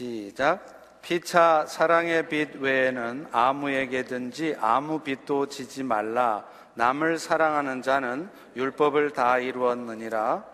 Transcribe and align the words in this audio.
시작. 0.00 0.64
피차 1.02 1.66
사랑의 1.66 2.28
빛 2.28 2.56
외에는 2.56 3.26
아무에게든지 3.32 4.56
아무 4.58 5.00
빛도 5.00 5.48
지지 5.48 5.82
말라. 5.82 6.44
남을 6.72 7.18
사랑하는 7.18 7.82
자는 7.82 8.30
율법을 8.56 9.10
다 9.10 9.38
이루었느니라. 9.38 10.44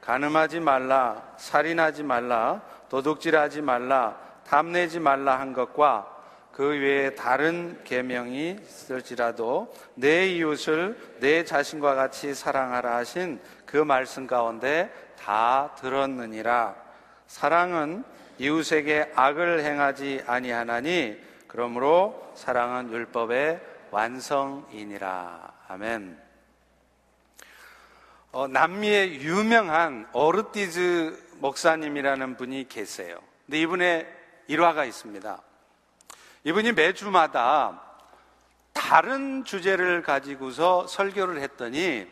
가늠하지 0.00 0.60
말라, 0.60 1.34
살인하지 1.36 2.04
말라, 2.04 2.62
도둑질하지 2.88 3.60
말라, 3.60 4.16
탐내지 4.46 5.00
말라 5.00 5.40
한 5.40 5.52
것과 5.52 6.14
그 6.52 6.68
외에 6.68 7.14
다른 7.14 7.78
계명이 7.84 8.60
있을지라도 8.62 9.74
내 9.94 10.26
이웃을 10.28 10.96
내 11.20 11.44
자신과 11.44 11.94
같이 11.96 12.32
사랑하라 12.32 12.96
하신 12.96 13.40
그 13.66 13.76
말씀 13.76 14.26
가운데 14.26 14.90
다 15.22 15.74
들었느니라. 15.80 16.74
사랑은 17.26 18.15
이웃에게 18.38 19.12
악을 19.14 19.64
행하지 19.64 20.24
아니하나니 20.26 21.16
그러므로 21.46 22.32
사랑은 22.34 22.92
율법의 22.92 23.60
완성이니라. 23.90 25.52
아멘. 25.68 26.20
어, 28.32 28.46
남미의 28.46 29.22
유명한 29.22 30.06
어르티즈 30.12 31.28
목사님이라는 31.38 32.36
분이 32.36 32.68
계세요. 32.68 33.18
근데 33.46 33.60
이분의 33.60 34.14
일화가 34.48 34.84
있습니다. 34.84 35.40
이분이 36.44 36.72
매주마다 36.72 37.82
다른 38.72 39.44
주제를 39.44 40.02
가지고서 40.02 40.86
설교를 40.86 41.40
했더니 41.40 42.06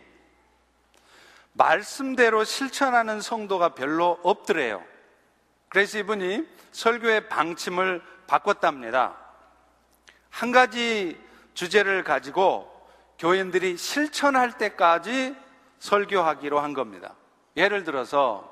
말씀대로 1.52 2.44
실천하는 2.44 3.20
성도가 3.20 3.74
별로 3.74 4.18
없더래요. 4.22 4.82
그래서 5.74 5.98
이분이 5.98 6.46
설교의 6.70 7.28
방침을 7.28 8.00
바꿨답니다. 8.28 9.16
한 10.30 10.52
가지 10.52 11.20
주제를 11.54 12.04
가지고 12.04 12.70
교인들이 13.18 13.76
실천할 13.76 14.56
때까지 14.56 15.34
설교하기로 15.80 16.60
한 16.60 16.74
겁니다. 16.74 17.16
예를 17.56 17.82
들어서 17.82 18.48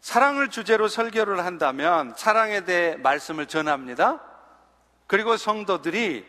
사랑을 0.00 0.48
주제로 0.48 0.88
설교를 0.88 1.44
한다면 1.44 2.14
사랑에 2.16 2.64
대해 2.64 2.96
말씀을 2.96 3.44
전합니다. 3.44 4.22
그리고 5.06 5.36
성도들이 5.36 6.24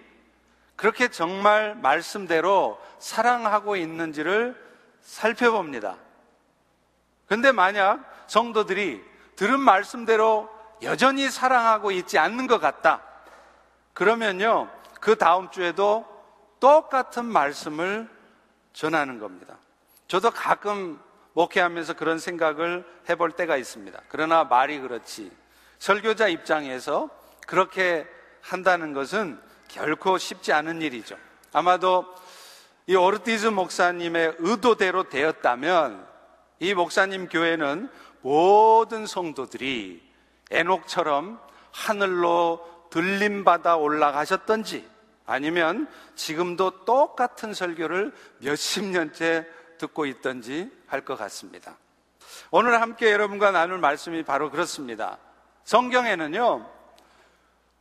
그렇게 0.75 1.08
정말 1.08 1.73
말씀대로 1.75 2.81
사랑하고 3.00 3.78
있는지를 3.78 4.62
살펴봅니다. 5.00 5.95
근데 7.28 7.53
만약 7.53 8.25
성도들이 8.28 9.16
들은 9.38 9.60
말씀대로 9.60 10.50
여전히 10.82 11.30
사랑하고 11.30 11.92
있지 11.92 12.18
않는 12.18 12.48
것 12.48 12.60
같다. 12.60 13.02
그러면요, 13.94 14.70
그 15.00 15.16
다음 15.16 15.50
주에도 15.50 16.06
똑같은 16.60 17.24
말씀을 17.26 18.10
전하는 18.74 19.20
겁니다. 19.20 19.56
저도 20.08 20.32
가끔 20.32 21.00
목회하면서 21.34 21.94
그런 21.94 22.18
생각을 22.18 22.84
해볼 23.10 23.32
때가 23.32 23.58
있습니다. 23.58 24.02
그러나 24.10 24.44
말이 24.44 24.80
그렇지. 24.80 25.32
설교자 25.78 26.28
입장에서 26.30 27.10
그렇게 27.46 28.08
한다는 28.42 28.94
것은 28.94 29.40
결코 29.68 30.18
쉽지 30.18 30.52
않은 30.52 30.82
일이죠. 30.82 31.16
아마도 31.54 32.06
이 32.88 32.96
오르티즈 32.96 33.48
목사님의 33.48 34.36
의도대로 34.40 35.10
되었다면 35.10 36.08
이 36.60 36.74
목사님 36.74 37.30
교회는 37.30 37.90
모든 38.22 39.06
성도들이 39.06 40.02
에녹처럼 40.52 41.40
하늘로 41.72 42.66
들림받아 42.90 43.76
올라가셨던지 43.78 44.88
아니면 45.26 45.88
지금도 46.16 46.86
똑같은 46.86 47.53
설교를 47.53 48.14
몇십 48.40 48.86
년째 48.86 49.46
듣고 49.78 50.06
있던지 50.06 50.72
할 50.88 51.02
것 51.03 51.18
같습니다. 51.18 51.78
오늘 52.50 52.81
함께 52.81 53.12
여러분과 53.12 53.52
나눌 53.52 53.78
말씀이 53.78 54.24
바로 54.24 54.50
그렇습니다. 54.50 55.18
성경에는요, 55.66 56.66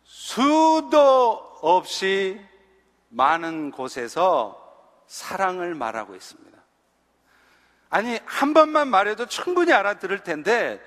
수도 0.05 1.59
없이 1.63 2.41
많은 3.11 3.71
곳에서 3.71 4.63
사랑을 5.07 5.75
말하고 5.75 6.17
있습니다. 6.17 6.46
아니, 7.97 8.19
한 8.27 8.53
번만 8.53 8.89
말해도 8.89 9.25
충분히 9.25 9.73
알아들을 9.73 10.19
텐데, 10.19 10.79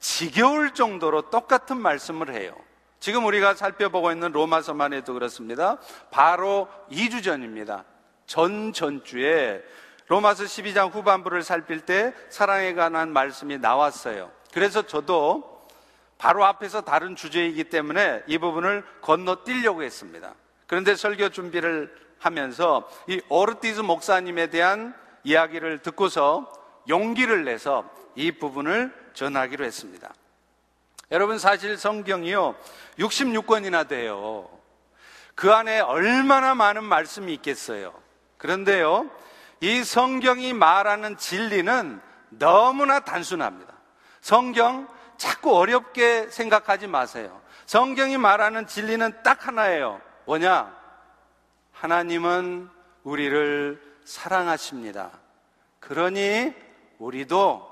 지겨울 0.00 0.74
정도로 0.74 1.30
똑같은 1.30 1.76
말씀을 1.76 2.34
해요. 2.34 2.52
지금 2.98 3.26
우리가 3.26 3.54
살펴보고 3.54 4.10
있는 4.10 4.32
로마서만 4.32 4.92
해도 4.92 5.14
그렇습니다. 5.14 5.78
바로 6.10 6.66
2주 6.90 7.22
전입니다. 7.22 7.84
전 8.26 8.72
전주에 8.72 9.62
로마서 10.08 10.42
12장 10.46 10.92
후반부를 10.92 11.44
살필 11.44 11.82
때 11.82 12.12
사랑에 12.28 12.74
관한 12.74 13.12
말씀이 13.12 13.58
나왔어요. 13.58 14.32
그래서 14.52 14.82
저도 14.82 15.64
바로 16.18 16.44
앞에서 16.44 16.80
다른 16.80 17.14
주제이기 17.14 17.70
때문에 17.70 18.24
이 18.26 18.36
부분을 18.36 18.84
건너뛰려고 19.00 19.84
했습니다. 19.84 20.34
그런데 20.66 20.96
설교 20.96 21.28
준비를 21.28 21.94
하면서 22.18 22.90
이 23.06 23.20
오르티즈 23.28 23.82
목사님에 23.82 24.48
대한 24.48 24.92
이야기를 25.28 25.80
듣고서 25.80 26.50
용기를 26.88 27.44
내서 27.44 27.84
이 28.14 28.32
부분을 28.32 28.94
전하기로 29.12 29.64
했습니다. 29.64 30.12
여러분 31.10 31.38
사실 31.38 31.76
성경이요 31.76 32.56
66권이나 32.98 33.86
돼요. 33.86 34.48
그 35.34 35.52
안에 35.52 35.80
얼마나 35.80 36.54
많은 36.54 36.82
말씀이 36.82 37.32
있겠어요. 37.34 37.92
그런데요 38.38 39.10
이 39.60 39.84
성경이 39.84 40.54
말하는 40.54 41.18
진리는 41.18 42.00
너무나 42.30 43.00
단순합니다. 43.00 43.74
성경 44.22 44.88
자꾸 45.18 45.56
어렵게 45.56 46.30
생각하지 46.30 46.86
마세요. 46.86 47.38
성경이 47.66 48.16
말하는 48.16 48.66
진리는 48.66 49.12
딱 49.22 49.46
하나예요. 49.46 50.00
뭐냐? 50.24 50.74
하나님은 51.72 52.70
우리를 53.02 53.87
사랑하십니다. 54.08 55.10
그러니 55.80 56.54
우리도 56.98 57.68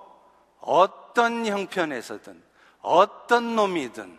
어떤 0.61 1.47
형편에서든 1.47 2.43
어떤 2.83 3.57
놈이든 3.57 4.19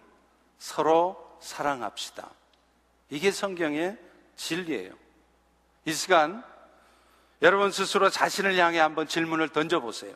서로 0.57 1.37
사랑합시다. 1.39 2.27
이게 3.11 3.29
성경의 3.29 3.97
진리예요. 4.35 4.93
이 5.85 5.93
시간 5.93 6.43
여러분 7.43 7.71
스스로 7.71 8.09
자신을 8.09 8.57
향해 8.57 8.79
한번 8.79 9.07
질문을 9.07 9.49
던져보세요. 9.49 10.15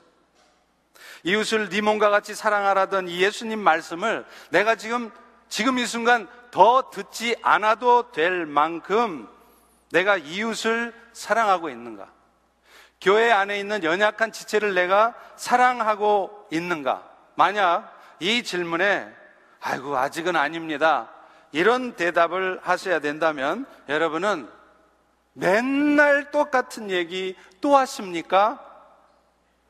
이웃을 1.23 1.69
네 1.69 1.81
몸과 1.81 2.09
같이 2.09 2.33
사랑하라던 2.33 3.09
이 3.09 3.21
예수님 3.21 3.59
말씀을 3.59 4.25
내가 4.49 4.75
지금 4.75 5.11
지금 5.49 5.77
이 5.77 5.85
순간 5.85 6.27
더 6.49 6.89
듣지 6.89 7.35
않아도 7.43 8.11
될 8.11 8.47
만큼 8.47 9.29
내가 9.91 10.17
이웃을 10.17 11.00
사랑하고 11.13 11.69
있는가? 11.69 12.07
교회 12.99 13.31
안에 13.31 13.59
있는 13.59 13.83
연약한 13.83 14.31
지체를 14.31 14.73
내가 14.73 15.15
사랑하고 15.35 16.47
있는가? 16.51 17.09
만약 17.35 17.91
이 18.19 18.43
질문에 18.43 19.11
아이고 19.59 19.97
아직은 19.97 20.35
아닙니다. 20.35 21.09
이런 21.51 21.95
대답을 21.95 22.59
하셔야 22.63 22.99
된다면 22.99 23.65
여러분은 23.89 24.49
맨날 25.33 26.31
똑같은 26.31 26.89
얘기 26.89 27.35
또 27.61 27.75
하십니까? 27.77 28.59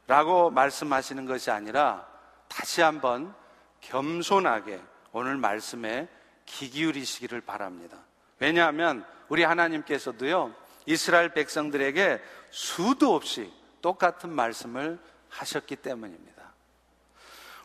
라고 0.08 0.50
말씀하시는 0.50 1.26
것이 1.26 1.52
아니라 1.52 2.06
다시 2.48 2.82
한번 2.82 3.34
겸손하게 3.82 4.82
오늘 5.14 5.38
말씀에 5.38 6.08
귀 6.46 6.70
기울이시기를 6.70 7.42
바랍니다. 7.42 7.98
왜냐하면 8.40 9.06
우리 9.30 9.44
하나님께서도요, 9.44 10.54
이스라엘 10.92 11.30
백성들에게 11.30 12.22
수도 12.50 13.16
없이 13.16 13.52
똑같은 13.82 14.30
말씀을 14.30 15.00
하셨기 15.30 15.78
때문입니다. 15.78 16.32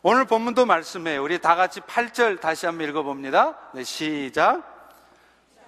오늘 0.03 0.25
본문도 0.25 0.67
말씀해요. 0.67 1.23
우리 1.23 1.41
다 1.41 1.57
같이 1.57 1.81
8절 1.81 2.41
다시 2.41 2.67
한번 2.67 2.89
읽어봅니다. 2.89 3.59
네, 3.75 3.83
시작. 3.83 4.63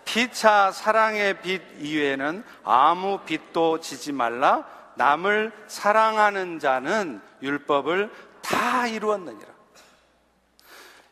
피차 0.05 0.71
사랑의 0.71 1.41
빛 1.43 1.61
이외에는 1.81 2.45
아무 2.63 3.19
빛도 3.27 3.81
지지 3.81 4.13
말라. 4.13 4.65
남을 4.95 5.53
사랑하는 5.67 6.61
자는 6.61 7.21
율법을 7.43 8.11
다 8.41 8.87
이루었느니라. 8.87 9.49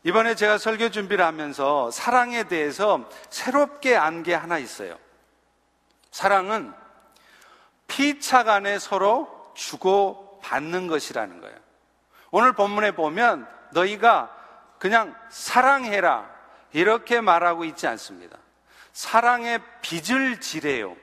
이번에 0.05 0.37
제가 0.37 0.59
설교 0.59 0.91
준비를 0.91 1.25
하면서 1.25 1.91
사랑에 1.91 2.45
대해서 2.45 3.09
새롭게 3.29 3.97
안 3.97 4.23
게 4.23 4.35
하나 4.35 4.59
있어요. 4.59 4.97
사랑은 6.17 6.73
피차 7.89 8.43
간에 8.45 8.79
서로 8.79 9.53
주고 9.55 10.41
받는 10.43 10.87
것이라는 10.87 11.43
거예요. 11.43 11.55
오늘 12.31 12.55
본문에 12.55 12.93
보면 12.93 13.47
너희가 13.73 14.35
그냥 14.79 15.15
사랑해라. 15.29 16.27
이렇게 16.73 17.21
말하고 17.21 17.67
있지 17.67 17.87
않습니다. 17.87 18.39
사랑의 18.95 19.61
빚을 19.83 20.41
지래요. 20.41 20.97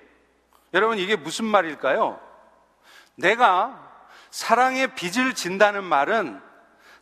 여러분, 0.73 0.97
이게 0.97 1.15
무슨 1.15 1.45
말일까요? 1.45 2.19
내가 3.13 3.91
사랑의 4.31 4.95
빚을 4.95 5.35
진다는 5.35 5.83
말은 5.83 6.41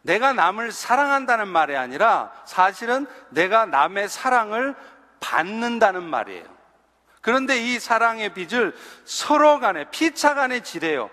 내가 0.01 0.33
남을 0.33 0.73
사랑한다는 0.73 1.47
말이 1.47 1.77
아니라 1.77 2.33
사실은 2.43 3.07
내가 3.29 3.65
남의 3.65 4.09
사랑을 4.09 4.75
받는다는 5.21 6.03
말이에요. 6.03 6.60
그런데 7.21 7.57
이 7.57 7.79
사랑의 7.79 8.33
빚을 8.33 8.75
서로 9.05 9.59
간에 9.59 9.85
피차 9.91 10.33
간에 10.33 10.61
지래요. 10.61 11.09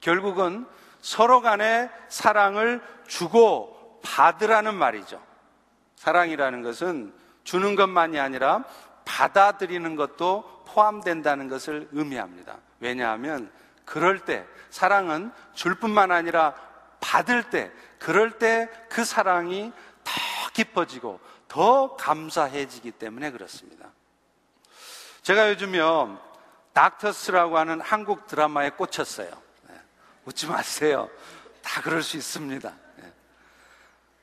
결국은 0.00 0.66
서로 1.00 1.40
간에 1.40 1.90
사랑을 2.08 2.82
주고 3.06 4.00
받으라는 4.02 4.74
말이죠. 4.74 5.20
사랑이라는 5.96 6.62
것은 6.62 7.12
주는 7.44 7.74
것만이 7.74 8.20
아니라 8.20 8.64
받아들이는 9.04 9.96
것도 9.96 10.64
포함된다는 10.66 11.48
것을 11.48 11.88
의미합니다. 11.92 12.58
왜냐하면 12.80 13.50
그럴 13.84 14.18
때 14.18 14.44
사랑은 14.68 15.32
줄 15.54 15.76
뿐만 15.76 16.10
아니라 16.10 16.54
받을 17.00 17.44
때 17.50 17.70
그럴 17.98 18.32
때 18.32 18.68
그 18.96 19.04
사랑이 19.04 19.72
더 20.04 20.12
깊어지고 20.54 21.20
더 21.48 21.96
감사해지기 21.96 22.92
때문에 22.92 23.30
그렇습니다. 23.30 23.90
제가 25.26 25.50
요즘요, 25.50 26.20
닥터스라고 26.72 27.58
하는 27.58 27.80
한국 27.80 28.28
드라마에 28.28 28.70
꽂혔어요. 28.70 29.28
네. 29.68 29.74
웃지 30.24 30.46
마세요. 30.46 31.10
다 31.62 31.82
그럴 31.82 32.04
수 32.04 32.16
있습니다. 32.16 32.72
네. 32.98 33.12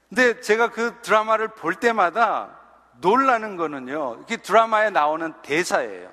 근데 0.07 0.39
제가 0.39 0.69
그 0.69 1.01
드라마를 1.01 1.50
볼 1.50 1.75
때마다 1.75 2.57
놀라는 3.01 3.57
거는요, 3.57 4.21
이게 4.23 4.38
드라마에 4.38 4.91
나오는 4.91 5.33
대사예요. 5.41 6.09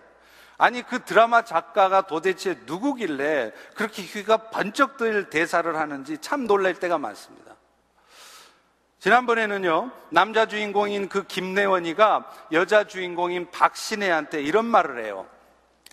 아니, 0.59 0.83
그 0.83 1.05
드라마 1.05 1.43
작가가 1.43 2.01
도대체 2.01 2.59
누구길래 2.67 3.53
그렇게 3.77 4.03
귀가 4.03 4.39
번쩍 4.51 4.97
뜰 4.97 5.31
대사를 5.31 5.73
하는지 5.77 6.19
참 6.19 6.49
놀랄 6.49 6.75
때가 6.75 6.99
많습니다. 6.99 7.50
지난번에는요, 9.01 9.91
남자 10.11 10.45
주인공인 10.45 11.09
그 11.09 11.27
김내원이가 11.27 12.31
여자 12.53 12.85
주인공인 12.85 13.51
박신혜한테 13.51 14.43
이런 14.43 14.67
말을 14.67 15.03
해요. 15.03 15.27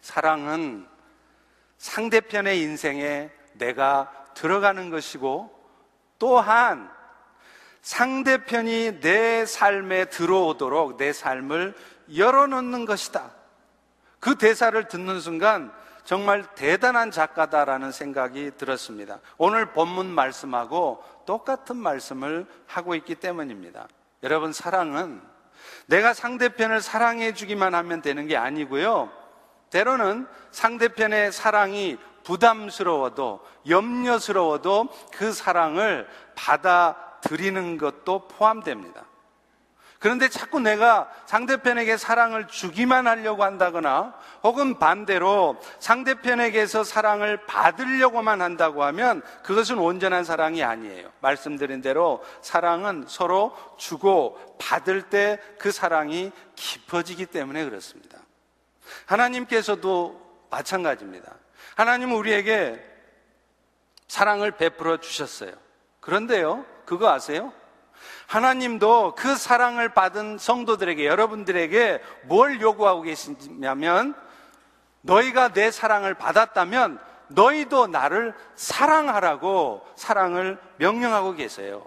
사랑은 0.01 0.85
상대편의 1.77 2.61
인생에 2.61 3.29
내가 3.53 4.11
들어가는 4.33 4.89
것이고 4.89 5.49
또한 6.19 6.91
상대편이 7.81 8.99
내 8.99 9.45
삶에 9.45 10.05
들어오도록 10.05 10.97
내 10.97 11.13
삶을 11.13 11.75
열어놓는 12.13 12.83
것이다. 12.83 13.31
그 14.19 14.35
대사를 14.37 14.85
듣는 14.89 15.21
순간 15.21 15.71
정말 16.07 16.45
대단한 16.55 17.11
작가다라는 17.11 17.91
생각이 17.91 18.51
들었습니다. 18.55 19.19
오늘 19.37 19.73
본문 19.73 20.05
말씀하고 20.05 21.03
똑같은 21.25 21.75
말씀을 21.75 22.47
하고 22.65 22.95
있기 22.95 23.15
때문입니다. 23.15 23.89
여러분, 24.23 24.53
사랑은 24.53 25.21
내가 25.87 26.13
상대편을 26.13 26.79
사랑해 26.79 27.33
주기만 27.33 27.75
하면 27.75 28.01
되는 28.01 28.25
게 28.25 28.37
아니고요. 28.37 29.11
때로는 29.69 30.27
상대편의 30.51 31.33
사랑이 31.33 31.97
부담스러워도 32.23 33.45
염려스러워도 33.67 34.87
그 35.11 35.33
사랑을 35.33 36.07
받아들이는 36.35 37.77
것도 37.77 38.29
포함됩니다. 38.29 39.06
그런데 39.99 40.29
자꾸 40.29 40.59
내가 40.59 41.09
상대편에게 41.25 41.97
사랑을 41.97 42.47
주기만 42.47 43.07
하려고 43.07 43.43
한다거나 43.43 44.13
혹은 44.43 44.77
반대로 44.77 45.57
상대편에게서 45.79 46.83
사랑을 46.83 47.45
받으려고만 47.45 48.41
한다고 48.41 48.83
하면 48.83 49.23
그것은 49.43 49.79
온전한 49.79 50.23
사랑이 50.23 50.63
아니에요. 50.63 51.11
말씀드린 51.19 51.81
대로 51.81 52.23
사랑은 52.41 53.05
서로 53.07 53.55
주고 53.77 54.37
받을 54.59 55.03
때 55.03 55.39
그 55.57 55.71
사랑이 55.71 56.31
깊어지기 56.55 57.25
때문에 57.27 57.65
그렇습니다. 57.65 58.19
하나님께서도 59.05 60.47
마찬가지입니다. 60.49 61.33
하나님은 61.75 62.15
우리에게 62.15 62.83
사랑을 64.07 64.51
베풀어 64.51 64.97
주셨어요. 64.97 65.51
그런데요, 65.99 66.65
그거 66.85 67.09
아세요? 67.09 67.51
하나님도 68.27 69.15
그 69.15 69.35
사랑을 69.35 69.89
받은 69.89 70.37
성도들에게, 70.37 71.05
여러분들에게 71.05 72.01
뭘 72.23 72.61
요구하고 72.61 73.01
계시냐면, 73.03 74.15
너희가 75.01 75.49
내 75.49 75.71
사랑을 75.71 76.13
받았다면, 76.13 76.99
너희도 77.29 77.87
나를 77.87 78.33
사랑하라고 78.55 79.85
사랑을 79.95 80.57
명령하고 80.77 81.33
계세요. 81.33 81.85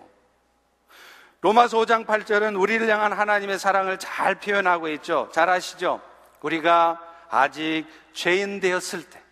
로마서 1.43 1.79
5장 1.79 2.05
8절은 2.05 2.61
우리를 2.61 2.87
향한 2.89 3.13
하나님의 3.13 3.59
사랑을 3.59 3.99
잘 3.99 4.35
표현하고 4.35 4.89
있죠. 4.89 5.31
잘 5.33 5.49
아시죠? 5.49 6.01
우리가 6.43 7.01
아직 7.31 7.87
죄인 8.13 8.61
되었을 8.61 9.05
때, 9.05 9.23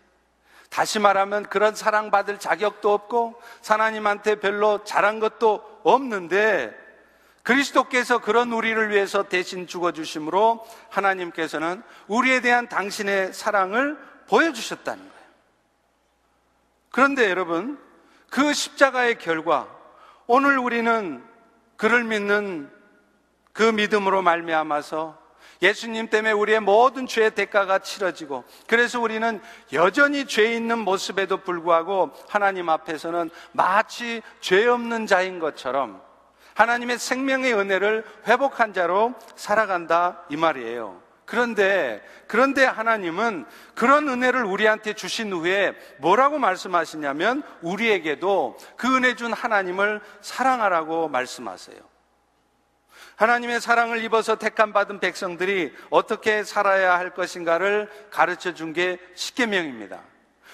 다시 0.69 0.99
말하면 0.99 1.43
그런 1.43 1.75
사랑받을 1.75 2.39
자격도 2.39 2.93
없고, 2.93 3.41
하나님한테 3.65 4.35
별로 4.35 4.83
잘한 4.83 5.19
것도 5.19 5.81
없는데, 5.83 6.75
그리스도께서 7.43 8.19
그런 8.19 8.51
우리를 8.51 8.91
위해서 8.91 9.23
대신 9.23 9.65
죽어주심으로 9.65 10.65
하나님께서는 10.89 11.81
우리에 12.07 12.41
대한 12.41 12.67
당신의 12.69 13.33
사랑을 13.33 13.97
보여주셨다는 14.27 14.99
거예요. 14.99 15.25
그런데 16.91 17.29
여러분, 17.29 17.79
그 18.29 18.53
십자가의 18.53 19.17
결과, 19.17 19.67
오늘 20.27 20.59
우리는 20.59 21.23
그를 21.75 22.03
믿는 22.03 22.71
그 23.53 23.63
믿음으로 23.63 24.21
말미암아서 24.21 25.18
예수님 25.61 26.09
때문에 26.09 26.31
우리의 26.31 26.61
모든 26.61 27.05
죄의 27.05 27.31
대가가 27.31 27.79
치러지고 27.79 28.45
그래서 28.67 28.99
우리는 28.99 29.41
여전히 29.73 30.25
죄 30.25 30.53
있는 30.53 30.79
모습에도 30.79 31.37
불구하고 31.37 32.11
하나님 32.29 32.69
앞에서는 32.69 33.29
마치 33.51 34.21
죄 34.39 34.65
없는 34.67 35.05
자인 35.05 35.39
것처럼 35.39 36.01
하나님의 36.53 36.97
생명의 36.97 37.53
은혜를 37.53 38.05
회복한 38.27 38.73
자로 38.73 39.13
살아간다 39.35 40.25
이 40.29 40.37
말이에요. 40.37 41.01
그런데 41.25 42.03
그런데 42.27 42.65
하나님은 42.65 43.45
그런 43.75 44.09
은혜를 44.09 44.43
우리한테 44.43 44.93
주신 44.93 45.31
후에 45.31 45.73
뭐라고 45.99 46.39
말씀하시냐면 46.39 47.43
우리에게도 47.61 48.57
그 48.75 48.95
은혜 48.95 49.15
준 49.15 49.31
하나님을 49.31 50.01
사랑하라고 50.21 51.07
말씀하세요. 51.07 51.88
하나님의 53.19 53.59
사랑을 53.59 54.01
입어서 54.01 54.37
택함 54.37 54.71
받은 54.71 55.01
백성들이 55.01 55.73
어떻게 55.89 56.45
살아야 56.45 56.97
할 56.97 57.09
것인가를 57.13 57.89
가르쳐 58.09 58.53
준 58.53 58.71
게 58.71 58.97
십계명입니다. 59.13 59.99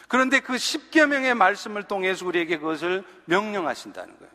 그런데 0.08 0.40
그 0.40 0.58
십계명의 0.58 1.36
말씀을 1.36 1.84
통해서 1.84 2.26
우리에게 2.26 2.58
그것을 2.58 3.04
명령하신다는 3.26 4.18
거예요. 4.18 4.34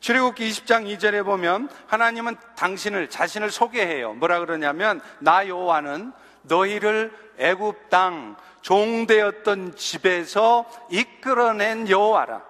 출애굽기 0.00 0.48
20장 0.48 0.86
2절에 0.96 1.22
보면 1.22 1.68
하나님은 1.86 2.36
당신을 2.56 3.10
자신을 3.10 3.50
소개해요. 3.50 4.14
뭐라 4.14 4.38
그러냐면 4.38 5.02
나 5.18 5.46
여호와는 5.46 6.12
너희를 6.42 7.12
애굽 7.36 7.90
땅 7.90 8.36
종되었던 8.62 9.76
집에서 9.76 10.64
이끌어낸 10.90 11.90
여호와라. 11.90 12.42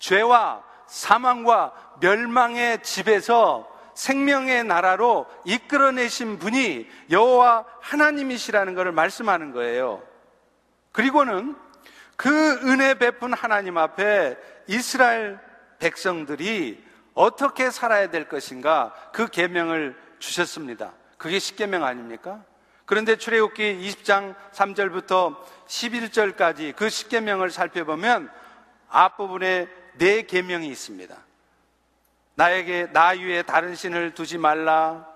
죄와 0.00 0.67
사망과 0.88 1.72
멸망의 2.00 2.82
집에서 2.82 3.68
생명의 3.94 4.64
나라로 4.64 5.26
이끌어내신 5.44 6.38
분이 6.38 6.88
여호와 7.10 7.64
하나님이시라는 7.80 8.74
것을 8.74 8.92
말씀하는 8.92 9.52
거예요. 9.52 10.02
그리고는 10.92 11.56
그 12.16 12.28
은혜 12.64 12.94
베푼 12.94 13.32
하나님 13.32 13.76
앞에 13.78 14.36
이스라엘 14.66 15.38
백성들이 15.78 16.84
어떻게 17.14 17.70
살아야 17.70 18.10
될 18.10 18.28
것인가 18.28 18.94
그 19.12 19.28
계명을 19.28 19.96
주셨습니다. 20.18 20.92
그게 21.16 21.38
십계명 21.38 21.84
아닙니까? 21.84 22.42
그런데 22.84 23.16
출애굽기 23.16 23.80
20장 23.80 24.34
3절부터 24.52 25.36
11절까지 25.66 26.74
그 26.74 26.88
십계명을 26.88 27.50
살펴보면 27.50 28.30
앞부분에 28.88 29.68
네 29.98 30.22
계명이 30.22 30.68
있습니다. 30.68 31.16
나에게 32.34 32.92
나 32.92 33.08
위에 33.08 33.42
다른 33.42 33.74
신을 33.74 34.14
두지 34.14 34.38
말라. 34.38 35.06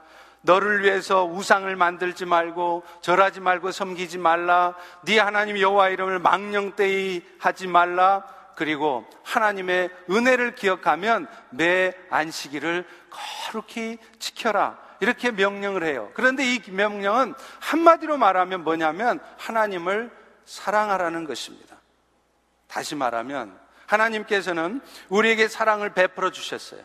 너를 0.42 0.82
위해서 0.82 1.24
우상을 1.24 1.74
만들지 1.76 2.24
말고 2.24 2.82
절하지 3.00 3.40
말고 3.40 3.70
섬기지 3.70 4.18
말라. 4.18 4.74
네 5.04 5.18
하나님 5.18 5.58
여호와 5.58 5.90
이름을 5.90 6.18
망령되이 6.18 7.22
하지 7.38 7.68
말라. 7.68 8.24
그리고 8.56 9.08
하나님의 9.22 9.90
은혜를 10.10 10.56
기억하면 10.56 11.26
매 11.50 11.92
안식일을 12.10 12.84
거룩히 13.10 13.98
지켜라. 14.18 14.78
이렇게 15.00 15.30
명령을 15.30 15.84
해요. 15.84 16.10
그런데 16.14 16.44
이 16.44 16.60
명령은 16.70 17.34
한마디로 17.60 18.18
말하면 18.18 18.62
뭐냐면 18.62 19.20
하나님을 19.38 20.10
사랑하라는 20.44 21.24
것입니다. 21.24 21.76
다시 22.68 22.94
말하면 22.94 23.61
하나님께서는 23.92 24.80
우리에게 25.08 25.48
사랑을 25.48 25.94
베풀어 25.94 26.30
주셨어요. 26.30 26.80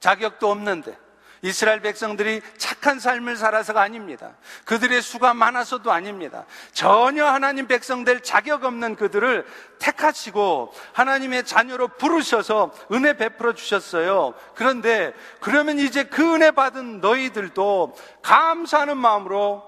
자격도 0.00 0.50
없는데 0.50 0.96
이스라엘 1.42 1.80
백성들이 1.80 2.42
착한 2.58 3.00
삶을 3.00 3.36
살아서가 3.36 3.80
아닙니다. 3.80 4.36
그들의 4.66 5.00
수가 5.00 5.32
많아서도 5.32 5.90
아닙니다. 5.90 6.44
전혀 6.72 7.24
하나님 7.24 7.66
백성 7.66 8.04
될 8.04 8.22
자격 8.22 8.64
없는 8.64 8.94
그들을 8.96 9.46
택하시고 9.78 10.72
하나님의 10.92 11.44
자녀로 11.44 11.88
부르셔서 11.88 12.72
은혜 12.92 13.16
베풀어 13.16 13.54
주셨어요. 13.54 14.34
그런데 14.54 15.14
그러면 15.40 15.78
이제 15.78 16.04
그 16.04 16.34
은혜 16.34 16.50
받은 16.50 17.00
너희들도 17.00 17.96
감사하는 18.22 18.98
마음으로 18.98 19.64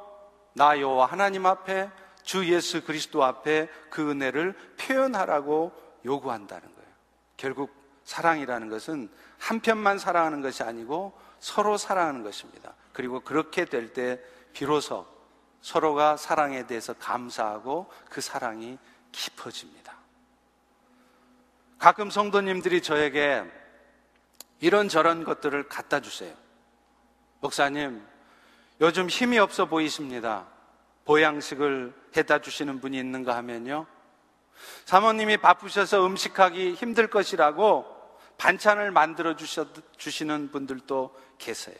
나 0.54 0.78
여호와 0.78 1.06
하나님 1.06 1.46
앞에 1.46 1.90
주 2.22 2.46
예수 2.52 2.84
그리스도 2.84 3.24
앞에 3.24 3.68
그 3.88 4.10
은혜를 4.10 4.54
표현하라고 4.78 5.72
요구한다는 6.04 6.62
거예요. 6.74 6.90
결국 7.36 7.74
사랑이라는 8.04 8.68
것은 8.68 9.08
한편만 9.38 9.98
사랑하는 9.98 10.42
것이 10.42 10.62
아니고 10.62 11.18
서로 11.40 11.76
사랑하는 11.76 12.22
것입니다. 12.22 12.74
그리고 12.92 13.20
그렇게 13.20 13.64
될 13.64 13.92
때 13.92 14.20
비로소 14.52 15.06
서로가 15.60 16.16
사랑에 16.16 16.66
대해서 16.66 16.92
감사하고 16.94 17.90
그 18.10 18.20
사랑이 18.20 18.78
깊어집니다. 19.12 19.96
가끔 21.78 22.10
성도님들이 22.10 22.82
저에게 22.82 23.44
이런저런 24.60 25.24
것들을 25.24 25.68
갖다 25.68 26.00
주세요. 26.00 26.34
목사님, 27.40 28.04
요즘 28.80 29.08
힘이 29.08 29.38
없어 29.38 29.66
보이십니다. 29.66 30.46
보양식을 31.04 31.92
해다 32.16 32.40
주시는 32.40 32.80
분이 32.80 32.96
있는가 32.98 33.34
하면요. 33.36 33.86
사모님이 34.84 35.38
바쁘셔서 35.38 36.06
음식하기 36.06 36.74
힘들 36.74 37.08
것이라고 37.08 37.86
반찬을 38.38 38.90
만들어 38.90 39.36
주시는 39.36 40.50
분들도 40.50 41.16
계세요. 41.38 41.76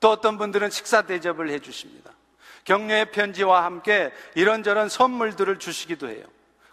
또 0.00 0.10
어떤 0.10 0.38
분들은 0.38 0.70
식사 0.70 1.02
대접을 1.02 1.50
해 1.50 1.58
주십니다. 1.58 2.12
격려의 2.64 3.12
편지와 3.12 3.64
함께 3.64 4.12
이런저런 4.34 4.88
선물들을 4.88 5.58
주시기도 5.58 6.08
해요. 6.08 6.24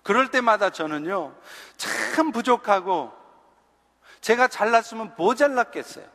그럴 0.03 0.31
때마다 0.31 0.69
저는요, 0.69 1.35
참 1.75 2.31
부족하고 2.31 3.11
제가 4.21 4.47
잘났으면 4.47 5.13
모자랐겠어요. 5.17 6.05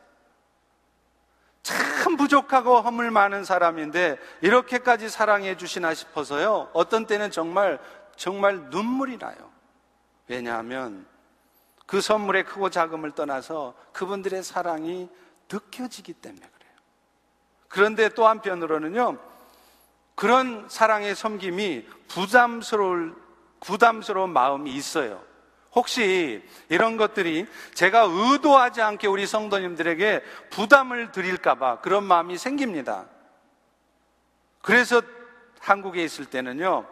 참 1.61 2.17
부족하고 2.17 2.81
허물 2.81 3.11
많은 3.11 3.45
사람인데 3.45 4.17
이렇게까지 4.41 5.09
사랑해 5.09 5.55
주시나 5.55 5.93
싶어서요. 5.93 6.69
어떤 6.73 7.05
때는 7.05 7.31
정말 7.31 7.79
정말 8.15 8.57
눈물이 8.69 9.17
나요. 9.17 9.51
왜냐하면 10.27 11.05
그 11.85 12.01
선물의 12.01 12.45
크고 12.45 12.69
작음을 12.69 13.11
떠나서 13.11 13.73
그분들의 13.91 14.43
사랑이 14.43 15.09
느껴지기 15.51 16.13
때문에 16.13 16.41
그래요. 16.41 16.73
그런데 17.67 18.09
또 18.09 18.27
한편으로는요, 18.27 19.19
그런 20.15 20.67
사랑의 20.69 21.15
섬김이 21.15 21.87
부담스러울, 22.07 23.15
부담스러운 23.59 24.31
마음이 24.31 24.71
있어요. 24.71 25.21
혹시 25.73 26.47
이런 26.69 26.97
것들이 26.97 27.47
제가 27.73 28.07
의도하지 28.09 28.81
않게 28.81 29.07
우리 29.07 29.25
성도님들에게 29.25 30.21
부담을 30.51 31.11
드릴까봐 31.11 31.81
그런 31.81 32.03
마음이 32.03 32.37
생깁니다. 32.37 33.07
그래서 34.61 35.01
한국에 35.59 36.03
있을 36.03 36.25
때는요, 36.25 36.85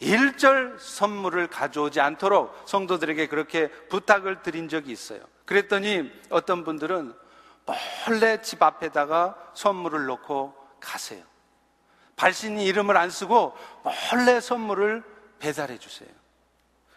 일절 0.00 0.76
선물을 0.78 1.48
가져오지 1.48 2.00
않도록 2.00 2.62
성도들에게 2.66 3.26
그렇게 3.26 3.68
부탁을 3.68 4.42
드린 4.42 4.68
적이 4.68 4.92
있어요. 4.92 5.20
그랬더니 5.44 6.10
어떤 6.30 6.64
분들은 6.64 7.14
몰래 8.06 8.40
집 8.42 8.62
앞에다가 8.62 9.36
선물을 9.54 10.06
놓고 10.06 10.54
가세요. 10.80 11.22
발신이 12.16 12.64
이름을 12.66 12.96
안 12.96 13.10
쓰고 13.10 13.56
몰래 14.12 14.40
선물을 14.40 15.02
배달해 15.38 15.78
주세요. 15.78 16.08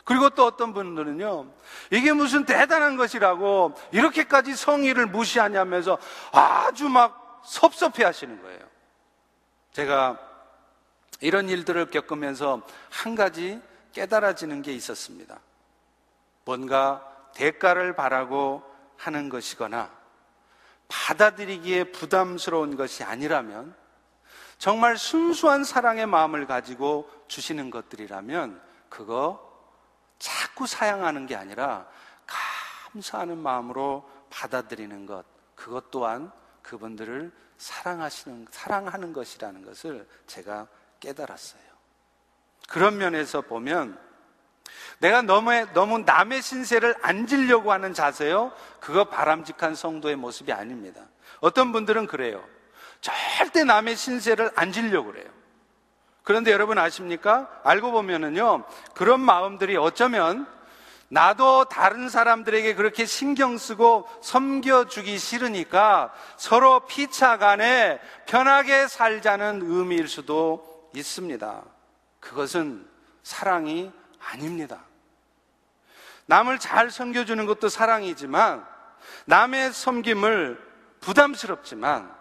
그리고 0.03 0.29
또 0.31 0.45
어떤 0.45 0.73
분들은요, 0.73 1.45
이게 1.91 2.11
무슨 2.11 2.45
대단한 2.45 2.97
것이라고 2.97 3.75
이렇게까지 3.91 4.55
성의를 4.55 5.05
무시하냐면서 5.05 5.97
아주 6.31 6.89
막 6.89 7.41
섭섭해 7.45 8.03
하시는 8.03 8.41
거예요. 8.41 8.59
제가 9.73 10.17
이런 11.21 11.49
일들을 11.49 11.85
겪으면서 11.91 12.61
한 12.89 13.15
가지 13.15 13.61
깨달아지는 13.93 14.61
게 14.61 14.73
있었습니다. 14.73 15.39
뭔가 16.45 17.07
대가를 17.35 17.95
바라고 17.95 18.63
하는 18.97 19.29
것이거나 19.29 19.89
받아들이기에 20.87 21.85
부담스러운 21.85 22.75
것이 22.75 23.03
아니라면 23.03 23.75
정말 24.57 24.97
순수한 24.97 25.63
사랑의 25.63 26.05
마음을 26.05 26.45
가지고 26.45 27.09
주시는 27.27 27.69
것들이라면 27.69 28.61
그거 28.89 29.49
자꾸 30.19 30.67
사양하는 30.67 31.25
게 31.25 31.35
아니라 31.35 31.87
감사하는 32.91 33.37
마음으로 33.37 34.07
받아들이는 34.29 35.05
것 35.05 35.25
그것 35.55 35.89
또한 35.89 36.31
그분들을 36.61 37.31
사랑하시는 37.57 38.47
사랑하는 38.51 39.13
것이라는 39.13 39.63
것을 39.63 40.07
제가 40.27 40.67
깨달았어요. 41.01 41.61
그런 42.69 42.97
면에서 42.97 43.41
보면 43.41 43.99
내가 44.99 45.21
너무, 45.21 45.51
너무 45.73 45.99
남의 45.99 46.41
신세를 46.41 46.95
안 47.01 47.27
지려고 47.27 47.73
하는 47.73 47.93
자세요? 47.93 48.53
그거 48.79 49.05
바람직한 49.05 49.75
성도의 49.75 50.15
모습이 50.15 50.53
아닙니다. 50.53 51.01
어떤 51.41 51.73
분들은 51.73 52.07
그래요. 52.07 52.41
절대 53.01 53.63
남의 53.63 53.97
신세를 53.97 54.51
안 54.55 54.71
지려고 54.71 55.11
그래요. 55.11 55.27
그런데 56.23 56.51
여러분 56.51 56.77
아십니까? 56.77 57.49
알고 57.63 57.91
보면은요, 57.91 58.63
그런 58.93 59.19
마음들이 59.19 59.75
어쩌면 59.75 60.47
나도 61.09 61.65
다른 61.65 62.07
사람들에게 62.07 62.75
그렇게 62.75 63.05
신경 63.05 63.57
쓰고 63.57 64.07
섬겨주기 64.21 65.17
싫으니까 65.17 66.13
서로 66.37 66.81
피차 66.85 67.37
간에 67.37 67.99
편하게 68.27 68.87
살자는 68.87 69.61
의미일 69.63 70.07
수도 70.07 70.70
있습니다. 70.95 71.63
그것은 72.19 72.87
사랑이 73.23 73.91
아닙니다. 74.19 74.83
남을 76.27 76.59
잘 76.59 76.89
섬겨주는 76.89 77.45
것도 77.45 77.69
사랑이지만 77.69 78.65
남의 79.25 79.73
섬김을 79.73 80.71
부담스럽지만 81.01 82.13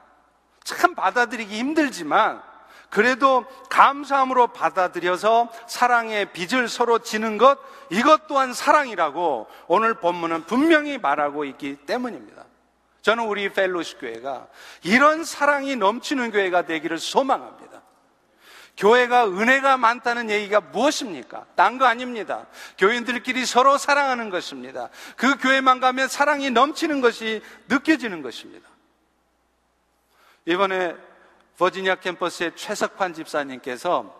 참 0.64 0.94
받아들이기 0.94 1.56
힘들지만 1.58 2.42
그래도 2.90 3.44
감사함으로 3.68 4.48
받아들여서 4.48 5.50
사랑의 5.68 6.32
빚을 6.32 6.68
서로 6.68 6.98
지는 6.98 7.38
것 7.38 7.58
이것 7.90 8.26
또한 8.26 8.52
사랑이라고 8.52 9.46
오늘 9.68 9.94
본문은 9.94 10.46
분명히 10.46 10.98
말하고 10.98 11.44
있기 11.44 11.76
때문입니다. 11.86 12.44
저는 13.02 13.24
우리 13.24 13.48
펠로시 13.52 13.98
교회가 13.98 14.48
이런 14.82 15.24
사랑이 15.24 15.76
넘치는 15.76 16.32
교회가 16.32 16.62
되기를 16.62 16.98
소망합니다. 16.98 17.59
교회가 18.76 19.28
은혜가 19.28 19.76
많다는 19.76 20.30
얘기가 20.30 20.60
무엇입니까? 20.60 21.46
딴 21.54 21.78
거 21.78 21.86
아닙니다. 21.86 22.46
교인들끼리 22.78 23.44
서로 23.46 23.78
사랑하는 23.78 24.30
것입니다. 24.30 24.88
그 25.16 25.36
교회만 25.38 25.80
가면 25.80 26.08
사랑이 26.08 26.50
넘치는 26.50 27.00
것이 27.00 27.42
느껴지는 27.68 28.22
것입니다. 28.22 28.68
이번에 30.46 30.96
버지니아 31.58 31.96
캠퍼스의 31.96 32.52
최석환 32.56 33.12
집사님께서 33.14 34.18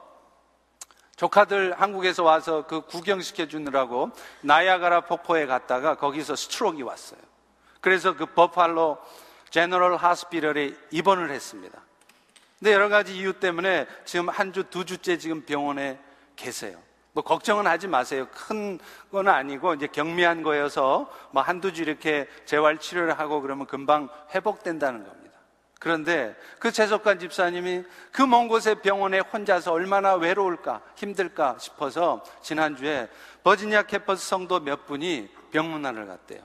조카들 1.16 1.78
한국에서 1.78 2.22
와서 2.22 2.66
그 2.66 2.82
구경시켜 2.82 3.46
주느라고 3.46 4.10
나야가라 4.42 5.02
폭포에 5.02 5.46
갔다가 5.46 5.96
거기서 5.96 6.36
스트로크가 6.36 6.86
왔어요. 6.86 7.20
그래서 7.80 8.16
그 8.16 8.26
버팔로 8.26 8.98
제너럴 9.50 9.96
하스피럴에 9.96 10.74
입원을 10.90 11.30
했습니다. 11.30 11.78
근데 12.60 12.72
여러 12.74 12.88
가지 12.88 13.16
이유 13.16 13.32
때문에 13.32 13.86
지금 14.04 14.28
한 14.28 14.52
주, 14.52 14.64
두 14.64 14.84
주째 14.84 15.16
지금 15.18 15.44
병원에 15.44 15.98
계세요. 16.36 16.78
뭐 17.12 17.24
걱정은 17.24 17.66
하지 17.66 17.88
마세요. 17.88 18.28
큰 18.30 18.78
건 19.10 19.26
아니고 19.26 19.74
이제 19.74 19.88
경미한 19.88 20.42
거여서 20.44 21.10
뭐 21.32 21.42
한두 21.42 21.72
주 21.72 21.82
이렇게 21.82 22.28
재활 22.44 22.78
치료를 22.78 23.18
하고 23.18 23.40
그러면 23.40 23.66
금방 23.66 24.08
회복된다는 24.32 25.04
겁니다. 25.04 25.36
그런데 25.80 26.36
그 26.60 26.70
재석관 26.70 27.18
집사님이 27.18 27.82
그 28.12 28.22
먼 28.26 28.46
곳에 28.46 28.74
병원에 28.74 29.18
혼자서 29.18 29.72
얼마나 29.72 30.14
외로울까, 30.14 30.82
힘들까 30.94 31.56
싶어서 31.58 32.22
지난주에 32.42 33.08
버지니아 33.42 33.82
캠퍼스 33.84 34.28
성도 34.28 34.60
몇 34.60 34.86
분이 34.86 35.30
병문안을 35.50 36.06
갔대요. 36.06 36.42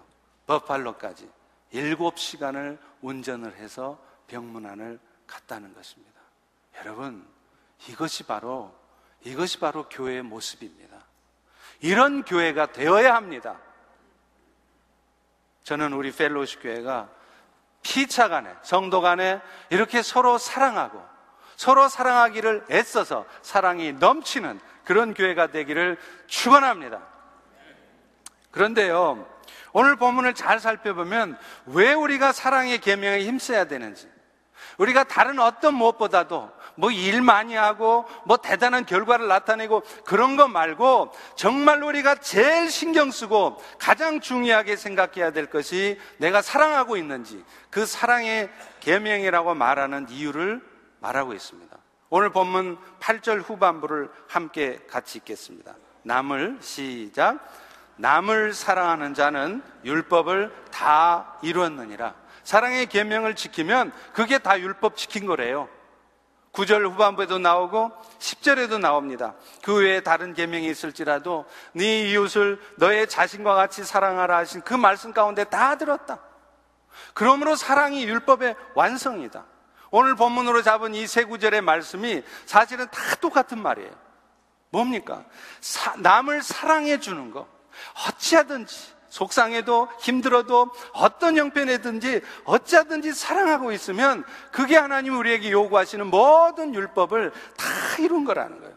버팔로까지. 0.48 1.30
일곱 1.72 2.18
시간을 2.18 2.80
운전을 3.02 3.56
해서 3.58 4.00
병문안을 4.28 4.98
갔다는 5.28 5.74
것입니다. 5.74 6.20
여러분, 6.80 7.28
이것이 7.88 8.24
바로, 8.24 8.74
이것이 9.22 9.60
바로 9.60 9.88
교회의 9.90 10.22
모습입니다. 10.22 10.98
이런 11.82 12.24
교회가 12.24 12.72
되어야 12.72 13.16
합니다. 13.16 13.60
저는 15.64 15.94
우리 15.94 16.12
펠로쉽 16.12 16.60
교회가 16.60 17.10
피차 17.82 18.30
간에, 18.30 18.54
성도 18.64 19.02
간에 19.02 19.42
이렇게 19.70 20.02
서로 20.02 20.38
사랑하고 20.38 21.16
서로 21.56 21.88
사랑하기를 21.88 22.66
애써서 22.70 23.26
사랑이 23.42 23.94
넘치는 23.94 24.60
그런 24.84 25.14
교회가 25.14 25.48
되기를 25.48 25.98
축원합니다. 26.28 27.02
그런데요, 28.52 29.28
오늘 29.74 29.96
본문을 29.96 30.34
잘 30.34 30.60
살펴보면 30.60 31.38
왜 31.66 31.94
우리가 31.94 32.32
사랑의 32.32 32.80
계명에 32.80 33.22
힘써야 33.22 33.66
되는지, 33.66 34.10
우리가 34.78 35.04
다른 35.06 35.40
어떤 35.40 35.76
무엇보다도 35.76 36.52
뭐 36.76 36.92
일 36.92 37.22
많이 37.22 37.56
하고 37.56 38.06
뭐 38.26 38.38
대단한 38.38 38.86
결과를 38.86 39.28
나타내고 39.28 39.84
그런 40.06 40.36
거 40.36 40.48
말고 40.48 41.12
정말 41.36 41.84
우리가 41.84 42.16
제일 42.16 42.70
신경 42.70 43.12
쓰고 43.12 43.62
가장 43.80 44.20
중요하게 44.20 44.76
생각해야 44.76 45.32
될 45.32 45.48
것이 45.48 46.00
내가 46.18 46.42
사랑하고 46.42 46.98
있는지 46.98 47.44
그 47.70 47.86
사랑의 47.86 48.50
계명이라고 48.80 49.56
말하는 49.56 50.08
이유를 50.10 50.62
말하고 51.00 51.34
있습니다. 51.34 51.76
오늘 52.10 52.30
본문 52.30 52.78
8절 53.00 53.44
후반부를 53.44 54.10
함께 54.28 54.80
같이 54.90 55.18
읽겠습니다. 55.20 55.76
남을 56.04 56.60
시작 56.62 57.40
남을 57.98 58.54
사랑하는 58.54 59.14
자는 59.14 59.62
율법을 59.84 60.54
다 60.72 61.38
이루었느니라. 61.42 62.14
사랑의 62.46 62.86
계명을 62.86 63.36
지키면 63.36 63.92
그게 64.14 64.38
다 64.38 64.58
율법 64.58 64.96
지킨 64.96 65.26
거래요. 65.26 65.68
9절 66.54 66.90
후반부에도 66.90 67.38
나오고 67.38 67.92
10절에도 68.20 68.80
나옵니다. 68.80 69.36
그 69.62 69.76
외에 69.82 70.00
다른 70.00 70.34
계명이 70.34 70.70
있을지라도 70.70 71.46
네 71.74 72.10
이웃을 72.12 72.62
너의 72.78 73.10
자신과 73.10 73.56
같이 73.56 73.84
사랑하라 73.84 74.38
하신 74.38 74.62
그 74.62 74.74
말씀 74.74 75.12
가운데 75.12 75.44
다 75.44 75.76
들었다. 75.76 76.20
그러므로 77.14 77.58
사랑이 77.58 78.06
율법의 78.06 78.56
완성이다. 78.74 79.44
오늘 79.92 80.16
본문으로 80.16 80.62
잡은 80.62 80.96
이 80.96 81.08
세 81.08 81.26
구절의 81.26 81.62
말씀이 81.62 82.24
사실은 82.46 82.88
다 82.90 83.16
똑같은 83.20 83.62
말이에요. 83.62 83.92
뭡니까? 84.70 85.26
사, 85.60 85.96
남을 85.98 86.42
사랑해 86.42 87.00
주는 87.00 87.32
거. 87.32 87.48
어찌하든지 88.08 88.95
속상해도 89.16 89.88
힘들어도 90.02 90.72
어떤 90.92 91.38
형편이든지 91.38 92.22
어찌하든지 92.44 93.14
사랑하고 93.14 93.72
있으면 93.72 94.26
그게 94.52 94.76
하나님 94.76 95.18
우리에게 95.18 95.52
요구하시는 95.52 96.06
모든 96.08 96.76
율법을 96.76 97.32
다 97.32 97.66
이룬 98.00 98.26
거라는 98.26 98.60
거예요. 98.60 98.76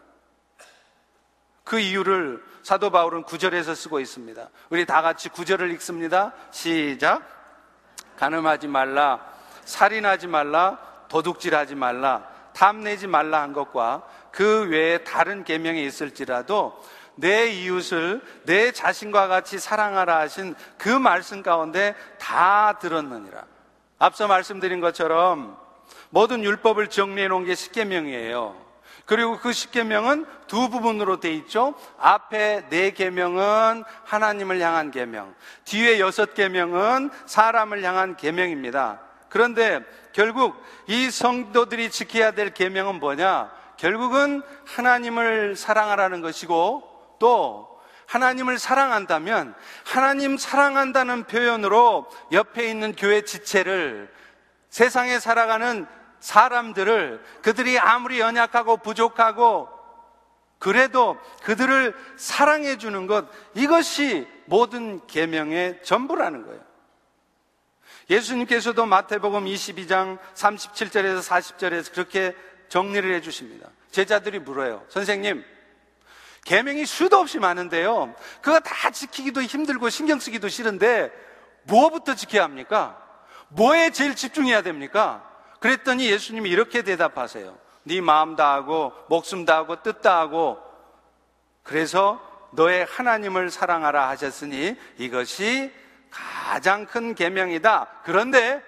그 1.65 1.79
이유를 1.79 2.41
사도 2.63 2.89
바울은 2.89 3.23
구절에서 3.23 3.75
쓰고 3.75 3.99
있습니다. 3.99 4.49
우리 4.69 4.85
다 4.85 5.01
같이 5.01 5.27
구절을 5.27 5.71
읽습니다. 5.71 6.31
시작. 6.51 7.21
가늠하지 8.15 8.67
말라, 8.67 9.19
살인하지 9.65 10.27
말라, 10.27 10.79
도둑질하지 11.09 11.75
말라, 11.75 12.25
탐내지 12.53 13.07
말라 13.07 13.41
한 13.41 13.51
것과 13.51 14.03
그 14.31 14.69
외에 14.69 14.99
다른 14.99 15.43
계명이 15.43 15.85
있을지라도 15.85 16.81
내 17.19 17.47
이웃을 17.47 18.21
내 18.43 18.71
자신과 18.71 19.27
같이 19.27 19.59
사랑하라 19.59 20.19
하신 20.19 20.55
그 20.77 20.89
말씀 20.89 21.43
가운데 21.43 21.95
다 22.17 22.77
들었느니라. 22.79 23.43
앞서 23.97 24.27
말씀드린 24.27 24.79
것처럼 24.79 25.57
모든 26.09 26.43
율법을 26.43 26.87
정리해 26.87 27.27
놓은 27.27 27.43
게 27.43 27.55
십계명이에요. 27.55 28.69
그리고 29.05 29.39
그 29.39 29.51
십계명은 29.51 30.25
두 30.47 30.69
부분으로 30.69 31.19
돼 31.19 31.33
있죠. 31.33 31.73
앞에 31.97 32.67
네 32.69 32.91
계명은 32.91 33.83
하나님을 34.05 34.61
향한 34.61 34.91
계명, 34.91 35.33
뒤에 35.65 35.99
여섯 35.99 36.35
계명은 36.35 37.09
사람을 37.25 37.83
향한 37.83 38.15
계명입니다. 38.15 39.01
그런데 39.29 39.81
결국 40.13 40.55
이 40.87 41.09
성도들이 41.09 41.89
지켜야 41.89 42.31
될 42.31 42.53
계명은 42.53 42.99
뭐냐? 42.99 43.51
결국은 43.77 44.43
하나님을 44.65 45.55
사랑하라는 45.55 46.21
것이고 46.21 46.88
또 47.19 47.79
하나님을 48.07 48.57
사랑한다면 48.57 49.53
하나님 49.85 50.37
사랑한다는 50.37 51.25
표현으로 51.25 52.09
옆에 52.31 52.67
있는 52.67 52.95
교회 52.95 53.21
지체를 53.21 54.11
세상에 54.69 55.19
살아가는 55.19 55.85
사람들을 56.19 57.23
그들이 57.41 57.77
아무리 57.77 58.19
연약하고 58.19 58.77
부족하고 58.77 59.69
그래도 60.57 61.17
그들을 61.43 61.95
사랑해 62.17 62.77
주는 62.77 63.07
것 63.07 63.27
이것이 63.53 64.27
모든 64.45 65.05
계명의 65.07 65.83
전부라는 65.83 66.45
거예요. 66.45 66.69
예수님께서도 68.09 68.85
마태복음 68.85 69.45
22장 69.45 70.17
37절에서 70.33 71.21
40절에서 71.21 71.93
그렇게 71.93 72.35
정리를 72.67 73.13
해 73.13 73.21
주십니다. 73.21 73.69
제자들이 73.91 74.39
물어요. 74.39 74.83
선생님, 74.89 75.43
계명이 76.49 76.87
수도 76.87 77.17
없이 77.17 77.37
많은데요. 77.37 78.15
그거 78.41 78.59
다 78.59 78.89
지키기도 78.89 79.43
힘들고 79.43 79.89
신경 79.89 80.19
쓰기도 80.19 80.49
싫은데 80.49 81.11
무엇부터 81.65 82.15
지켜야 82.15 82.43
합니까? 82.43 82.97
뭐에 83.49 83.91
제일 83.91 84.15
집중해야 84.15 84.63
됩니까? 84.63 85.23
그랬더니 85.59 86.09
예수님이 86.09 86.49
이렇게 86.49 86.81
대답하세요. 86.81 87.55
네 87.83 88.01
마음 88.01 88.35
다하고 88.35 88.93
목숨 89.09 89.45
다하고 89.45 89.83
뜻 89.83 90.01
다하고 90.01 90.57
그래서 91.61 92.19
너의 92.53 92.83
하나님을 92.85 93.51
사랑하라 93.51 94.09
하셨으니 94.09 94.75
이것이 94.97 95.71
가장 96.09 96.87
큰 96.87 97.13
계명이다. 97.13 98.01
그런데 98.05 98.63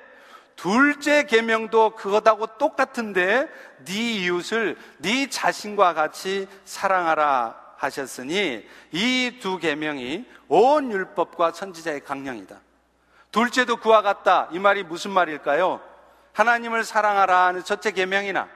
둘째 0.55 1.23
계명도 1.23 1.95
그것하고 1.95 2.45
똑같은데 2.59 3.49
네 3.85 3.93
이웃을 3.93 4.77
네 4.99 5.27
자신과 5.27 5.95
같이 5.95 6.47
사랑하라 6.63 7.60
하셨으니 7.81 8.67
이 8.91 9.39
두 9.41 9.57
계명이 9.57 10.25
온 10.47 10.91
율법과 10.91 11.51
선지자의 11.53 12.01
강령이다. 12.01 12.59
둘째도 13.31 13.77
그와 13.77 14.01
같다. 14.01 14.47
이 14.51 14.59
말이 14.59 14.83
무슨 14.83 15.11
말일까요? 15.11 15.81
하나님을 16.33 16.83
사랑하라 16.83 17.45
하는 17.47 17.63
첫째 17.63 17.91
계명이나 17.91 18.47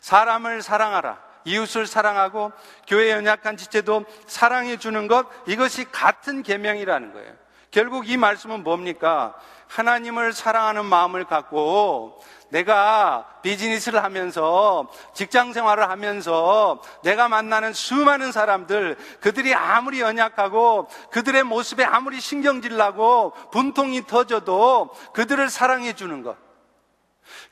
사람을 0.00 0.62
사랑하라. 0.62 1.32
이웃을 1.44 1.88
사랑하고 1.88 2.52
교회 2.86 3.10
연약한 3.10 3.56
지체도 3.56 4.04
사랑해 4.26 4.76
주는 4.76 5.08
것 5.08 5.26
이것이 5.46 5.84
같은 5.90 6.44
계명이라는 6.44 7.12
거예요. 7.12 7.34
결국 7.72 8.08
이 8.08 8.16
말씀은 8.16 8.62
뭡니까? 8.62 9.34
하나님을 9.66 10.34
사랑하는 10.34 10.84
마음을 10.84 11.24
갖고 11.24 12.22
내가 12.52 13.26
비즈니스를 13.40 14.04
하면서 14.04 14.86
직장 15.14 15.54
생활을 15.54 15.88
하면서 15.88 16.82
내가 17.02 17.26
만나는 17.28 17.72
수많은 17.72 18.30
사람들 18.30 18.96
그들이 19.20 19.54
아무리 19.54 20.02
연약하고 20.02 20.86
그들의 21.10 21.44
모습에 21.44 21.82
아무리 21.82 22.20
신경질 22.20 22.76
나고 22.76 23.32
분통이 23.52 24.06
터져도 24.06 24.90
그들을 25.14 25.48
사랑해 25.48 25.94
주는 25.94 26.22
것. 26.22 26.36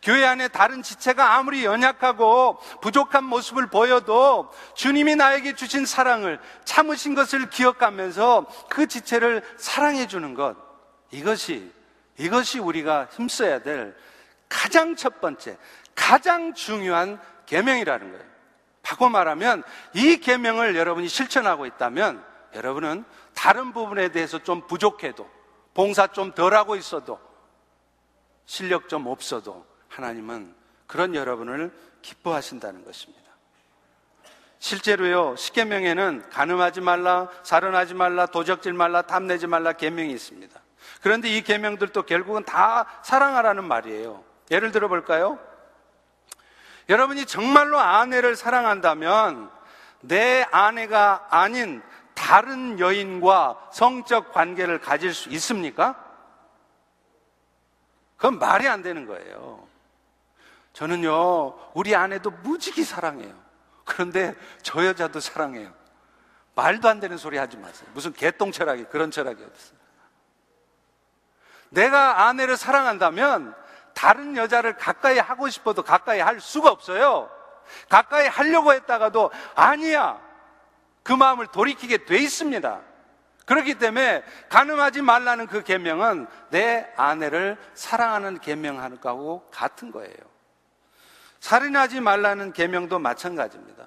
교회 0.02 0.26
안에 0.26 0.48
다른 0.48 0.82
지체가 0.82 1.34
아무리 1.34 1.64
연약하고 1.64 2.58
부족한 2.82 3.24
모습을 3.24 3.68
보여도 3.68 4.50
주님이 4.74 5.16
나에게 5.16 5.54
주신 5.54 5.86
사랑을 5.86 6.38
참으신 6.66 7.14
것을 7.14 7.48
기억하면서 7.48 8.44
그 8.68 8.86
지체를 8.86 9.42
사랑해 9.56 10.06
주는 10.06 10.34
것. 10.34 10.56
이것이 11.10 11.72
이것이 12.18 12.58
우리가 12.58 13.08
힘써야 13.12 13.62
될 13.62 13.96
가장 14.50 14.96
첫 14.96 15.22
번째, 15.22 15.56
가장 15.94 16.52
중요한 16.52 17.18
계명이라는 17.46 18.12
거예요. 18.12 18.30
바꿔 18.82 19.08
말하면 19.08 19.62
이 19.94 20.18
계명을 20.18 20.76
여러분이 20.76 21.08
실천하고 21.08 21.64
있다면 21.64 22.22
여러분은 22.54 23.04
다른 23.32 23.72
부분에 23.72 24.08
대해서 24.10 24.42
좀 24.42 24.66
부족해도 24.66 25.30
봉사 25.72 26.08
좀 26.08 26.32
덜하고 26.32 26.76
있어도 26.76 27.20
실력 28.44 28.88
좀 28.88 29.06
없어도 29.06 29.64
하나님은 29.88 30.54
그런 30.86 31.14
여러분을 31.14 31.72
기뻐하신다는 32.02 32.84
것입니다. 32.84 33.30
실제로요, 34.58 35.36
십계명에는 35.36 36.28
간음하지 36.30 36.80
말라, 36.80 37.28
살인하지 37.44 37.94
말라, 37.94 38.26
도적질 38.26 38.72
말라, 38.72 39.02
탐내지 39.02 39.46
말라 39.46 39.72
계명이 39.72 40.12
있습니다. 40.12 40.60
그런데 41.00 41.28
이 41.28 41.42
계명들도 41.42 42.02
결국은 42.02 42.44
다 42.44 42.86
사랑하라는 43.04 43.64
말이에요. 43.64 44.29
예를 44.50 44.72
들어 44.72 44.88
볼까요? 44.88 45.38
여러분이 46.88 47.26
정말로 47.26 47.78
아내를 47.78 48.34
사랑한다면 48.34 49.50
내 50.00 50.46
아내가 50.50 51.26
아닌 51.30 51.82
다른 52.14 52.78
여인과 52.78 53.70
성적 53.72 54.32
관계를 54.32 54.80
가질 54.80 55.14
수 55.14 55.28
있습니까? 55.30 56.04
그건 58.16 58.38
말이 58.38 58.68
안 58.68 58.82
되는 58.82 59.06
거예요. 59.06 59.66
저는요, 60.72 61.72
우리 61.74 61.94
아내도 61.94 62.30
무지개 62.30 62.82
사랑해요. 62.82 63.34
그런데 63.84 64.34
저 64.62 64.84
여자도 64.84 65.20
사랑해요. 65.20 65.72
말도 66.54 66.88
안 66.88 67.00
되는 67.00 67.16
소리 67.16 67.38
하지 67.38 67.56
마세요. 67.56 67.88
무슨 67.94 68.12
개똥 68.12 68.52
철학이 68.52 68.84
그런 68.84 69.10
철학이 69.10 69.42
어딨어요. 69.42 69.78
내가 71.70 72.26
아내를 72.26 72.56
사랑한다면 72.56 73.54
다른 74.00 74.34
여자를 74.34 74.78
가까이 74.78 75.18
하고 75.18 75.50
싶어도 75.50 75.82
가까이 75.82 76.20
할 76.20 76.40
수가 76.40 76.70
없어요. 76.70 77.28
가까이 77.90 78.28
하려고 78.28 78.72
했다가도 78.72 79.30
아니야. 79.54 80.18
그 81.02 81.12
마음을 81.12 81.48
돌이키게 81.48 82.06
돼 82.06 82.16
있습니다. 82.16 82.80
그렇기 83.44 83.74
때문에 83.74 84.24
가늠하지 84.48 85.02
말라는 85.02 85.48
그 85.48 85.62
계명은 85.62 86.28
내 86.48 86.90
아내를 86.96 87.58
사랑하는 87.74 88.38
계명하는 88.40 89.02
거하고 89.02 89.46
같은 89.50 89.92
거예요. 89.92 90.16
살인하지 91.40 92.00
말라는 92.00 92.54
계명도 92.54 92.98
마찬가지입니다. 93.00 93.84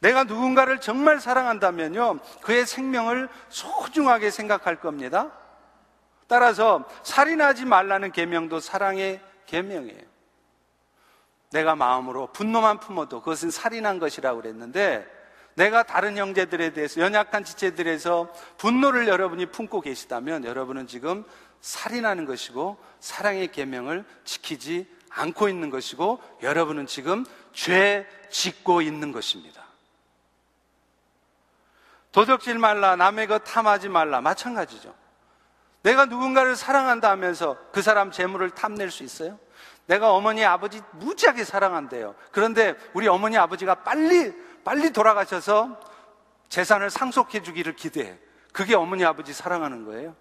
내가 0.00 0.24
누군가를 0.24 0.82
정말 0.82 1.18
사랑한다면요, 1.18 2.18
그의 2.42 2.66
생명을 2.66 3.30
소중하게 3.48 4.30
생각할 4.30 4.76
겁니다. 4.76 5.30
따라서 6.32 6.82
살인하지 7.02 7.66
말라는 7.66 8.10
계명도 8.10 8.58
사랑의 8.58 9.20
계명이에요. 9.44 10.00
내가 11.50 11.76
마음으로 11.76 12.28
분노만 12.32 12.80
품어도 12.80 13.20
그것은 13.20 13.50
살인한 13.50 13.98
것이라고 13.98 14.40
그랬는데 14.40 15.06
내가 15.56 15.82
다른 15.82 16.16
형제들에 16.16 16.72
대해서 16.72 17.02
연약한 17.02 17.44
지체들에서 17.44 18.32
분노를 18.56 19.08
여러분이 19.08 19.44
품고 19.44 19.82
계시다면 19.82 20.46
여러분은 20.46 20.86
지금 20.86 21.26
살인하는 21.60 22.24
것이고 22.24 22.78
사랑의 22.98 23.52
계명을 23.52 24.06
지키지 24.24 24.88
않고 25.10 25.50
있는 25.50 25.68
것이고 25.68 26.18
여러분은 26.42 26.86
지금 26.86 27.26
죄 27.52 28.06
짓고 28.30 28.80
있는 28.80 29.12
것입니다. 29.12 29.66
도적질 32.10 32.58
말라 32.58 32.96
남의 32.96 33.26
것 33.26 33.44
탐하지 33.44 33.90
말라 33.90 34.22
마찬가지죠. 34.22 35.01
내가 35.82 36.06
누군가를 36.06 36.56
사랑한다 36.56 37.10
하면서 37.10 37.56
그 37.72 37.82
사람 37.82 38.10
재물을 38.10 38.50
탐낼 38.50 38.90
수 38.90 39.02
있어요? 39.02 39.38
내가 39.86 40.12
어머니 40.12 40.44
아버지 40.44 40.80
무지하게 40.92 41.44
사랑한대요. 41.44 42.14
그런데 42.30 42.74
우리 42.94 43.08
어머니 43.08 43.36
아버지가 43.36 43.76
빨리 43.76 44.32
빨리 44.64 44.92
돌아가셔서 44.92 45.80
재산을 46.48 46.90
상속해 46.90 47.42
주기를 47.42 47.74
기대해. 47.74 48.18
그게 48.52 48.74
어머니 48.74 49.04
아버지 49.04 49.32
사랑하는 49.32 49.84
거예요. 49.84 50.14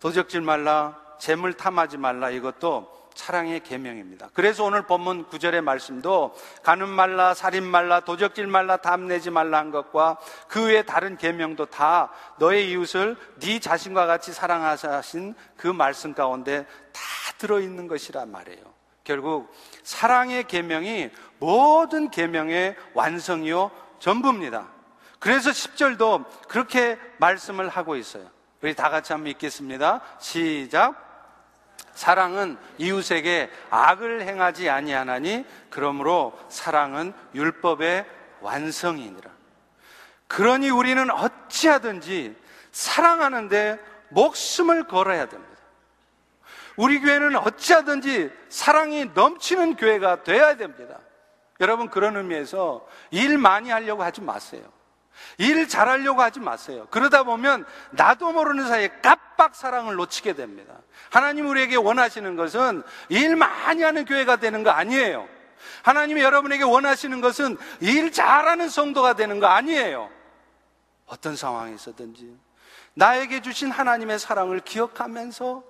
도적질 0.00 0.40
말라, 0.40 1.00
재물 1.18 1.54
탐하지 1.54 1.98
말라 1.98 2.30
이것도 2.30 3.03
사랑의 3.14 3.60
계명입니다. 3.60 4.30
그래서 4.34 4.64
오늘 4.64 4.82
본문 4.82 5.28
구절의 5.28 5.62
말씀도 5.62 6.34
가는 6.62 6.88
말라, 6.88 7.32
살인 7.32 7.64
말라, 7.64 8.00
도적질 8.00 8.46
말라, 8.46 8.76
담내지 8.78 9.30
말라 9.30 9.58
한 9.58 9.70
것과 9.70 10.18
그 10.48 10.64
외 10.64 10.82
다른 10.82 11.16
계명도 11.16 11.66
다 11.66 12.10
너의 12.38 12.70
이웃을 12.70 13.16
네 13.40 13.60
자신과 13.60 14.06
같이 14.06 14.32
사랑하신 14.32 15.34
그 15.56 15.68
말씀 15.68 16.14
가운데 16.14 16.66
다 16.92 17.00
들어 17.38 17.60
있는 17.60 17.86
것이란 17.86 18.30
말이에요. 18.30 18.62
결국 19.04 19.52
사랑의 19.82 20.44
계명이 20.44 21.10
모든 21.38 22.10
계명의 22.10 22.76
완성이요 22.94 23.70
전부입니다. 23.98 24.68
그래서 25.18 25.50
10절도 25.50 26.24
그렇게 26.48 26.98
말씀을 27.18 27.68
하고 27.68 27.96
있어요. 27.96 28.28
우리 28.62 28.74
다 28.74 28.88
같이 28.88 29.12
한번 29.12 29.30
읽겠습니다. 29.32 30.00
시작. 30.18 31.13
사랑은 31.94 32.58
이웃에게 32.78 33.50
악을 33.70 34.22
행하지 34.22 34.68
아니하나니 34.68 35.44
그러므로 35.70 36.38
사랑은 36.48 37.12
율법의 37.34 38.04
완성이니라. 38.40 39.30
그러니 40.26 40.70
우리는 40.70 41.08
어찌하든지 41.10 42.36
사랑하는데 42.72 43.78
목숨을 44.08 44.84
걸어야 44.88 45.26
됩니다. 45.26 45.54
우리 46.76 47.00
교회는 47.00 47.36
어찌하든지 47.36 48.32
사랑이 48.48 49.06
넘치는 49.14 49.76
교회가 49.76 50.24
되어야 50.24 50.56
됩니다. 50.56 50.98
여러분 51.60 51.88
그런 51.88 52.16
의미에서 52.16 52.86
일 53.12 53.38
많이 53.38 53.70
하려고 53.70 54.02
하지 54.02 54.20
마세요. 54.20 54.62
일 55.38 55.68
잘하려고 55.68 56.22
하지 56.22 56.40
마세요. 56.40 56.86
그러다 56.90 57.22
보면 57.22 57.64
나도 57.90 58.32
모르는 58.32 58.66
사이에 58.68 58.88
깜빡 59.02 59.54
사랑을 59.54 59.94
놓치게 59.94 60.34
됩니다. 60.34 60.74
하나님 61.10 61.48
우리에게 61.48 61.76
원하시는 61.76 62.36
것은 62.36 62.82
일 63.08 63.36
많이 63.36 63.82
하는 63.82 64.04
교회가 64.04 64.36
되는 64.36 64.62
거 64.62 64.70
아니에요. 64.70 65.28
하나님이 65.82 66.22
여러분에게 66.22 66.64
원하시는 66.64 67.20
것은 67.20 67.56
일 67.80 68.12
잘하는 68.12 68.68
성도가 68.68 69.14
되는 69.14 69.40
거 69.40 69.46
아니에요. 69.46 70.10
어떤 71.06 71.36
상황에서든지 71.36 72.36
나에게 72.94 73.42
주신 73.42 73.70
하나님의 73.70 74.18
사랑을 74.18 74.60
기억하면서 74.60 75.62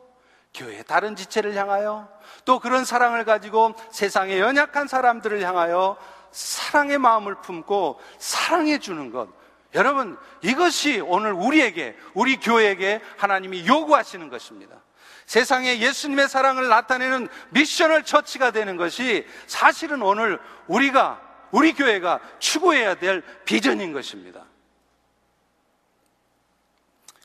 교회 0.52 0.82
다른 0.84 1.16
지체를 1.16 1.54
향하여 1.56 2.08
또 2.44 2.60
그런 2.60 2.84
사랑을 2.84 3.24
가지고 3.24 3.74
세상의 3.90 4.38
연약한 4.38 4.86
사람들을 4.86 5.42
향하여 5.42 5.96
사랑의 6.34 6.98
마음을 6.98 7.36
품고 7.36 8.00
사랑해 8.18 8.78
주는 8.78 9.12
것. 9.12 9.28
여러분, 9.72 10.18
이것이 10.42 11.00
오늘 11.00 11.32
우리에게, 11.32 11.96
우리 12.12 12.38
교회에게 12.38 13.00
하나님이 13.16 13.66
요구하시는 13.66 14.28
것입니다. 14.28 14.82
세상에 15.26 15.78
예수님의 15.78 16.28
사랑을 16.28 16.68
나타내는 16.68 17.28
미션을 17.50 18.04
처치가 18.04 18.50
되는 18.50 18.76
것이 18.76 19.26
사실은 19.46 20.02
오늘 20.02 20.40
우리가, 20.66 21.20
우리 21.52 21.72
교회가 21.72 22.18
추구해야 22.40 22.96
될 22.96 23.22
비전인 23.44 23.92
것입니다. 23.92 24.44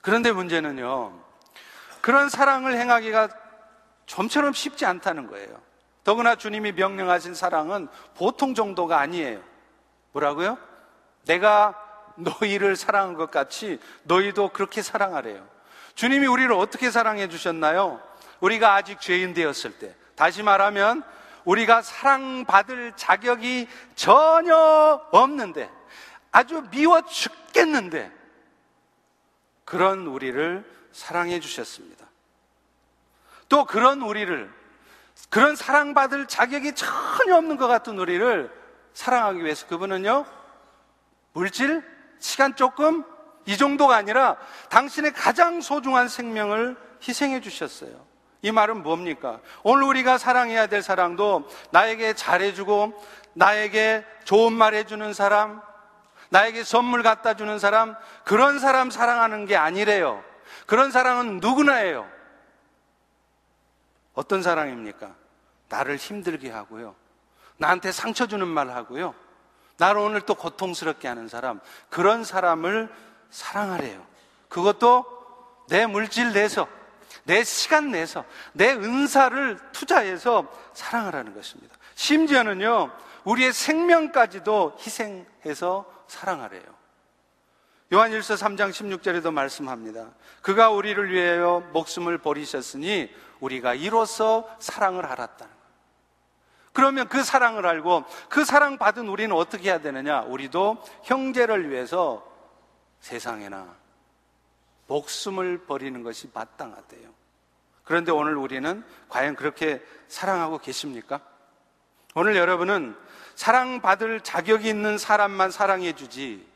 그런데 0.04 0.32
문제는요, 0.32 1.19
그런 2.02 2.30
사랑을 2.30 2.78
행하기가 2.78 3.30
좀처럼 4.06 4.54
쉽지 4.54 4.86
않다는 4.86 5.28
거예요. 5.28 5.68
더구나 6.04 6.36
주님이 6.36 6.72
명령하신 6.72 7.36
사랑은 7.36 7.88
보통 8.16 8.54
정도가 8.54 9.00
아니에요. 9.00 9.42
뭐라고요? 10.12 10.58
내가 11.26 11.76
너희를 12.16 12.76
사랑한 12.76 13.16
것 13.16 13.32
같이 13.32 13.80
너희도 14.04 14.50
그렇게 14.50 14.82
사랑하래요. 14.82 15.48
주님이 15.96 16.28
우리를 16.28 16.52
어떻게 16.54 16.92
사랑해 16.92 17.28
주셨나요? 17.28 18.02
우리가 18.40 18.76
아직 18.76 19.02
죄인 19.02 19.34
되었을 19.34 19.78
때. 19.80 19.96
다시 20.16 20.44
말하면 20.44 21.04
우리가 21.46 21.82
사랑받을 21.82 22.94
자격이 22.96 23.68
전혀 23.96 25.02
없는데 25.12 25.70
아주 26.32 26.64
미워 26.70 27.02
죽겠는데 27.02 28.12
그런 29.66 30.08
우리를 30.08 30.64
사랑해 30.92 31.40
주셨습니다. 31.40 32.06
또 33.48 33.66
그런 33.66 34.02
우리를 34.02 34.59
그런 35.29 35.55
사랑받을 35.55 36.27
자격이 36.27 36.73
전혀 36.73 37.36
없는 37.36 37.58
것 37.58 37.67
같은 37.67 37.99
우리를 37.99 38.51
사랑하기 38.93 39.43
위해서 39.43 39.67
그분은요, 39.67 40.25
물질, 41.34 41.84
시간 42.19 42.55
조금, 42.55 43.03
이 43.45 43.58
정도가 43.58 43.95
아니라 43.95 44.38
당신의 44.69 45.13
가장 45.13 45.62
소중한 45.62 46.08
생명을 46.08 46.77
희생해 47.08 47.41
주셨어요. 47.41 48.08
이 48.41 48.51
말은 48.51 48.84
뭡니까? 48.84 49.39
오늘 49.63 49.84
우리가 49.84 50.17
사랑해야 50.17 50.67
될 50.67 50.82
사랑도 50.82 51.47
나에게 51.71 52.13
잘해주고, 52.13 52.93
나에게 53.34 54.05
좋은 54.23 54.53
말 54.53 54.73
해주는 54.73 55.13
사람, 55.13 55.62
나에게 56.29 56.63
선물 56.63 57.03
갖다 57.03 57.34
주는 57.34 57.60
사람, 57.60 57.95
그런 58.23 58.60
사람 58.60 58.91
사랑하는 58.91 59.45
게 59.45 59.55
아니래요. 59.55 60.23
그런 60.65 60.91
사랑은 60.91 61.38
누구나예요. 61.38 62.08
어떤 64.19 64.43
사랑입니까? 64.43 65.15
나를 65.69 65.95
힘들게 65.95 66.49
하고요. 66.49 66.93
나한테 67.55 67.93
상처 67.93 68.27
주는 68.27 68.45
말 68.45 68.69
하고요. 68.69 69.15
나를 69.77 70.01
오늘 70.01 70.19
또 70.19 70.36
고통스럽게 70.36 71.08
하는 71.08 71.29
사람, 71.29 71.62
그런 71.89 72.25
사람을 72.25 72.89
사랑하래요. 73.29 74.05
그것도 74.49 75.05
내 75.69 75.86
물질 75.86 76.34
내서, 76.34 76.67
내 77.23 77.45
시간 77.45 77.91
내서, 77.91 78.25
내 78.51 78.73
은사를 78.73 79.58
투자해서 79.71 80.51
사랑하라는 80.73 81.34
것입니다. 81.34 81.73
심지어는요, 81.95 82.91
우리의 83.23 83.53
생명까지도 83.53 84.79
희생해서 84.82 85.89
사랑하래요. 86.10 86.79
요한일서 87.93 88.36
3장 88.36 88.71
16절에도 88.71 89.32
말씀합니다. 89.32 90.10
그가 90.41 90.71
우리를 90.71 91.10
위하여 91.10 91.63
목숨을 91.71 92.17
버리셨으니 92.17 93.10
우리가 93.39 93.73
이로써 93.73 94.49
사랑을 94.60 95.06
알았다는 95.06 95.54
거예요. 95.54 95.69
그러면 96.73 97.08
그 97.08 97.23
사랑을 97.23 97.65
알고 97.65 98.06
그 98.30 98.45
사랑 98.45 98.78
받은 98.78 99.08
우리는 99.08 99.36
어떻게 99.36 99.69
해야 99.69 99.80
되느냐? 99.80 100.21
우리도 100.21 100.84
형제를 101.04 101.69
위해서 101.69 102.25
세상에나 102.99 103.75
목숨을 104.88 105.65
버리는 105.65 106.02
것이 106.04 106.30
마땅하대요. 106.34 107.10
그런데 107.84 108.12
오늘 108.12 108.36
우리는 108.36 108.84
과연 109.08 109.36
그렇게 109.36 109.84
사랑하고 110.08 110.60
계십니까? 110.60 111.21
오늘 112.15 112.36
여러분은 112.36 112.95
사랑받을 113.36 114.21
자격이 114.21 114.67
있는 114.67 114.97
사람만 114.97 115.52
사랑해 115.52 115.93
주지 115.93 116.47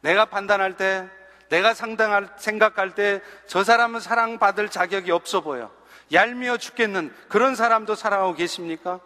내가 0.00 0.24
판단할 0.26 0.76
때, 0.76 1.08
내가 1.48 1.74
상당할, 1.74 2.28
생각할 2.36 2.94
때 2.94 3.20
저 3.46 3.64
사람은 3.64 4.00
사랑받을 4.00 4.68
자격이 4.68 5.10
없어 5.10 5.40
보여. 5.40 5.70
얄미워 6.12 6.56
죽겠는 6.58 7.14
그런 7.28 7.54
사람도 7.54 7.94
사랑하고 7.94 8.34
계십니까? 8.34 9.00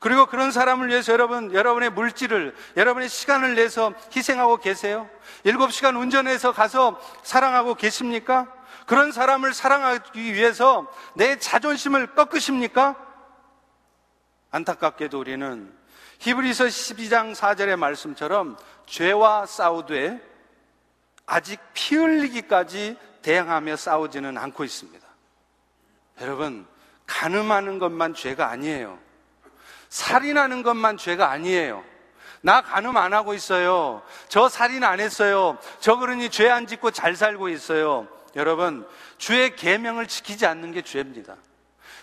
그리고 0.00 0.26
그런 0.26 0.50
사람을 0.50 0.88
위해서 0.88 1.12
여러분, 1.12 1.52
여러분의 1.54 1.90
물질을, 1.90 2.54
여러분의 2.76 3.08
시간을 3.08 3.54
내서 3.54 3.92
희생하고 4.14 4.58
계세요? 4.58 5.08
일곱 5.44 5.72
시간 5.72 5.96
운전해서 5.96 6.52
가서 6.52 7.00
사랑하고 7.22 7.74
계십니까? 7.74 8.52
그런 8.86 9.12
사람을 9.12 9.52
사랑하기 9.54 10.34
위해서 10.34 10.90
내 11.14 11.38
자존심을 11.38 12.14
꺾으십니까? 12.14 12.96
안타깝게도 14.50 15.18
우리는 15.18 15.72
히브리서 16.18 16.64
12장 16.64 17.34
4절의 17.34 17.76
말씀처럼 17.76 18.56
죄와 18.86 19.46
싸우되 19.46 20.20
아직 21.26 21.60
피 21.74 21.96
흘리기까지 21.96 22.96
대항하며 23.22 23.76
싸우지는 23.76 24.38
않고 24.38 24.64
있습니다. 24.64 25.05
여러분, 26.20 26.66
가늠하는 27.06 27.78
것만 27.78 28.14
죄가 28.14 28.48
아니에요. 28.48 28.98
살인하는 29.88 30.62
것만 30.62 30.96
죄가 30.96 31.30
아니에요. 31.30 31.84
나 32.40 32.62
가늠 32.62 32.96
안 32.96 33.12
하고 33.12 33.34
있어요. 33.34 34.02
저 34.28 34.48
살인 34.48 34.84
안 34.84 35.00
했어요. 35.00 35.58
저 35.80 35.96
그러니 35.96 36.30
죄 36.30 36.48
안 36.48 36.66
짓고 36.66 36.90
잘 36.90 37.16
살고 37.16 37.48
있어요. 37.48 38.08
여러분, 38.36 38.86
주의 39.18 39.54
계명을 39.56 40.06
지키지 40.06 40.46
않는 40.46 40.72
게 40.72 40.82
죄입니다. 40.82 41.36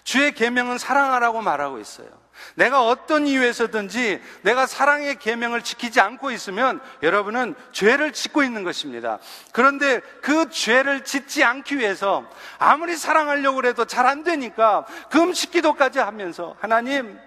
주의 0.03 0.33
계명은 0.33 0.77
사랑하라고 0.77 1.41
말하고 1.41 1.79
있어요. 1.79 2.07
내가 2.55 2.85
어떤 2.85 3.27
이유에서든지 3.27 4.21
내가 4.43 4.67
사랑의 4.67 5.17
계명을 5.17 5.63
지키지 5.63 5.99
않고 5.99 6.31
있으면 6.31 6.79
여러분은 7.01 7.55
죄를 7.71 8.13
짓고 8.13 8.43
있는 8.43 8.63
것입니다. 8.63 9.19
그런데 9.51 9.99
그 10.21 10.49
죄를 10.49 11.03
짓지 11.03 11.43
않기 11.43 11.77
위해서 11.77 12.29
아무리 12.59 12.95
사랑하려고 12.95 13.65
해도 13.65 13.85
잘 13.85 14.03
안 14.03 14.23
되니까 14.23 14.85
금식 15.09 15.51
기도까지 15.51 15.99
하면서 15.99 16.57
하나님 16.59 17.17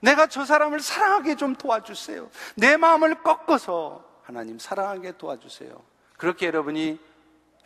내가 0.00 0.26
저 0.26 0.44
사람을 0.44 0.80
사랑하게 0.80 1.36
좀 1.36 1.54
도와주세요. 1.54 2.28
내 2.56 2.76
마음을 2.76 3.22
꺾어서 3.22 4.04
하나님 4.22 4.58
사랑하게 4.58 5.12
도와주세요. 5.18 5.70
그렇게 6.16 6.46
여러분이 6.46 6.98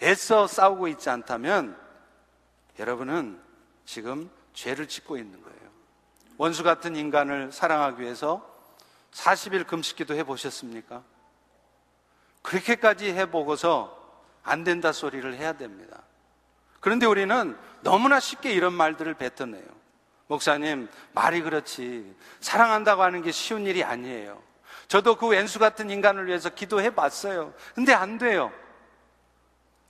애써 0.03 0.47
싸우고 0.47 0.89
있지 0.89 1.09
않다면 1.11 1.77
여러분은 2.79 3.41
지금 3.85 4.31
죄를 4.53 4.87
짓고 4.87 5.17
있는 5.17 5.43
거예요. 5.43 5.60
원수 6.41 6.63
같은 6.63 6.97
인간을 6.97 7.53
사랑하기 7.53 8.01
위해서 8.01 8.43
40일 9.13 9.67
금식기도 9.67 10.15
해보셨습니까? 10.15 11.03
그렇게까지 12.41 13.13
해보고서 13.13 13.95
안 14.43 14.65
된다 14.65 14.91
소리를 14.91 15.35
해야 15.35 15.53
됩니다. 15.53 16.01
그런데 16.81 17.05
우리는 17.05 17.59
너무나 17.83 18.21
쉽게 18.21 18.55
이런 18.55 18.73
말들을 18.73 19.13
뱉어내요. 19.13 19.67
목사님, 20.29 20.89
말이 21.13 21.43
그렇지. 21.43 22.17
사랑한다고 22.41 23.03
하는 23.03 23.21
게 23.21 23.33
쉬운 23.33 23.67
일이 23.67 23.85
아니에요. 23.85 24.43
저도 24.89 25.17
그 25.17 25.27
왼수 25.27 25.59
같은 25.59 25.91
인간을 25.91 26.27
위해서 26.27 26.49
기도해 26.49 26.95
봤어요. 26.95 27.53
근데 27.75 27.93
안 27.93 28.17
돼요. 28.17 28.51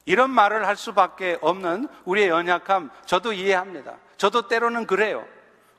이런 0.05 0.31
말을 0.31 0.67
할 0.67 0.75
수밖에 0.75 1.39
없는 1.43 1.87
우리의 2.07 2.29
연약함, 2.29 2.91
저도 3.07 3.35
이해합니다. 3.35 3.99
저도 4.17 4.49
때로는 4.49 4.89
그래요. 4.89 5.25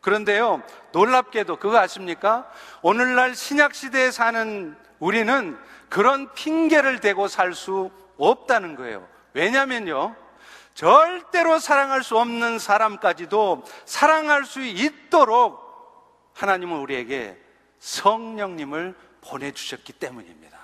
그런데요, 0.02 0.64
놀랍게도 0.92 1.58
그거 1.58 1.78
아십니까? 1.78 2.52
오늘날 2.82 3.36
신약 3.36 3.76
시대에 3.76 4.12
사는 4.12 4.76
우리는 5.00 5.58
그런 5.90 6.34
핑계를 6.34 7.00
대고 7.00 7.28
살 7.28 7.54
수 7.54 7.92
없다는 8.18 8.76
거예요. 8.76 9.08
왜냐면요, 9.34 10.16
절대로 10.74 11.60
사랑할 11.60 12.04
수 12.04 12.18
없는 12.18 12.60
사람까지도 12.60 13.64
사랑할 13.86 14.46
수 14.46 14.62
있도록 14.62 16.32
하나님은 16.36 16.80
우리에게 16.80 17.38
성령님을 17.80 18.96
보내주셨기 19.22 19.94
때문입니다. 19.94 20.58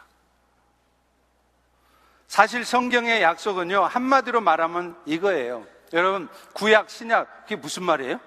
사실 2.27 2.65
성경의 2.65 3.21
약속은요, 3.21 3.83
한마디로 3.83 4.41
말하면 4.41 4.97
이거예요. 5.05 5.65
여러분, 5.93 6.27
구약, 6.53 6.89
신약, 6.89 7.43
그게 7.43 7.55
무슨 7.55 7.83
말이에요? 7.83 8.19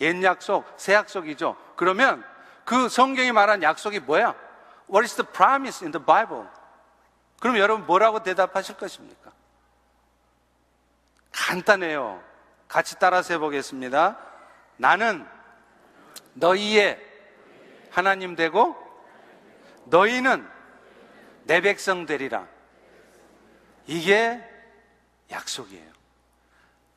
옛 0.00 0.22
약속, 0.22 0.64
새 0.76 0.94
약속이죠. 0.94 1.56
그러면 1.76 2.24
그 2.64 2.88
성경이 2.88 3.32
말한 3.32 3.62
약속이 3.62 4.00
뭐야? 4.00 4.34
What 4.90 5.04
is 5.04 5.14
the 5.14 5.26
promise 5.30 5.84
in 5.84 5.92
the 5.92 6.04
Bible? 6.04 6.46
그럼 7.40 7.58
여러분 7.58 7.86
뭐라고 7.86 8.22
대답하실 8.22 8.76
것입니까? 8.76 9.32
간단해요. 11.32 12.22
같이 12.68 12.98
따라서 12.98 13.34
해보겠습니다. 13.34 14.18
나는 14.76 15.26
너희의 16.34 17.00
하나님 17.90 18.36
되고 18.36 18.76
너희는 19.86 20.46
내 21.44 21.60
백성 21.60 22.06
되리라. 22.06 22.46
이게 23.86 24.38
약속이에요. 25.30 25.97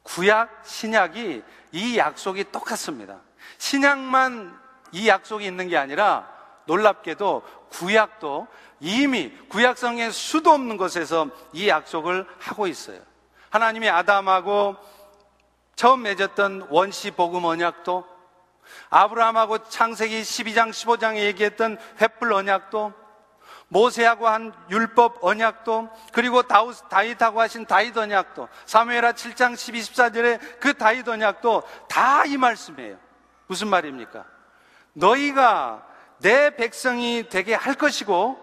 구약, 0.04 0.64
신약이 0.66 1.44
이 1.74 1.98
약속이 1.98 2.52
똑같습니다. 2.52 3.20
신약만 3.58 4.60
이 4.92 5.08
약속이 5.08 5.46
있는 5.46 5.68
게 5.68 5.78
아니라 5.78 6.28
놀랍게도 6.66 7.44
구약도 7.70 8.48
이미 8.80 9.32
구약성에 9.50 10.12
수도 10.12 10.52
없는 10.52 10.78
곳에서 10.78 11.28
이 11.54 11.68
약속을 11.68 12.28
하고 12.40 12.68
있어요. 12.68 13.00
하나님이 13.50 13.90
아담하고 13.90 14.76
처음 15.76 16.04
맺었던 16.04 16.68
원시 16.70 17.12
복음 17.12 17.46
언약도 17.46 18.06
아브라함하고 18.90 19.70
창세기 19.70 20.22
12장 20.22 20.70
15장에 20.70 21.18
얘기했던 21.18 21.78
횃불 21.98 22.34
언약도 22.34 22.94
모세하고 23.72 24.28
한 24.28 24.54
율법 24.70 25.24
언약도 25.24 25.90
그리고 26.12 26.44
다윗하고 26.44 27.40
하신 27.40 27.66
다윗 27.66 27.98
언약도 27.98 28.50
사무엘하 28.66 29.14
7장 29.14 29.56
12, 29.56 29.80
14절에 29.80 30.60
그 30.60 30.74
다윗 30.74 31.08
언약도 31.08 31.64
다 31.88 32.26
이 32.26 32.38
말씀이에요. 32.38 32.98
무슨 33.48 33.70
말입니까? 33.70 34.26
너희가 34.94 35.88
내 36.20 36.56
백성이 36.56 37.28
되게 37.30 37.54
할 37.56 37.76
것이고 37.76 38.38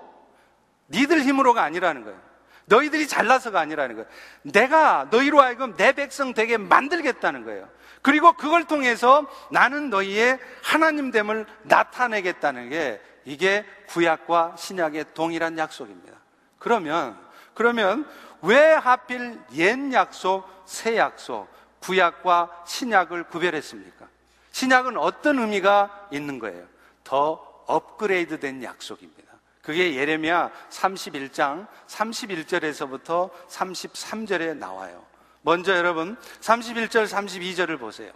니들 0.91 1.21
힘으로가 1.21 1.63
아니라는 1.63 2.05
거예요. 2.05 2.19
너희들이 2.65 3.07
잘나서가 3.07 3.61
아니라는 3.61 3.97
거예요. 3.97 4.09
내가 4.43 5.09
너희로 5.11 5.41
하여금 5.41 5.77
내 5.77 5.93
백성 5.93 6.33
되게 6.33 6.57
만들겠다는 6.57 7.45
거예요. 7.45 7.69
그리고 8.01 8.33
그걸 8.33 8.65
통해서 8.65 9.27
나는 9.51 9.91
너희의 9.91 10.39
하나님됨을 10.63 11.47
나타내겠다는 11.65 12.71
게 12.71 13.01
이게 13.29 13.67
구약과 13.89 14.57
신약의 14.57 15.13
동일한 15.13 15.59
약속입니다. 15.59 16.17
그러면, 16.59 17.19
그러면 17.53 18.09
왜 18.41 18.73
하필 18.73 19.39
옛 19.53 19.93
약속, 19.93 20.49
새 20.65 20.97
약속, 20.97 21.47
구약과 21.81 22.65
신약을 22.67 23.25
구별했습니까? 23.25 24.09
신약은 24.53 24.97
어떤 24.97 25.41
의미가 25.41 26.09
있는 26.11 26.39
거예요? 26.39 26.67
더 27.05 27.63
업그레이드 27.67 28.41
된 28.41 28.63
약속입니다. 28.63 29.35
그게 29.61 29.95
예레미야 29.95 30.51
31장 30.71 31.67
31절에서부터 31.87 33.31
33절에 33.47 34.57
나와요. 34.57 35.05
먼저 35.43 35.77
여러분 35.77 36.17
31절 36.41 37.07
32절을 37.07 37.79
보세요. 37.79 38.11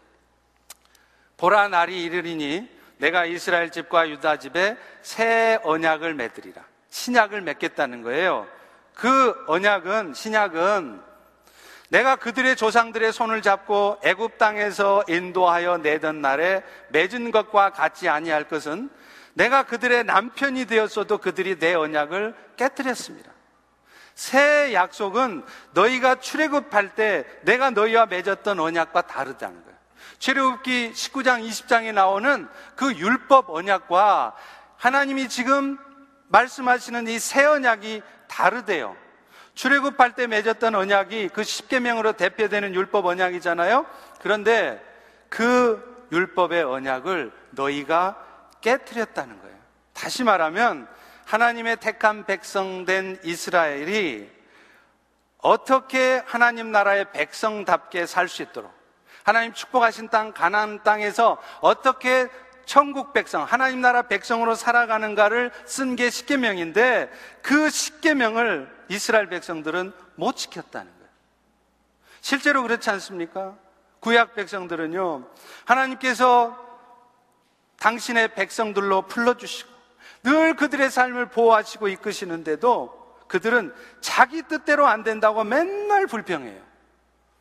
보라 1.36 1.68
날이 1.68 2.02
이르리니 2.02 2.81
내가 3.02 3.24
이스라엘 3.24 3.70
집과 3.70 4.08
유다 4.10 4.36
집에 4.36 4.76
새 5.02 5.58
언약을 5.64 6.14
맺으리라. 6.14 6.62
신약을 6.88 7.40
맺겠다는 7.40 8.02
거예요. 8.02 8.46
그 8.94 9.34
언약은 9.48 10.14
신약은 10.14 11.02
내가 11.88 12.14
그들의 12.14 12.54
조상들의 12.54 13.12
손을 13.12 13.42
잡고 13.42 13.98
애굽 14.04 14.38
땅에서 14.38 15.02
인도하여 15.08 15.78
내던 15.78 16.20
날에 16.20 16.62
맺은 16.90 17.32
것과 17.32 17.70
같지 17.70 18.08
아니할 18.08 18.44
것은 18.44 18.88
내가 19.34 19.64
그들의 19.64 20.04
남편이 20.04 20.66
되었어도 20.66 21.18
그들이 21.18 21.58
내 21.58 21.74
언약을 21.74 22.36
깨뜨렸습니다. 22.56 23.32
새 24.14 24.72
약속은 24.74 25.44
너희가 25.72 26.20
출애굽할 26.20 26.94
때 26.94 27.24
내가 27.40 27.70
너희와 27.70 28.06
맺었던 28.06 28.60
언약과 28.60 29.02
다르다는 29.02 29.60
거예요. 29.64 29.71
출애굽기 30.22 30.92
19장 30.92 31.44
20장에 31.44 31.92
나오는 31.92 32.48
그 32.76 32.94
율법 32.94 33.50
언약과 33.50 34.36
하나님이 34.76 35.28
지금 35.28 35.76
말씀하시는 36.28 37.08
이 37.08 37.18
새 37.18 37.44
언약이 37.44 38.02
다르대요. 38.28 38.96
출애굽할 39.54 40.14
때 40.14 40.28
맺었던 40.28 40.76
언약이 40.76 41.30
그 41.30 41.42
십계명으로 41.42 42.12
대표되는 42.12 42.72
율법 42.72 43.06
언약이잖아요. 43.06 43.84
그런데 44.20 44.80
그 45.28 46.06
율법의 46.12 46.62
언약을 46.62 47.32
너희가 47.50 48.16
깨뜨렸다는 48.60 49.40
거예요. 49.42 49.56
다시 49.92 50.22
말하면 50.22 50.86
하나님의 51.24 51.78
택한 51.78 52.26
백성 52.26 52.84
된 52.84 53.18
이스라엘이 53.24 54.30
어떻게 55.38 56.22
하나님 56.26 56.70
나라의 56.70 57.10
백성답게 57.10 58.06
살 58.06 58.28
수 58.28 58.42
있도록 58.42 58.81
하나님 59.24 59.52
축복하신 59.52 60.08
땅 60.08 60.32
가나안 60.32 60.82
땅에서 60.82 61.38
어떻게 61.60 62.28
천국 62.64 63.12
백성 63.12 63.44
하나님 63.44 63.80
나라 63.80 64.02
백성으로 64.02 64.54
살아가는가를 64.54 65.50
쓴 65.66 65.96
게 65.96 66.10
십계명인데 66.10 67.10
그 67.42 67.70
십계명을 67.70 68.84
이스라엘 68.88 69.28
백성들은 69.28 69.92
못 70.14 70.36
지켰다는 70.36 70.90
거예요. 70.92 71.08
실제로 72.20 72.62
그렇지 72.62 72.88
않습니까? 72.90 73.56
구약 74.00 74.34
백성들은요. 74.34 75.28
하나님께서 75.64 76.56
당신의 77.78 78.34
백성들로 78.34 79.02
불러주시고 79.02 79.70
늘 80.24 80.54
그들의 80.54 80.90
삶을 80.90 81.26
보호하시고 81.26 81.88
이끄시는데도 81.88 83.02
그들은 83.26 83.74
자기 84.00 84.42
뜻대로 84.42 84.86
안 84.86 85.02
된다고 85.02 85.42
맨날 85.42 86.06
불평해요. 86.06 86.60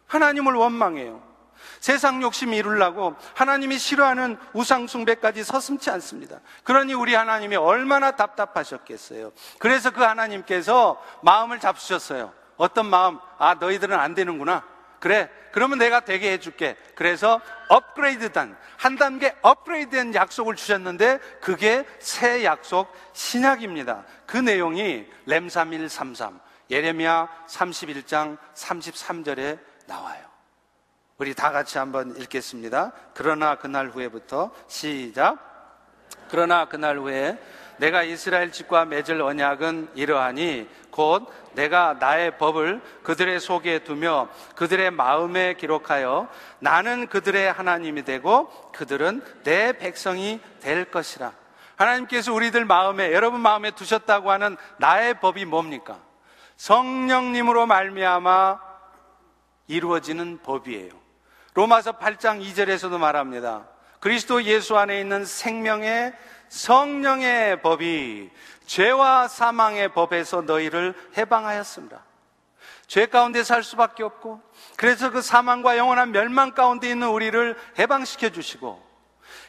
하나님을 0.08 0.54
원망해요. 0.54 1.31
세상 1.80 2.22
욕심 2.22 2.54
이루려고 2.54 3.16
하나님이 3.36 3.78
싫어하는 3.78 4.38
우상숭배까지 4.54 5.44
서슴지 5.44 5.90
않습니다. 5.92 6.40
그러니 6.64 6.94
우리 6.94 7.14
하나님이 7.16 7.56
얼마나 7.56 8.12
답답하셨겠어요. 8.12 9.32
그래서 9.60 9.92
그 9.92 10.02
하나님께서 10.02 11.02
마음을 11.24 11.60
잡수셨어요. 11.60 12.34
어떤 12.58 12.86
마음? 12.86 13.20
아, 13.38 13.56
너희들은 13.56 13.98
안 14.00 14.14
되는구나. 14.14 14.64
그래. 15.00 15.30
그러면 15.52 15.80
내가 15.80 16.02
되게 16.02 16.32
해줄게. 16.32 16.78
그래서 16.96 17.42
업그레이드단, 17.68 18.58
한 18.78 18.96
단계 18.96 19.36
업그레이드된 19.42 20.16
약속을 20.16 20.56
주셨는데 20.56 21.20
그게 21.42 21.86
새 22.00 22.46
약속 22.46 22.94
신약입니다. 23.14 24.06
그 24.26 24.38
내용이 24.38 25.06
렘3 25.28 25.74
1 25.74 25.90
33, 25.90 26.40
예레미야 26.70 27.28
31장 27.50 28.38
33절에 28.56 29.60
나와요. 29.88 30.31
우리 31.22 31.36
다 31.36 31.52
같이 31.52 31.78
한번 31.78 32.16
읽겠습니다. 32.18 32.94
그러나 33.14 33.54
그날 33.54 33.90
후에부터 33.90 34.50
시작. 34.68 35.38
그러나 36.32 36.66
그날 36.66 36.98
후에 36.98 37.38
내가 37.78 38.02
이스라엘 38.02 38.52
집과 38.52 38.86
맺을 38.86 39.22
언약은 39.22 39.90
이러하니 39.94 40.68
곧 40.90 41.32
내가 41.54 41.94
나의 42.00 42.40
법을 42.40 42.82
그들의 43.04 43.40
속에 43.40 43.84
두며 43.84 44.30
그들의 44.56 44.90
마음에 44.90 45.54
기록하여 45.54 46.28
나는 46.58 47.06
그들의 47.06 47.54
하나님이 47.54 48.04
되고 48.04 48.50
그들은 48.72 49.24
내 49.44 49.74
백성이 49.74 50.40
될 50.60 50.86
것이라. 50.86 51.34
하나님께서 51.76 52.34
우리들 52.34 52.66
마음에 52.66 53.14
여러분 53.14 53.42
마음에 53.42 53.70
두셨다고 53.70 54.32
하는 54.32 54.58
나의 54.80 55.20
법이 55.20 55.46
뭡니까? 55.46 56.00
성령님으로 56.58 57.68
말미암아 57.68 58.60
이루어지는 59.68 60.40
법이에요. 60.42 61.01
로마서 61.54 61.94
8장 61.94 62.42
2절에서도 62.42 62.98
말합니다. 62.98 63.68
그리스도 64.00 64.44
예수 64.44 64.78
안에 64.78 65.00
있는 65.00 65.26
생명의 65.26 66.14
성령의 66.50 67.62
법이 67.62 68.30
죄와 68.66 69.28
사망의 69.28 69.94
법에서 69.94 70.42
너희를 70.42 70.94
해방하였습니다. 71.18 72.04
죄 72.88 73.06
가운데 73.06 73.44
살 73.44 73.64
수밖에 73.64 74.04
없고, 74.04 74.42
그래서 74.76 75.12
그 75.12 75.22
사망과 75.22 75.78
영원한 75.78 76.12
멸망 76.12 76.52
가운데 76.52 76.90
있는 76.90 77.08
우리를 77.08 77.56
해방시켜 77.80 78.30
주시고, 78.30 78.82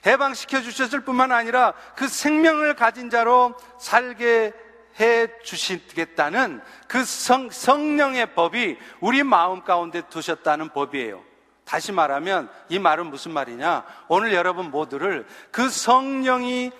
해방시켜 0.07 0.61
주셨을 0.61 1.01
뿐만 1.01 1.33
아니라 1.33 1.73
그 1.97 2.07
생명을 2.07 2.75
가진 2.77 3.11
자로 3.11 3.55
살게 3.81 4.53
해 5.01 5.29
주시겠다는 5.43 6.61
그 6.87 7.05
성, 7.05 7.51
성령의 7.51 8.35
법이 8.35 8.79
우리 9.01 9.23
마음 9.23 9.62
가운데 9.62 10.03
두셨다는 10.09 10.69
법이에요. 10.69 11.32
다시 11.64 11.92
말하면 11.92 12.51
이 12.68 12.79
말은 12.79 13.07
무슨 13.07 13.33
말이냐? 13.33 13.85
오늘 14.09 14.33
여러분 14.33 14.70
모두를 14.70 15.27
그 15.51 15.68
성령이 15.68 16.72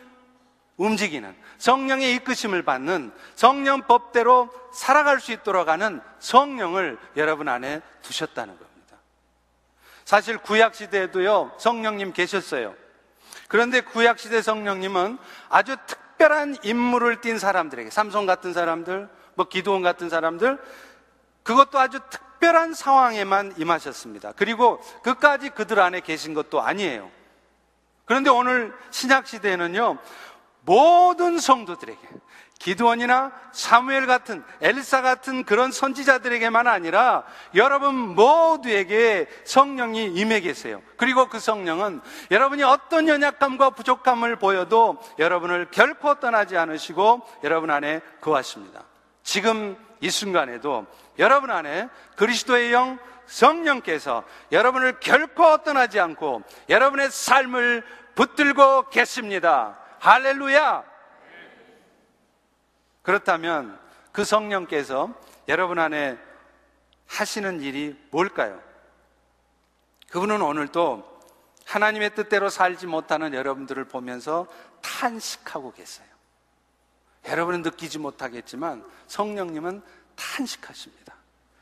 움직이는 0.77 1.35
성령의 1.59 2.15
이끄심을 2.17 2.63
받는 2.63 3.13
성령 3.35 3.83
법대로 3.83 4.51
살아갈 4.73 5.21
수 5.21 5.33
있도록 5.33 5.69
하는 5.69 6.01
성령을 6.19 6.99
여러분 7.17 7.49
안에 7.49 7.81
두셨다는 8.03 8.59
겁니다. 8.59 8.97
사실 10.05 10.39
구약 10.39 10.75
시대에도요 10.75 11.53
성령님 11.59 12.13
계셨어요. 12.13 12.75
그런데 13.49 13.81
구약 13.81 14.19
시대 14.19 14.43
성령님은 14.43 15.19
아주 15.49 15.77
특별한 15.87 16.57
임무를 16.65 17.21
띈 17.21 17.39
사람들에게 17.39 17.91
삼성 17.91 18.27
같은 18.27 18.53
사람들, 18.53 19.09
뭐 19.35 19.49
기도원 19.49 19.83
같은 19.83 20.09
사람들 20.09 20.59
그것도 21.43 21.79
아주 21.79 22.01
특 22.11 22.32
특별한 22.43 22.75
상황에만 22.75 23.55
임하셨습니다. 23.57 24.33
그리고 24.35 24.81
그까지 25.05 25.51
그들 25.51 25.79
안에 25.79 26.01
계신 26.01 26.35
것도 26.35 26.61
아니에요. 26.61 27.09
그런데 28.05 28.31
오늘 28.31 28.75
신약 28.91 29.29
시대에는요, 29.29 29.99
모든 30.63 31.39
성도들에게 31.39 32.01
기도원이나 32.59 33.33
사무엘 33.53 34.07
같은 34.07 34.45
엘사 34.61 35.03
같은 35.03 35.45
그런 35.45 35.71
선지자들에게만 35.71 36.67
아니라 36.67 37.25
여러분 37.55 37.95
모두에게 37.95 39.29
성령이 39.45 40.07
임해 40.07 40.41
계세요. 40.41 40.83
그리고 40.97 41.29
그 41.29 41.39
성령은 41.39 42.01
여러분이 42.33 42.65
어떤 42.65 43.07
연약감과 43.07 43.71
부족함을 43.71 44.37
보여도 44.37 44.99
여러분을 45.21 45.69
결코 45.71 46.17
떠나지 46.17 46.57
않으시고 46.57 47.23
여러분 47.45 47.71
안에 47.71 48.01
거하십니다. 48.21 48.83
지금 49.23 49.77
이 50.01 50.11
순간에도 50.11 50.87
여러분 51.19 51.51
안에 51.51 51.89
그리스도의 52.17 52.73
영 52.73 52.99
성령께서 53.27 54.25
여러분을 54.51 55.01
결코 55.01 55.59
떠나지 55.59 56.01
않고 56.01 56.43
여러분의 56.69 57.11
삶을 57.11 57.85
붙들고 58.15 58.91
계십니다. 58.91 59.79
할렐루야! 60.01 60.85
그렇다면 63.03 63.79
그 64.13 64.25
성령께서 64.25 65.15
여러분 65.49 65.79
안에 65.79 66.19
하시는 67.07 67.61
일이 67.61 67.99
뭘까요? 68.11 68.61
그분은 70.11 70.43
오늘도 70.43 71.11
하나님의 71.67 72.15
뜻대로 72.15 72.49
살지 72.49 72.87
못하는 72.87 73.35
여러분들을 73.35 73.85
보면서 73.85 74.47
탄식하고 74.83 75.73
계세요. 75.73 76.07
여러분은 77.29 77.63
느끼지 77.63 77.99
못하겠지만 77.99 78.85
성령님은 79.07 79.83
탄식하십니다. 80.17 81.15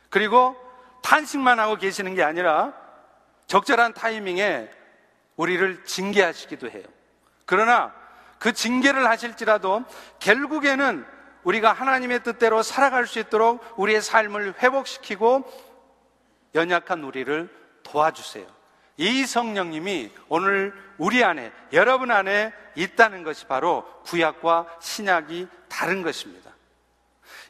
그리고 0.08 0.56
탄식만 1.02 1.58
하고 1.58 1.76
계시는 1.76 2.14
게 2.14 2.22
아니라 2.22 2.72
적절한 3.46 3.94
타이밍에 3.94 4.70
우리를 5.36 5.84
징계하시기도 5.84 6.70
해요. 6.70 6.84
그러나 7.46 7.94
그 8.38 8.52
징계를 8.52 9.08
하실지라도 9.08 9.84
결국에는 10.18 11.04
우리가 11.42 11.72
하나님의 11.72 12.22
뜻대로 12.22 12.62
살아갈 12.62 13.06
수 13.06 13.18
있도록 13.18 13.62
우리의 13.76 14.02
삶을 14.02 14.54
회복시키고 14.62 15.50
연약한 16.54 17.02
우리를 17.04 17.48
도와주세요. 17.82 18.46
이 18.96 19.24
성령님이 19.24 20.10
오늘 20.28 20.74
우리 20.98 21.24
안에, 21.24 21.50
여러분 21.72 22.10
안에 22.10 22.52
있다는 22.74 23.22
것이 23.22 23.46
바로 23.46 23.84
구약과 24.04 24.78
신약이 24.80 25.48
다른 25.68 26.02
것입니다. 26.02 26.49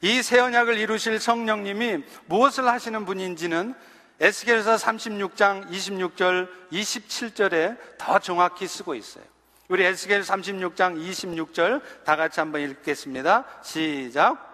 이 0.03 0.23
새 0.23 0.39
언약을 0.41 0.79
이루실 0.79 1.21
성령님이 1.21 2.05
무엇을 2.27 2.67
하시는 2.67 3.05
분인지는 3.05 3.75
에스겔서 4.21 4.77
36장 4.77 5.71
26절, 5.71 6.49
27절에 6.73 7.77
더 7.99 8.19
정확히 8.19 8.67
쓰고 8.67 8.95
있어요. 8.95 9.25
우리 9.69 9.85
에스겔 9.85 10.23
36장 10.23 10.97
26절 10.99 11.81
다 12.05 12.17
같이 12.17 12.41
한번 12.41 12.61
읽겠습니다. 12.63 13.45
시작. 13.63 14.49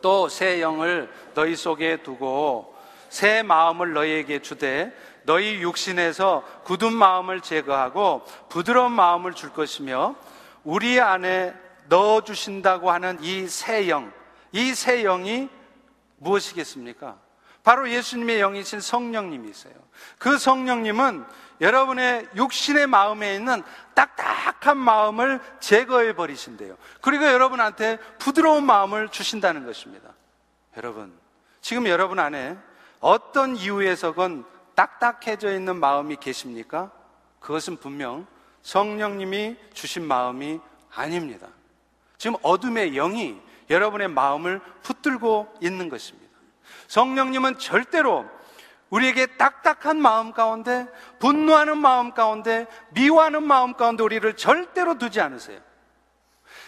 또 0.00 0.28
새 0.28 0.60
영을 0.60 1.10
너희 1.34 1.56
속에 1.56 1.98
두고 2.02 2.74
새 3.08 3.42
마음을 3.42 3.94
너희에게 3.94 4.40
주되 4.42 4.94
너희 5.24 5.60
육신에서 5.60 6.44
굳은 6.64 6.92
마음을 6.92 7.40
제거하고 7.40 8.22
부드러운 8.48 8.92
마음을 8.92 9.34
줄 9.34 9.52
것이며 9.52 10.14
우리 10.64 11.00
안에 11.00 11.52
넣어 11.88 12.20
주신다고 12.22 12.90
하는 12.90 13.18
이 13.22 13.48
새 13.48 13.88
영, 13.88 14.12
이새 14.52 15.02
영이 15.02 15.48
무엇이겠습니까? 16.18 17.18
바로 17.62 17.90
예수님의 17.90 18.38
영이신 18.38 18.80
성령님이세요. 18.80 19.74
그 20.18 20.38
성령님은 20.38 21.24
여러분의 21.60 22.28
육신의 22.34 22.86
마음에 22.86 23.34
있는 23.34 23.62
딱딱한 23.94 24.76
마음을 24.76 25.40
제거해 25.60 26.14
버리신대요. 26.14 26.76
그리고 27.00 27.26
여러분한테 27.26 27.98
부드러운 28.18 28.64
마음을 28.64 29.08
주신다는 29.08 29.66
것입니다. 29.66 30.14
여러분, 30.76 31.12
지금 31.60 31.86
여러분 31.86 32.18
안에 32.18 32.56
어떤 33.00 33.56
이유에서건 33.56 34.44
딱딱해져 34.74 35.52
있는 35.52 35.76
마음이 35.76 36.16
계십니까? 36.16 36.92
그것은 37.40 37.76
분명 37.76 38.26
성령님이 38.62 39.56
주신 39.74 40.06
마음이 40.06 40.60
아닙니다. 40.94 41.48
지금 42.16 42.36
어둠의 42.42 42.92
영이 42.92 43.40
여러분의 43.70 44.08
마음을 44.08 44.60
붙들고 44.82 45.54
있는 45.60 45.88
것입니다. 45.88 46.28
성령님은 46.88 47.58
절대로 47.58 48.26
우리에게 48.90 49.26
딱딱한 49.36 50.00
마음 50.00 50.32
가운데, 50.32 50.86
분노하는 51.18 51.76
마음 51.76 52.12
가운데, 52.12 52.66
미워하는 52.90 53.42
마음 53.42 53.74
가운데 53.74 54.02
우리를 54.02 54.34
절대로 54.36 54.96
두지 54.96 55.20
않으세요. 55.20 55.60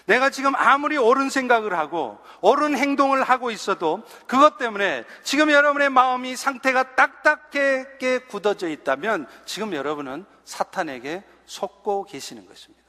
내가 0.06 0.30
지금 0.30 0.54
아무리 0.56 0.96
옳은 0.96 1.30
생각을 1.30 1.78
하고 1.78 2.18
옳은 2.40 2.76
행동을 2.76 3.22
하고 3.22 3.50
있어도 3.50 4.02
그것 4.26 4.58
때문에 4.58 5.04
지금 5.22 5.50
여러분의 5.50 5.90
마음이 5.90 6.36
상태가 6.36 6.94
딱딱하게 6.96 8.20
굳어져 8.28 8.68
있다면 8.68 9.26
지금 9.44 9.72
여러분은 9.72 10.24
사탄에게 10.44 11.22
속고 11.46 12.04
계시는 12.04 12.46
것입니다. 12.46 12.79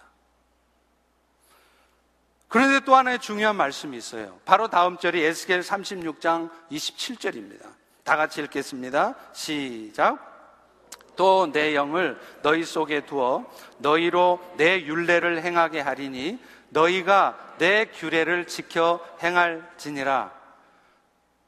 그런데 2.51 2.83
또 2.83 2.97
하나의 2.97 3.19
중요한 3.19 3.55
말씀이 3.55 3.95
있어요. 3.95 4.37
바로 4.43 4.67
다음 4.67 4.97
절이 4.97 5.23
에스겔 5.23 5.61
36장 5.61 6.49
27절입니다. 6.69 7.65
다 8.03 8.17
같이 8.17 8.41
읽겠습니다. 8.41 9.15
시작. 9.31 10.19
또 11.15 11.47
내 11.53 11.75
영을 11.75 12.19
너희 12.41 12.65
속에 12.65 13.05
두어 13.05 13.45
너희로 13.77 14.41
내 14.57 14.81
윤례를 14.81 15.43
행하게 15.43 15.79
하리니 15.79 16.39
너희가 16.69 17.37
내 17.57 17.85
규례를 17.85 18.47
지켜 18.47 18.99
행할지니라. 19.23 20.33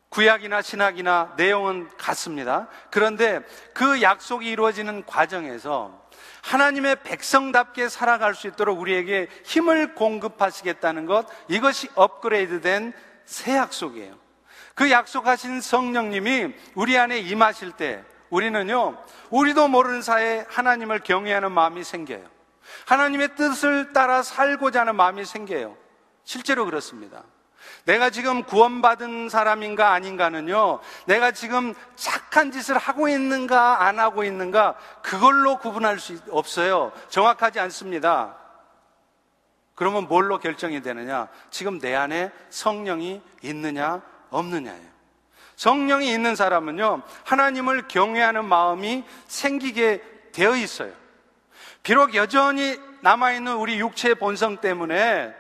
구약이나 0.07 0.61
신학이나 0.61 1.33
내용은 1.35 1.89
같습니다. 1.97 2.69
그런데 2.91 3.41
그 3.73 4.01
약속이 4.01 4.49
이루어지는 4.49 5.05
과정에서 5.05 6.02
하나님의 6.43 6.97
백성답게 7.03 7.89
살아갈 7.89 8.35
수 8.35 8.47
있도록 8.47 8.79
우리에게 8.79 9.29
힘을 9.43 9.95
공급하시겠다는 9.95 11.07
것, 11.07 11.25
이것이 11.49 11.89
업그레이드 11.95 12.61
된 12.61 12.93
새 13.25 13.55
약속이에요. 13.55 14.15
그 14.75 14.89
약속하신 14.89 15.61
성령님이 15.61 16.53
우리 16.75 16.97
안에 16.97 17.19
임하실 17.19 17.73
때 17.73 18.03
우리는요, 18.29 18.97
우리도 19.29 19.67
모르는 19.67 20.01
사이에 20.01 20.45
하나님을 20.49 20.99
경외하는 20.99 21.51
마음이 21.51 21.83
생겨요. 21.83 22.25
하나님의 22.87 23.35
뜻을 23.35 23.93
따라 23.93 24.23
살고자 24.23 24.81
하는 24.81 24.95
마음이 24.95 25.25
생겨요. 25.25 25.77
실제로 26.23 26.65
그렇습니다. 26.65 27.23
내가 27.85 28.09
지금 28.09 28.43
구원받은 28.43 29.29
사람인가 29.29 29.91
아닌가는요, 29.91 30.79
내가 31.05 31.31
지금 31.31 31.73
착한 31.95 32.51
짓을 32.51 32.77
하고 32.77 33.09
있는가 33.09 33.83
안 33.83 33.99
하고 33.99 34.23
있는가, 34.23 34.75
그걸로 35.01 35.57
구분할 35.57 35.99
수 35.99 36.17
없어요. 36.29 36.93
정확하지 37.09 37.59
않습니다. 37.59 38.37
그러면 39.75 40.07
뭘로 40.07 40.39
결정이 40.39 40.81
되느냐? 40.81 41.27
지금 41.49 41.79
내 41.79 41.93
안에 41.93 42.31
성령이 42.49 43.21
있느냐, 43.41 44.01
없느냐예요. 44.29 44.93
성령이 45.55 46.11
있는 46.11 46.35
사람은요, 46.35 47.01
하나님을 47.25 47.87
경외하는 47.87 48.45
마음이 48.45 49.03
생기게 49.27 50.01
되어 50.31 50.55
있어요. 50.55 50.93
비록 51.83 52.15
여전히 52.15 52.79
남아있는 53.01 53.55
우리 53.55 53.79
육체의 53.79 54.15
본성 54.15 54.57
때문에 54.57 55.33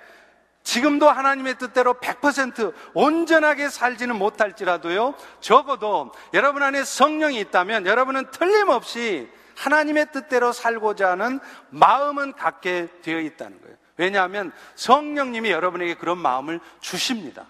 지금도 0.63 1.09
하나님의 1.09 1.57
뜻대로 1.57 1.95
100% 1.95 2.73
온전하게 2.93 3.69
살지는 3.69 4.15
못할지라도요, 4.15 5.15
적어도 5.41 6.11
여러분 6.33 6.63
안에 6.63 6.83
성령이 6.83 7.39
있다면 7.41 7.85
여러분은 7.85 8.31
틀림없이 8.31 9.29
하나님의 9.57 10.07
뜻대로 10.11 10.51
살고자 10.51 11.11
하는 11.11 11.39
마음은 11.69 12.33
갖게 12.33 12.87
되어 13.01 13.19
있다는 13.19 13.61
거예요. 13.61 13.75
왜냐하면 13.97 14.51
성령님이 14.75 15.51
여러분에게 15.51 15.95
그런 15.95 16.17
마음을 16.17 16.59
주십니다. 16.79 17.45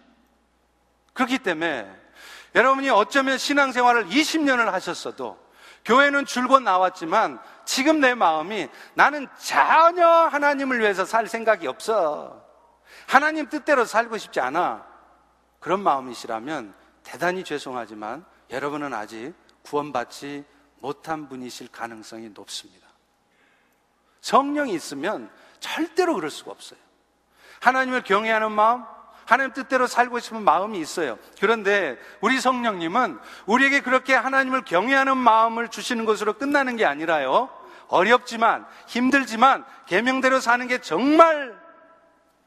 그렇기 1.14 1.40
때문에 1.40 1.90
여러분이 2.56 2.90
어쩌면 2.90 3.38
신앙생활을 3.38 4.08
20년을 4.08 4.66
하셨어도 4.66 5.42
교회는 5.86 6.26
줄곧 6.26 6.62
나왔지만 6.62 7.40
지금 7.66 8.00
내 8.00 8.14
마음이 8.16 8.68
나는 8.96 9.28
전혀 9.38 10.08
하나님을 10.08 10.80
위해서 10.80 11.06
살 11.06 11.28
생각이 11.28 11.68
없어. 11.68 12.43
하나님 13.08 13.50
뜻대로 13.50 13.86
살고 13.86 14.18
싶지 14.18 14.40
않아. 14.40 14.86
그런 15.60 15.82
마음이시라면 15.82 16.74
대단히 17.04 17.44
죄송하지만 17.44 18.26
여러분은 18.50 18.94
아직 18.94 19.34
구원받지 19.64 20.46
못한 20.80 21.30
분이실 21.30 21.70
가능성이 21.70 22.30
높습니다. 22.30 22.88
성령이 24.22 24.74
있으면 24.74 25.30
절대로 25.60 26.16
그럴 26.16 26.30
수가 26.30 26.52
없어요. 26.52 26.80
하나님을 27.62 28.04
경외하는 28.04 28.52
마음, 28.52 28.84
하나님 29.26 29.54
뜻대로 29.54 29.88
살고 29.88 30.20
싶은 30.20 30.44
마음이 30.44 30.78
있어요. 30.80 31.18
그런데 31.40 31.98
우리 32.20 32.40
성령님은 32.42 33.20
우리에게 33.46 33.82
그렇게 33.82 34.14
하나님을 34.14 34.66
경외하는 34.66 35.18
마음을 35.18 35.70
주시는 35.70 36.04
것으로 36.06 36.34
끝나는 36.34 36.76
게 36.76 36.86
아니라요. 36.86 37.50
어렵지만 37.88 38.66
힘들지만 38.88 39.66
계명대로 39.86 40.40
사는 40.40 40.68
게 40.68 40.80
정말 40.80 41.63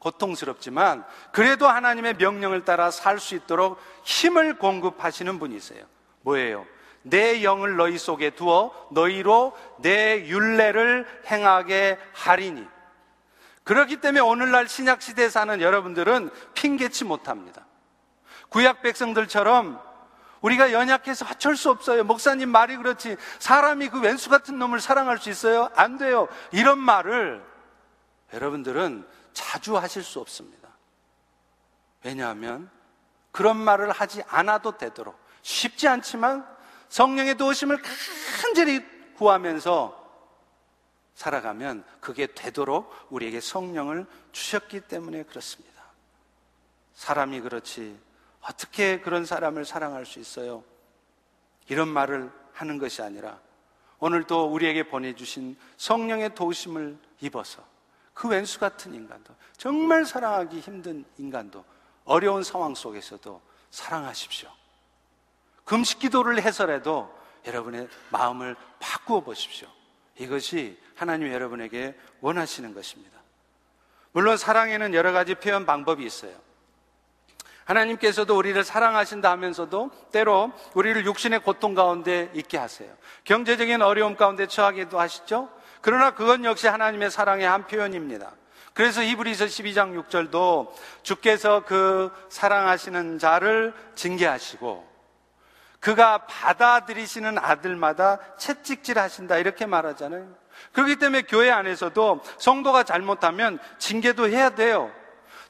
고통스럽지만 0.06 1.04
그래도 1.32 1.68
하나님의 1.68 2.14
명령을 2.14 2.64
따라 2.64 2.90
살 2.90 3.16
수 3.18 3.34
있도록 3.34 3.80
힘을 4.04 4.58
공급하시는 4.58 5.38
분이세요. 5.38 5.82
뭐예요? 6.20 6.66
내 7.02 7.42
영을 7.42 7.76
너희 7.76 7.98
속에 7.98 8.30
두어 8.30 8.72
너희로 8.92 9.56
내 9.80 10.26
윤례를 10.26 11.06
행하게 11.26 11.98
하리니. 12.12 12.66
그렇기 13.64 13.96
때문에 13.96 14.20
오늘날 14.20 14.68
신약 14.68 15.02
시대에 15.02 15.28
사는 15.28 15.60
여러분들은 15.60 16.30
핑계치 16.54 17.04
못합니다. 17.04 17.64
구약 18.50 18.82
백성들처럼 18.82 19.80
우리가 20.40 20.72
연약해서 20.72 21.26
어쩔 21.30 21.56
수 21.56 21.70
없어요. 21.70 22.04
목사님 22.04 22.50
말이 22.50 22.76
그렇지. 22.76 23.16
사람이 23.40 23.88
그 23.88 24.00
왼수 24.00 24.28
같은 24.28 24.58
놈을 24.58 24.78
사랑할 24.80 25.18
수 25.18 25.30
있어요? 25.30 25.70
안 25.74 25.96
돼요. 25.96 26.28
이런 26.52 26.78
말을 26.78 27.42
여러분들은 28.32 29.06
자주 29.36 29.76
하실 29.76 30.02
수 30.02 30.18
없습니다. 30.18 30.70
왜냐하면 32.02 32.70
그런 33.32 33.58
말을 33.58 33.90
하지 33.92 34.22
않아도 34.28 34.78
되도록 34.78 35.14
쉽지 35.42 35.86
않지만 35.88 36.46
성령의 36.88 37.36
도우심을 37.36 37.82
간절히 38.40 38.82
구하면서 39.14 40.04
살아가면 41.14 41.84
그게 42.00 42.26
되도록 42.26 42.90
우리에게 43.10 43.40
성령을 43.40 44.06
주셨기 44.32 44.80
때문에 44.80 45.24
그렇습니다. 45.24 45.82
사람이 46.94 47.42
그렇지 47.42 48.00
어떻게 48.40 49.00
그런 49.00 49.26
사람을 49.26 49.66
사랑할 49.66 50.06
수 50.06 50.18
있어요? 50.18 50.64
이런 51.68 51.88
말을 51.88 52.32
하는 52.54 52.78
것이 52.78 53.02
아니라 53.02 53.38
오늘도 53.98 54.46
우리에게 54.46 54.84
보내주신 54.84 55.58
성령의 55.76 56.34
도우심을 56.34 56.98
입어서 57.20 57.75
그 58.16 58.28
왼수 58.28 58.58
같은 58.58 58.94
인간도 58.94 59.36
정말 59.58 60.06
사랑하기 60.06 60.58
힘든 60.60 61.04
인간도 61.18 61.62
어려운 62.06 62.42
상황 62.42 62.74
속에서도 62.74 63.42
사랑하십시오. 63.70 64.48
금식 65.64 65.98
기도를 65.98 66.40
해서라도 66.40 67.14
여러분의 67.46 67.88
마음을 68.08 68.56
바꾸어 68.80 69.20
보십시오. 69.20 69.68
이것이 70.16 70.80
하나님 70.94 71.30
여러분에게 71.30 71.94
원하시는 72.22 72.72
것입니다. 72.72 73.20
물론 74.12 74.38
사랑에는 74.38 74.94
여러 74.94 75.12
가지 75.12 75.34
표현 75.34 75.66
방법이 75.66 76.02
있어요. 76.02 76.34
하나님께서도 77.66 78.34
우리를 78.34 78.64
사랑하신다 78.64 79.30
하면서도 79.30 79.90
때로 80.10 80.52
우리를 80.72 81.04
육신의 81.04 81.40
고통 81.40 81.74
가운데 81.74 82.30
있게 82.32 82.56
하세요. 82.56 82.96
경제적인 83.24 83.82
어려움 83.82 84.16
가운데 84.16 84.46
처하기도 84.46 84.98
하시죠? 84.98 85.50
그러나 85.86 86.10
그건 86.10 86.44
역시 86.44 86.66
하나님의 86.66 87.12
사랑의 87.12 87.46
한 87.46 87.68
표현입니다. 87.68 88.32
그래서 88.74 89.02
히브리서 89.02 89.44
12장 89.44 89.96
6절도 90.08 90.72
주께서 91.04 91.62
그 91.64 92.10
사랑하시는 92.28 93.20
자를 93.20 93.72
징계하시고 93.94 94.84
그가 95.78 96.26
받아들이시는 96.26 97.38
아들마다 97.38 98.18
채찍질 98.36 98.98
하신다 98.98 99.36
이렇게 99.36 99.64
말하잖아요. 99.64 100.26
그렇기 100.72 100.96
때문에 100.96 101.22
교회 101.22 101.52
안에서도 101.52 102.20
성도가 102.38 102.82
잘못하면 102.82 103.60
징계도 103.78 104.28
해야 104.28 104.50
돼요. 104.50 104.90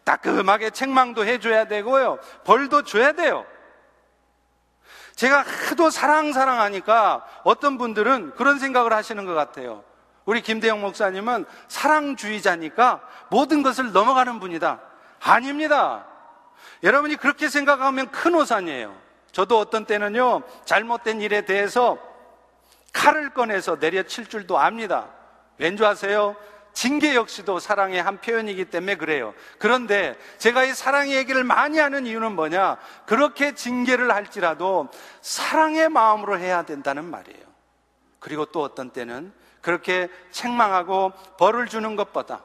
따끔하게 0.04 0.68
책망도 0.68 1.24
해줘야 1.24 1.64
되고요. 1.64 2.18
벌도 2.44 2.82
줘야 2.82 3.12
돼요. 3.12 3.46
제가 5.14 5.46
하도 5.70 5.88
사랑, 5.88 6.34
사랑하니까 6.34 7.26
어떤 7.42 7.78
분들은 7.78 8.34
그런 8.34 8.58
생각을 8.58 8.92
하시는 8.92 9.24
것 9.24 9.32
같아요. 9.32 9.82
우리 10.26 10.42
김대영 10.42 10.80
목사님은 10.80 11.46
사랑주의자니까 11.68 13.00
모든 13.30 13.62
것을 13.62 13.92
넘어가는 13.92 14.38
분이다. 14.40 14.80
아닙니다. 15.20 16.06
여러분이 16.82 17.16
그렇게 17.16 17.48
생각하면 17.48 18.10
큰 18.10 18.34
오산이에요. 18.34 18.94
저도 19.32 19.58
어떤 19.58 19.86
때는요, 19.86 20.42
잘못된 20.64 21.20
일에 21.20 21.44
대해서 21.44 21.98
칼을 22.92 23.34
꺼내서 23.34 23.76
내려칠 23.76 24.26
줄도 24.26 24.58
압니다. 24.58 25.08
왠지 25.58 25.84
아세요? 25.84 26.34
징계 26.72 27.14
역시도 27.14 27.58
사랑의 27.58 28.02
한 28.02 28.20
표현이기 28.20 28.66
때문에 28.66 28.96
그래요. 28.96 29.32
그런데 29.58 30.14
제가 30.38 30.64
이 30.64 30.74
사랑의 30.74 31.16
얘기를 31.16 31.42
많이 31.44 31.78
하는 31.78 32.04
이유는 32.04 32.34
뭐냐? 32.34 32.76
그렇게 33.06 33.54
징계를 33.54 34.12
할지라도 34.12 34.88
사랑의 35.22 35.88
마음으로 35.88 36.38
해야 36.38 36.64
된다는 36.64 37.04
말이에요. 37.04 37.46
그리고 38.18 38.44
또 38.46 38.62
어떤 38.62 38.90
때는 38.90 39.32
그렇게 39.66 40.08
책망하고 40.30 41.10
벌을 41.38 41.66
주는 41.66 41.96
것보다 41.96 42.44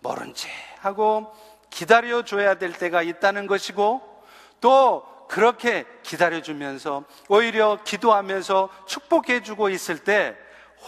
모른 0.00 0.34
채 0.34 0.50
하고 0.80 1.32
기다려줘야 1.70 2.56
될 2.56 2.72
때가 2.72 3.02
있다는 3.02 3.46
것이고 3.46 4.24
또 4.60 5.06
그렇게 5.28 5.84
기다려주면서 6.02 7.04
오히려 7.28 7.78
기도하면서 7.84 8.68
축복해주고 8.84 9.68
있을 9.68 10.00
때 10.02 10.36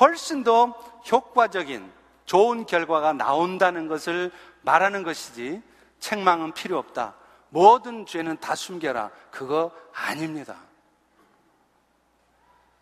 훨씬 0.00 0.42
더 0.42 0.74
효과적인 1.12 1.92
좋은 2.24 2.66
결과가 2.66 3.12
나온다는 3.12 3.86
것을 3.86 4.32
말하는 4.62 5.04
것이지 5.04 5.62
책망은 6.00 6.54
필요 6.54 6.76
없다. 6.78 7.14
모든 7.50 8.04
죄는 8.04 8.38
다 8.38 8.56
숨겨라. 8.56 9.12
그거 9.30 9.70
아닙니다. 9.94 10.56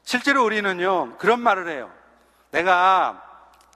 실제로 0.02 0.46
우리는요, 0.46 1.18
그런 1.18 1.40
말을 1.40 1.68
해요. 1.68 2.05
내가 2.50 3.22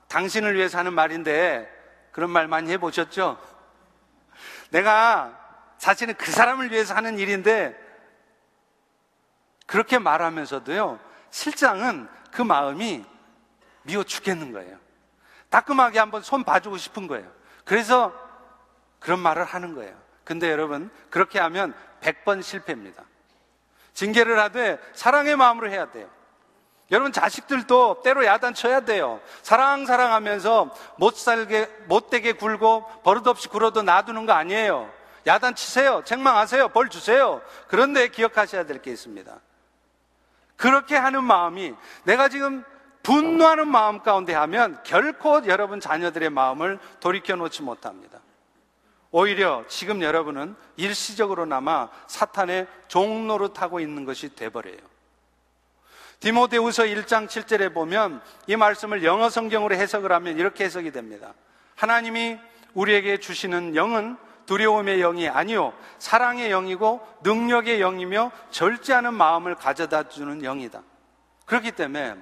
당신을 0.08 0.54
위해서 0.54 0.78
하는 0.78 0.92
말인데 0.92 1.68
그런 2.12 2.30
말 2.30 2.48
많이 2.48 2.70
해보셨죠? 2.72 3.38
내가 4.70 5.38
사실은 5.78 6.14
그 6.14 6.30
사람을 6.30 6.70
위해서 6.70 6.94
하는 6.94 7.18
일인데 7.18 7.76
그렇게 9.66 9.98
말하면서도요, 9.98 10.98
실장은 11.30 12.08
그 12.32 12.42
마음이 12.42 13.04
미워 13.82 14.02
죽겠는 14.02 14.52
거예요. 14.52 14.78
따끔하게 15.48 15.98
한번 15.98 16.22
손 16.22 16.44
봐주고 16.44 16.76
싶은 16.76 17.06
거예요. 17.06 17.30
그래서 17.64 18.12
그런 18.98 19.20
말을 19.20 19.44
하는 19.44 19.74
거예요. 19.74 19.96
근데 20.24 20.50
여러분, 20.50 20.90
그렇게 21.08 21.38
하면 21.38 21.74
100번 22.00 22.42
실패입니다. 22.42 23.04
징계를 23.94 24.38
하되 24.40 24.78
사랑의 24.92 25.36
마음으로 25.36 25.70
해야 25.70 25.90
돼요. 25.90 26.08
여러분 26.91 27.12
자식들도 27.12 28.03
때로 28.03 28.24
야단쳐야 28.24 28.80
돼요. 28.80 29.20
사랑 29.43 29.86
사랑하면서 29.86 30.74
못 30.97 31.16
살게 31.16 31.68
못되게 31.86 32.32
굴고 32.32 32.84
버릇없이 33.05 33.49
굴어도 33.49 33.82
놔두는 33.82 34.26
거 34.26 34.32
아니에요. 34.32 34.91
야단 35.26 35.55
치세요. 35.55 36.03
책망하세요. 36.05 36.68
벌 36.70 36.88
주세요. 36.88 37.41
그런데 37.68 38.09
기억하셔야 38.09 38.64
될 38.64 38.80
게 38.82 38.91
있습니다. 38.91 39.32
그렇게 40.57 40.97
하는 40.97 41.24
마음이 41.24 41.74
내가 42.05 42.28
지금 42.28 42.64
분노하는 43.03 43.68
마음 43.68 44.01
가운데 44.03 44.34
하면 44.34 44.78
결코 44.84 45.47
여러분 45.47 45.80
자녀들의 45.80 46.28
마음을 46.30 46.78
돌이켜 47.01 47.34
놓지 47.36 47.62
못합니다. 47.62 48.18
오히려 49.11 49.64
지금 49.68 50.03
여러분은 50.03 50.55
일시적으로나마 50.76 51.88
사탄의 52.07 52.66
종로를 52.88 53.53
타고 53.53 53.80
있는 53.80 54.05
것이 54.05 54.34
돼버려요. 54.34 54.89
디모데후서 56.20 56.84
1장 56.84 57.26
7절에 57.26 57.72
보면 57.72 58.20
이 58.46 58.54
말씀을 58.54 59.04
영어 59.04 59.30
성경으로 59.30 59.74
해석을 59.74 60.12
하면 60.12 60.38
이렇게 60.38 60.64
해석이 60.64 60.90
됩니다. 60.92 61.32
하나님이 61.76 62.38
우리에게 62.74 63.18
주시는 63.18 63.74
영은 63.74 64.18
두려움의 64.44 64.98
영이 64.98 65.28
아니요 65.28 65.72
사랑의 65.98 66.50
영이고 66.50 67.06
능력의 67.22 67.78
영이며 67.78 68.32
절제하는 68.50 69.14
마음을 69.14 69.54
가져다 69.54 70.08
주는 70.08 70.42
영이다. 70.42 70.82
그렇기 71.46 71.72
때문에 71.72 72.16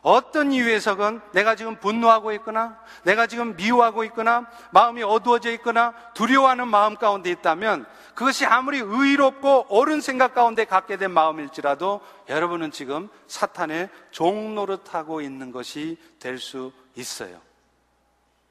어떤 0.00 0.52
이유에서건 0.52 1.20
내가 1.32 1.54
지금 1.54 1.76
분노하고 1.76 2.32
있거나 2.32 2.78
내가 3.04 3.26
지금 3.26 3.56
미워하고 3.56 4.04
있거나 4.04 4.46
마음이 4.70 5.02
어두워져 5.02 5.50
있거나 5.52 5.94
두려워하는 6.14 6.68
마음 6.68 6.96
가운데 6.96 7.30
있다면 7.30 7.86
그것이 8.14 8.46
아무리 8.46 8.78
의롭고 8.78 9.66
옳은 9.68 10.00
생각 10.00 10.34
가운데 10.34 10.64
갖게 10.64 10.96
된 10.96 11.10
마음일지라도 11.10 12.00
여러분은 12.28 12.70
지금 12.70 13.08
사탄의 13.26 13.88
종노릇하고 14.12 15.20
있는 15.20 15.50
것이 15.50 15.98
될 16.20 16.38
수 16.38 16.72
있어요. 16.94 17.40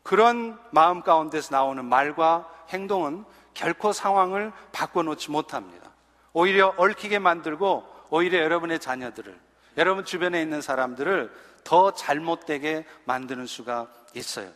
그런 0.03 0.59
마음 0.71 1.01
가운데서 1.01 1.55
나오는 1.55 1.83
말과 1.85 2.49
행동은 2.69 3.23
결코 3.53 3.93
상황을 3.93 4.51
바꿔놓지 4.73 5.31
못합니다. 5.31 5.91
오히려 6.33 6.73
얽히게 6.77 7.19
만들고 7.19 7.85
오히려 8.09 8.39
여러분의 8.39 8.79
자녀들을 8.79 9.39
여러분 9.77 10.03
주변에 10.03 10.41
있는 10.41 10.61
사람들을 10.61 11.31
더 11.63 11.93
잘못되게 11.93 12.85
만드는 13.05 13.47
수가 13.47 13.87
있어요. 14.13 14.51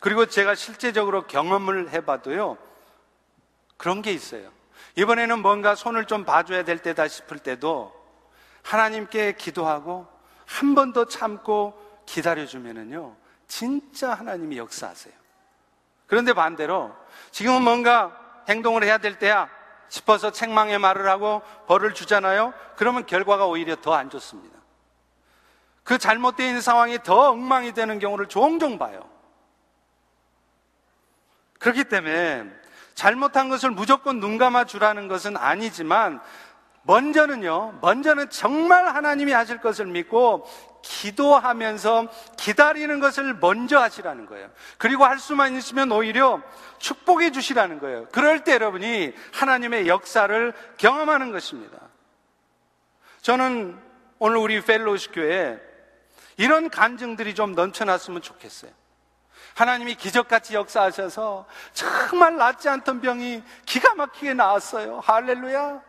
그리고 0.00 0.26
제가 0.26 0.54
실제적으로 0.54 1.26
경험을 1.26 1.90
해봐도요, 1.90 2.58
그런 3.76 4.02
게 4.02 4.12
있어요. 4.12 4.50
이번에는 4.96 5.40
뭔가 5.40 5.74
손을 5.74 6.06
좀 6.06 6.24
봐줘야 6.24 6.64
될 6.64 6.78
때다 6.78 7.08
싶을 7.08 7.38
때도 7.38 7.94
하나님께 8.62 9.32
기도하고 9.32 10.06
한 10.46 10.74
번 10.74 10.92
더 10.92 11.06
참고 11.06 11.74
기다려주면은요, 12.06 13.16
진짜 13.48 14.14
하나님이 14.14 14.58
역사하세요. 14.58 15.12
그런데 16.06 16.32
반대로 16.32 16.94
지금은 17.32 17.62
뭔가 17.62 18.16
행동을 18.48 18.84
해야 18.84 18.98
될 18.98 19.18
때야 19.18 19.50
싶어서 19.88 20.30
책망의 20.30 20.78
말을 20.78 21.08
하고 21.08 21.42
벌을 21.66 21.94
주잖아요. 21.94 22.54
그러면 22.76 23.06
결과가 23.06 23.46
오히려 23.46 23.76
더 23.76 23.94
안 23.94 24.08
좋습니다. 24.08 24.56
그 25.82 25.98
있는 26.40 26.60
상황이 26.60 26.98
더 27.02 27.30
엉망이 27.30 27.72
되는 27.72 27.98
경우를 27.98 28.26
종종 28.26 28.78
봐요. 28.78 29.08
그렇기 31.58 31.84
때문에 31.84 32.50
잘못한 32.96 33.48
것을 33.48 33.70
무조건 33.70 34.18
눈 34.18 34.38
감아 34.38 34.64
주라는 34.64 35.06
것은 35.06 35.36
아니지만 35.36 36.18
먼저는요, 36.82 37.78
먼저는 37.82 38.30
정말 38.30 38.86
하나님이 38.86 39.32
하실 39.32 39.60
것을 39.60 39.86
믿고 39.86 40.48
기도하면서 40.82 42.06
기다리는 42.38 42.98
것을 42.98 43.34
먼저 43.34 43.78
하시라는 43.78 44.26
거예요. 44.26 44.50
그리고 44.78 45.04
할 45.04 45.18
수만 45.18 45.54
있으면 45.56 45.92
오히려 45.92 46.40
축복해 46.78 47.32
주시라는 47.32 47.80
거예요. 47.80 48.06
그럴 48.12 48.44
때 48.44 48.54
여러분이 48.54 49.12
하나님의 49.32 49.88
역사를 49.88 50.52
경험하는 50.78 51.32
것입니다. 51.32 51.78
저는 53.20 53.78
오늘 54.18 54.36
우리 54.38 54.60
펠로우십 54.62 55.12
교회에 55.12 55.58
이런 56.38 56.70
간증들이 56.70 57.34
좀 57.34 57.54
넘쳐났으면 57.54 58.22
좋겠어요. 58.22 58.70
하나님이 59.56 59.94
기적같이 59.94 60.54
역사하셔서 60.54 61.46
정말 61.72 62.36
낫지 62.36 62.68
않던 62.68 63.00
병이 63.00 63.42
기가 63.64 63.94
막히게 63.94 64.34
나았어요. 64.34 65.00
할렐루야. 65.00 65.80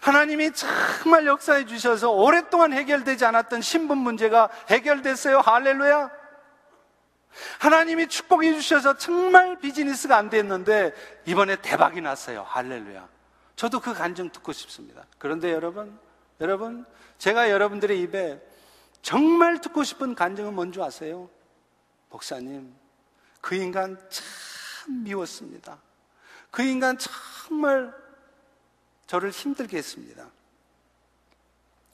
하나님이 0.00 0.52
정말 0.52 1.26
역사해 1.26 1.66
주셔서 1.66 2.12
오랫동안 2.12 2.72
해결되지 2.72 3.26
않았던 3.26 3.60
신분 3.60 3.98
문제가 3.98 4.48
해결됐어요. 4.70 5.40
할렐루야. 5.40 6.10
하나님이 7.58 8.06
축복해 8.06 8.54
주셔서 8.54 8.96
정말 8.96 9.58
비즈니스가 9.58 10.16
안 10.16 10.30
됐는데 10.30 10.94
이번에 11.26 11.56
대박이 11.56 12.00
났어요. 12.00 12.42
할렐루야. 12.48 13.06
저도 13.56 13.80
그 13.80 13.92
간증 13.92 14.30
듣고 14.30 14.52
싶습니다. 14.52 15.04
그런데 15.18 15.52
여러분, 15.52 15.98
여러분, 16.40 16.86
제가 17.18 17.50
여러분들의 17.50 18.00
입에 18.00 18.40
정말 19.02 19.60
듣고 19.60 19.84
싶은 19.84 20.14
간증은 20.14 20.54
뭔지 20.54 20.80
아세요? 20.80 21.28
목사님, 22.10 22.74
그 23.40 23.54
인간 23.54 23.98
참 24.10 25.02
미웠습니다. 25.04 25.78
그 26.50 26.62
인간 26.62 26.96
정말 26.98 27.94
저를 29.06 29.30
힘들게 29.30 29.76
했습니다. 29.76 30.30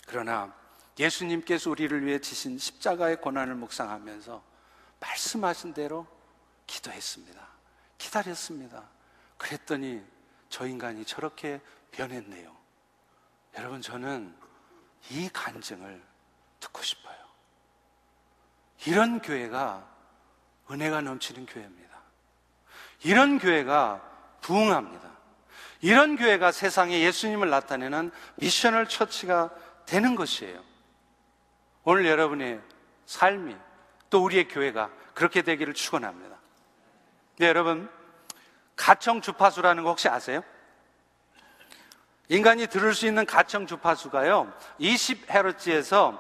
그러나 0.06 0.54
예수님께서 0.98 1.70
우리를 1.70 2.04
위해 2.04 2.18
지신 2.20 2.58
십자가의 2.58 3.20
고난을 3.20 3.54
묵상하면서 3.54 4.42
말씀하신 5.00 5.74
대로 5.74 6.06
기도했습니다. 6.66 7.46
기다렸습니다. 7.98 8.88
그랬더니 9.36 10.04
저 10.48 10.66
인간이 10.66 11.04
저렇게 11.04 11.60
변했네요. 11.90 12.54
여러분, 13.56 13.82
저는 13.82 14.34
이 15.10 15.28
간증을 15.30 16.02
듣고 16.60 16.82
싶어요. 16.82 17.16
이런 18.86 19.20
교회가 19.20 19.91
은혜가 20.70 21.00
넘치는 21.00 21.46
교회입니다. 21.46 21.98
이런 23.04 23.38
교회가 23.38 24.00
부흥합니다. 24.40 25.10
이런 25.80 26.16
교회가 26.16 26.52
세상에 26.52 27.00
예수님을 27.00 27.50
나타내는 27.50 28.12
미셔널 28.36 28.88
처치가 28.88 29.50
되는 29.84 30.14
것이에요. 30.14 30.62
오늘 31.84 32.06
여러분의 32.06 32.60
삶이 33.06 33.56
또 34.08 34.22
우리의 34.24 34.48
교회가 34.48 34.90
그렇게 35.14 35.42
되기를 35.42 35.74
축원합니다. 35.74 36.36
네, 37.38 37.48
여러분 37.48 37.90
가청 38.76 39.20
주파수라는 39.20 39.82
거 39.82 39.90
혹시 39.90 40.08
아세요? 40.08 40.42
인간이 42.28 42.66
들을 42.68 42.94
수 42.94 43.06
있는 43.06 43.26
가청 43.26 43.66
주파수가요 43.66 44.52
20헤르츠에서 44.80 46.18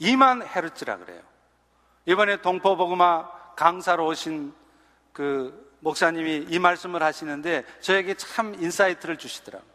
2만 0.00 0.46
헤르츠라 0.46 0.98
그래요. 0.98 1.22
이번에 2.04 2.40
동포복음화 2.42 3.39
강사로 3.60 4.06
오신 4.06 4.54
그 5.12 5.76
목사님이 5.80 6.46
이 6.48 6.58
말씀을 6.58 7.02
하시는데 7.02 7.66
저에게 7.82 8.14
참 8.14 8.54
insight를 8.54 9.18
주시더라고요. 9.18 9.68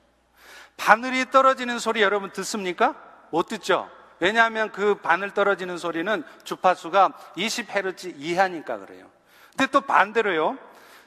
바늘이 0.76 1.30
떨어지는 1.30 1.78
소리 1.78 2.02
여러분 2.02 2.32
듣습니까? 2.32 2.96
못 3.30 3.46
듣죠? 3.46 3.88
왜냐하면 4.20 4.72
그 4.72 4.96
바늘 4.96 5.36
떨어지는 5.36 5.78
소리는 5.78 6.24
주파수가 6.44 7.14
20헤르츠 7.38 8.16
이하니까 8.18 8.80
그래요. 8.80 9.08
근데 9.56 9.72
또 9.72 9.82
반대로요. 9.82 10.58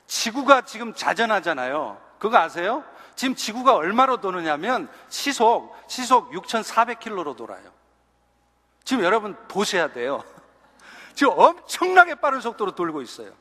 지구가 0.06 0.60
지금 0.60 0.94
자전하잖아요. 0.94 2.00
그거 2.20 2.38
아세요? 2.38 2.84
지금 3.16 3.34
지구가 3.34 3.74
얼마로 3.74 4.20
도느냐면 4.20 4.88
시속, 5.08 5.76
시속 5.88 6.30
6,400km로 6.30 7.36
돌아요. 7.36 7.72
지금 8.84 9.02
여러분 9.02 9.36
보셔야 9.48 9.92
돼요. 9.92 10.22
지금 11.18 11.32
엄청나게 11.36 12.14
빠른 12.14 12.40
속도로 12.40 12.76
돌고 12.76 13.02
있어요. 13.02 13.32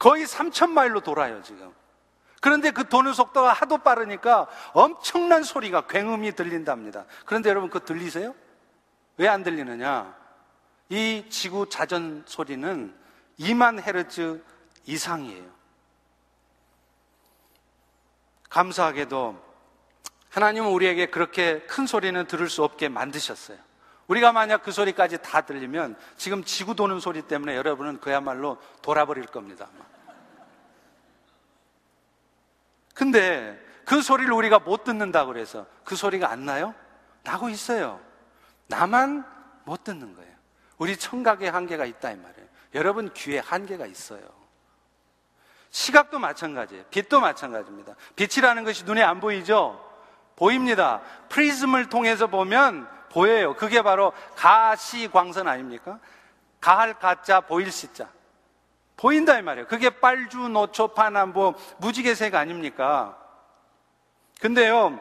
거의 0.00 0.26
3,000마일로 0.26 1.04
돌아요, 1.04 1.40
지금. 1.44 1.72
그런데 2.40 2.72
그 2.72 2.88
도는 2.88 3.12
속도가 3.12 3.52
하도 3.52 3.78
빠르니까 3.78 4.48
엄청난 4.72 5.44
소리가 5.44 5.86
굉음이 5.86 6.32
들린답니다. 6.32 7.04
그런데 7.24 7.50
여러분 7.50 7.70
그거 7.70 7.84
들리세요? 7.84 8.34
왜 9.16 9.28
안 9.28 9.44
들리느냐? 9.44 10.12
이 10.88 11.24
지구 11.30 11.68
자전 11.68 12.24
소리는 12.26 12.92
2만 13.38 13.80
헤르츠 13.80 14.42
이상이에요. 14.84 15.48
감사하게도 18.50 19.40
하나님은 20.30 20.68
우리에게 20.72 21.06
그렇게 21.06 21.60
큰 21.60 21.86
소리는 21.86 22.26
들을 22.26 22.48
수 22.48 22.64
없게 22.64 22.88
만드셨어요. 22.88 23.67
우리가 24.08 24.32
만약 24.32 24.62
그 24.62 24.72
소리까지 24.72 25.18
다 25.18 25.42
들리면 25.42 25.96
지금 26.16 26.42
지구 26.42 26.74
도는 26.74 26.98
소리 26.98 27.22
때문에 27.22 27.54
여러분은 27.56 28.00
그야말로 28.00 28.58
돌아버릴 28.82 29.26
겁니다. 29.26 29.68
근데 32.94 33.58
그 33.84 34.02
소리를 34.02 34.32
우리가 34.32 34.58
못 34.58 34.84
듣는다고 34.84 35.32
그래서 35.32 35.66
그 35.84 35.94
소리가 35.94 36.30
안 36.30 36.44
나요? 36.44 36.74
나고 37.22 37.48
있어요. 37.48 38.00
나만 38.66 39.24
못 39.64 39.84
듣는 39.84 40.14
거예요. 40.16 40.32
우리 40.78 40.96
청각에 40.96 41.48
한계가 41.48 41.84
있다 41.84 42.10
이 42.10 42.16
말이에요. 42.16 42.48
여러분 42.74 43.12
귀에 43.12 43.38
한계가 43.38 43.86
있어요. 43.86 44.22
시각도 45.70 46.18
마찬가지예요. 46.18 46.84
빛도 46.90 47.20
마찬가지입니다. 47.20 47.94
빛이라는 48.16 48.64
것이 48.64 48.84
눈에 48.84 49.02
안 49.02 49.20
보이죠? 49.20 49.84
보입니다. 50.36 51.02
프리즘을 51.28 51.88
통해서 51.88 52.26
보면 52.26 52.88
보여요. 53.10 53.54
그게 53.56 53.82
바로 53.82 54.12
가시광선 54.36 55.48
아닙니까? 55.48 55.98
가할 56.60 56.98
가자 56.98 57.40
보일 57.40 57.70
시자. 57.70 58.08
보인다 58.96 59.38
이 59.38 59.42
말이에요. 59.42 59.66
그게 59.68 59.90
빨주, 59.90 60.38
노초, 60.48 60.88
파남보, 60.88 61.54
무지개색 61.78 62.34
아닙니까? 62.34 63.16
근데요, 64.40 64.98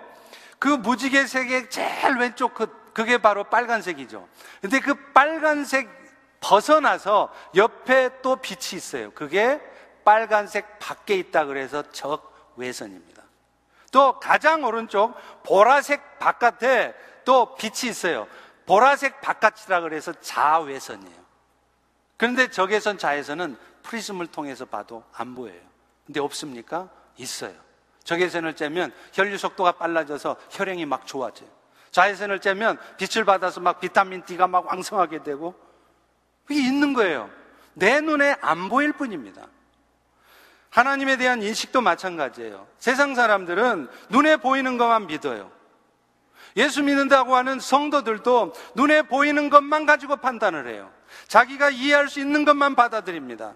그 0.59 0.67
무지개색의 0.67 1.69
제일 1.69 2.17
왼쪽 2.17 2.53
그, 2.53 2.91
그게 2.93 3.17
바로 3.17 3.43
빨간색이죠. 3.43 4.27
근데 4.61 4.79
그 4.79 4.93
빨간색 5.13 5.89
벗어나서 6.39 7.33
옆에 7.55 8.21
또 8.21 8.37
빛이 8.37 8.77
있어요. 8.77 9.11
그게 9.11 9.59
빨간색 10.03 10.79
밖에 10.79 11.15
있다 11.15 11.45
그래서 11.45 11.83
적외선입니다. 11.91 13.23
또 13.91 14.19
가장 14.19 14.63
오른쪽 14.63 15.15
보라색 15.43 16.19
바깥에 16.19 16.93
또 17.27 17.55
빛이 17.55 17.91
있어요. 17.91 18.25
보라색 18.65 19.19
바깥이라 19.19 19.81
그래서 19.81 20.13
자외선이에요. 20.13 21.27
그런데 22.15 22.49
적외선 22.49 22.97
자외선은 22.97 23.57
프리즘을 23.83 24.27
통해서 24.27 24.63
봐도 24.63 25.03
안 25.11 25.35
보여요. 25.35 25.59
근데 26.05 26.21
없습니까? 26.21 26.87
있어요. 27.17 27.53
적외선을 28.05 28.53
쬐면 28.55 28.93
혈류 29.11 29.37
속도가 29.37 29.73
빨라져서 29.73 30.37
혈행이 30.51 30.85
막 30.85 31.05
좋아져요. 31.05 31.49
자외선을 31.91 32.39
쬐면 32.39 32.77
빛을 32.95 33.25
받아서 33.25 33.59
막 33.59 33.81
비타민 33.81 34.23
D가 34.23 34.47
막 34.47 34.65
왕성하게 34.65 35.23
되고 35.23 35.53
그게 36.45 36.61
있는 36.61 36.93
거예요. 36.93 37.29
내 37.73 37.99
눈에 37.99 38.37
안 38.39 38.69
보일 38.69 38.93
뿐입니다. 38.93 39.47
하나님에 40.69 41.17
대한 41.17 41.41
인식도 41.41 41.81
마찬가지예요. 41.81 42.67
세상 42.79 43.15
사람들은 43.15 43.89
눈에 44.11 44.37
보이는 44.37 44.77
것만 44.77 45.07
믿어요. 45.07 45.56
예수 46.57 46.83
믿는다고 46.83 47.35
하는 47.35 47.59
성도들도 47.59 48.53
눈에 48.75 49.03
보이는 49.03 49.49
것만 49.49 49.85
가지고 49.85 50.17
판단을 50.17 50.67
해요. 50.67 50.91
자기가 51.27 51.69
이해할 51.69 52.09
수 52.09 52.19
있는 52.19 52.43
것만 52.43 52.75
받아들입니다. 52.75 53.55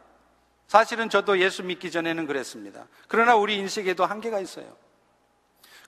사실은 0.67 1.09
저도 1.09 1.39
예수 1.39 1.63
믿기 1.63 1.91
전에는 1.91 2.27
그랬습니다. 2.27 2.85
그러나 3.09 3.35
우리 3.35 3.57
인식에도 3.57 4.05
한계가 4.05 4.39
있어요. 4.39 4.77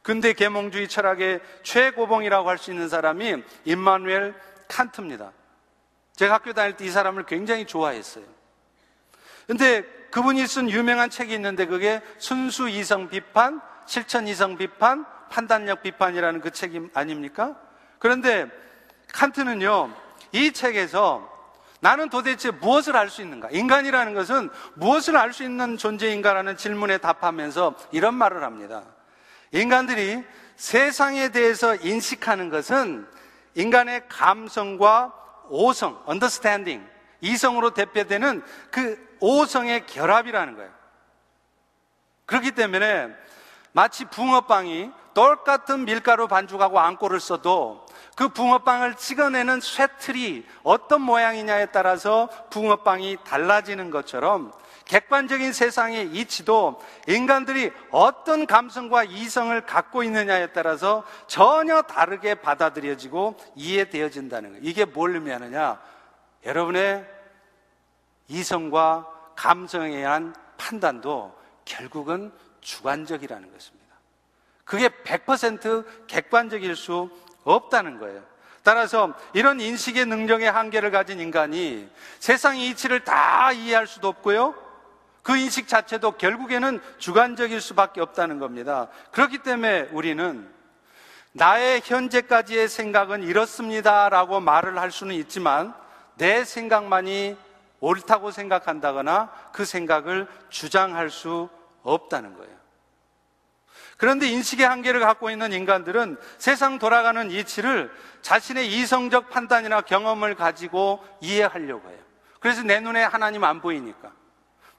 근대 0.01 0.33
계몽주의 0.33 0.89
철학의 0.89 1.39
최고봉이라고 1.63 2.49
할 2.49 2.57
수 2.57 2.71
있는 2.71 2.89
사람이 2.89 3.43
임마누엘 3.63 4.35
칸트입니다. 4.67 5.31
제가 6.15 6.33
학교 6.33 6.51
다닐 6.51 6.75
때 6.75 6.85
이 6.85 6.89
사람을 6.89 7.25
굉장히 7.25 7.65
좋아했어요. 7.65 8.25
근데 9.47 9.83
그분이 10.11 10.45
쓴 10.47 10.69
유명한 10.69 11.09
책이 11.09 11.33
있는데 11.33 11.65
그게 11.65 12.01
순수 12.17 12.67
이성 12.67 13.07
비판, 13.07 13.61
실천 13.85 14.27
이성 14.27 14.57
비판, 14.57 15.05
판단력 15.33 15.81
비판이라는 15.81 16.41
그 16.41 16.51
책이 16.51 16.91
아닙니까? 16.93 17.55
그런데 17.97 18.47
칸트는요, 19.13 19.91
이 20.31 20.51
책에서 20.51 21.27
나는 21.79 22.09
도대체 22.09 22.51
무엇을 22.51 22.95
알 22.95 23.09
수 23.09 23.23
있는가? 23.23 23.49
인간이라는 23.49 24.13
것은 24.13 24.51
무엇을 24.75 25.17
알 25.17 25.33
수 25.33 25.43
있는 25.43 25.75
존재인가라는 25.77 26.55
질문에 26.55 26.99
답하면서 26.99 27.73
이런 27.91 28.13
말을 28.13 28.43
합니다. 28.43 28.83
인간들이 29.51 30.23
세상에 30.55 31.29
대해서 31.29 31.75
인식하는 31.75 32.51
것은 32.51 33.07
인간의 33.55 34.03
감성과 34.09 35.13
오성, 35.49 36.03
understanding, 36.07 36.87
이성으로 37.21 37.71
대표되는 37.71 38.43
그 38.69 39.17
오성의 39.19 39.87
결합이라는 39.87 40.55
거예요. 40.55 40.71
그렇기 42.27 42.51
때문에 42.51 43.09
마치 43.71 44.05
붕어빵이 44.05 45.02
똑같은 45.13 45.85
밀가루 45.85 46.27
반죽하고 46.27 46.79
안고를 46.79 47.19
써도 47.19 47.85
그 48.15 48.29
붕어빵을 48.29 48.95
찍어내는 48.95 49.59
쇠틀이 49.61 50.45
어떤 50.63 51.01
모양이냐에 51.01 51.67
따라서 51.67 52.29
붕어빵이 52.49 53.17
달라지는 53.23 53.89
것처럼 53.91 54.51
객관적인 54.85 55.53
세상의 55.53 56.07
이치도 56.11 56.81
인간들이 57.07 57.71
어떤 57.89 58.45
감성과 58.45 59.05
이성을 59.05 59.59
갖고 59.65 60.03
있느냐에 60.03 60.47
따라서 60.47 61.03
전혀 61.27 61.81
다르게 61.83 62.35
받아들여지고 62.35 63.35
이해되어진다는 63.55 64.49
거예요. 64.51 64.63
이게 64.63 64.85
뭘 64.85 65.15
의미하느냐? 65.15 65.81
여러분의 66.45 67.05
이성과 68.27 69.07
감성에 69.35 69.95
의한 69.95 70.35
판단도 70.57 71.33
결국은 71.65 72.31
주관적이라는 72.61 73.51
것입니다. 73.51 73.82
그게 74.65 74.89
100% 74.89 76.07
객관적일 76.07 76.75
수 76.75 77.09
없다는 77.43 77.99
거예요. 77.99 78.21
따라서 78.63 79.13
이런 79.33 79.59
인식의 79.59 80.05
능력의 80.05 80.49
한계를 80.49 80.91
가진 80.91 81.19
인간이 81.19 81.89
세상의 82.19 82.69
이치를 82.69 83.03
다 83.03 83.51
이해할 83.51 83.87
수도 83.87 84.07
없고요. 84.07 84.55
그 85.21 85.37
인식 85.37 85.67
자체도 85.67 86.13
결국에는 86.13 86.81
주관적일 86.97 87.61
수밖에 87.61 88.01
없다는 88.01 88.39
겁니다. 88.39 88.87
그렇기 89.11 89.39
때문에 89.39 89.89
우리는 89.91 90.49
나의 91.33 91.81
현재까지의 91.83 92.69
생각은 92.69 93.23
이렇습니다라고 93.23 94.39
말을 94.39 94.77
할 94.77 94.91
수는 94.91 95.15
있지만 95.15 95.73
내 96.15 96.45
생각만이 96.45 97.35
옳다고 97.79 98.31
생각한다거나 98.31 99.31
그 99.51 99.65
생각을 99.65 100.27
주장할 100.49 101.09
수 101.09 101.49
없다는 101.81 102.37
거예요. 102.37 102.52
그런데 103.97 104.27
인식의 104.27 104.67
한계를 104.67 104.99
갖고 104.99 105.29
있는 105.29 105.53
인간들은 105.53 106.17
세상 106.37 106.79
돌아가는 106.79 107.29
이치를 107.29 107.91
자신의 108.21 108.71
이성적 108.73 109.29
판단이나 109.29 109.81
경험을 109.81 110.35
가지고 110.35 111.03
이해하려고 111.21 111.89
해요. 111.89 111.99
그래서 112.39 112.63
내 112.63 112.79
눈에 112.79 113.03
하나님 113.03 113.43
안 113.43 113.61
보이니까. 113.61 114.11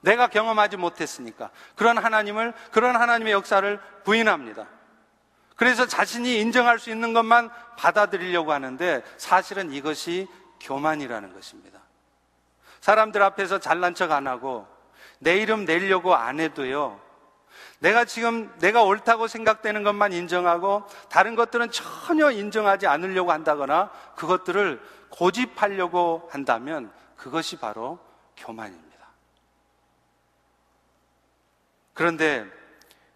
내가 0.01 0.27
경험하지 0.27 0.77
못했으니까. 0.77 1.49
그런 1.75 1.97
하나님을, 1.97 2.53
그런 2.71 2.95
하나님의 2.95 3.33
역사를 3.33 3.79
부인합니다. 4.03 4.67
그래서 5.55 5.87
자신이 5.87 6.39
인정할 6.39 6.79
수 6.79 6.89
있는 6.91 7.13
것만 7.13 7.49
받아들이려고 7.77 8.51
하는데 8.51 9.01
사실은 9.17 9.71
이것이 9.71 10.27
교만이라는 10.59 11.33
것입니다. 11.33 11.79
사람들 12.81 13.23
앞에서 13.23 13.59
잘난 13.59 13.95
척 13.95 14.11
안 14.11 14.27
하고 14.27 14.67
내 15.19 15.37
이름 15.37 15.65
내려고 15.65 16.13
안 16.13 16.39
해도요. 16.39 16.99
내가 17.79 18.05
지금 18.05 18.53
내가 18.59 18.83
옳다고 18.83 19.27
생각되는 19.27 19.83
것만 19.83 20.13
인정하고 20.13 20.83
다른 21.09 21.35
것들은 21.35 21.71
전혀 21.71 22.31
인정하지 22.31 22.87
않으려고 22.87 23.31
한다거나 23.31 23.91
그것들을 24.15 24.81
고집하려고 25.09 26.27
한다면 26.31 26.91
그것이 27.15 27.57
바로 27.57 27.99
교만입니다. 28.37 28.85
그런데 31.93 32.45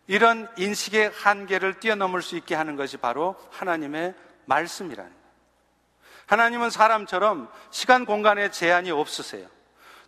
이런 0.07 0.49
인식의 0.57 1.11
한계를 1.13 1.79
뛰어넘을 1.79 2.21
수 2.21 2.35
있게 2.35 2.55
하는 2.55 2.75
것이 2.75 2.97
바로 2.97 3.35
하나님의 3.51 4.15
말씀이라는 4.45 5.11
거예요. 5.11 5.19
하나님은 6.25 6.69
사람처럼 6.69 7.51
시간 7.71 8.05
공간에 8.05 8.49
제한이 8.49 8.91
없으세요. 8.91 9.47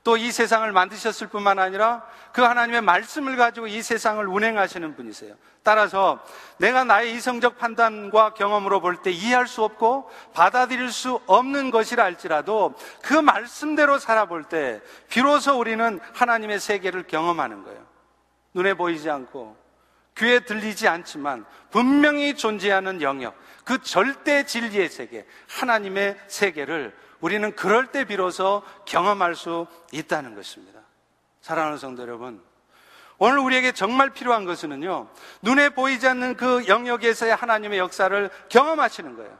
또 0.03 0.17
이 0.17 0.31
세상을 0.31 0.71
만드셨을 0.71 1.27
뿐만 1.27 1.59
아니라 1.59 2.03
그 2.33 2.41
하나님의 2.41 2.81
말씀을 2.81 3.35
가지고 3.37 3.67
이 3.67 3.81
세상을 3.81 4.25
운행하시는 4.27 4.95
분이세요. 4.95 5.35
따라서 5.63 6.19
내가 6.57 6.83
나의 6.83 7.13
이성적 7.13 7.59
판단과 7.59 8.33
경험으로 8.33 8.81
볼 8.81 9.01
때 9.03 9.11
이해할 9.11 9.47
수 9.47 9.63
없고 9.63 10.09
받아들일 10.33 10.91
수 10.91 11.21
없는 11.27 11.69
것이라 11.69 12.03
할지라도 12.03 12.73
그 13.03 13.13
말씀대로 13.13 13.99
살아볼 13.99 14.43
때 14.45 14.81
비로소 15.09 15.59
우리는 15.59 15.99
하나님의 16.13 16.59
세계를 16.59 17.03
경험하는 17.03 17.63
거예요. 17.63 17.85
눈에 18.55 18.73
보이지 18.73 19.09
않고 19.09 19.55
귀에 20.17 20.39
들리지 20.41 20.87
않지만 20.87 21.45
분명히 21.69 22.35
존재하는 22.35 23.01
영역, 23.01 23.35
그 23.63 23.81
절대 23.81 24.43
진리의 24.45 24.89
세계, 24.89 25.25
하나님의 25.47 26.17
세계를 26.27 26.93
우리는 27.21 27.55
그럴 27.55 27.87
때 27.87 28.03
비로소 28.03 28.63
경험할 28.85 29.35
수 29.35 29.67
있다는 29.91 30.35
것입니다. 30.35 30.81
사랑하는 31.41 31.77
성도 31.77 32.01
여러분, 32.01 32.41
오늘 33.17 33.39
우리에게 33.39 33.71
정말 33.71 34.09
필요한 34.09 34.45
것은요, 34.45 35.07
눈에 35.43 35.69
보이지 35.69 36.07
않는 36.07 36.35
그 36.35 36.67
영역에서의 36.67 37.35
하나님의 37.35 37.79
역사를 37.79 38.29
경험하시는 38.49 39.15
거예요. 39.15 39.37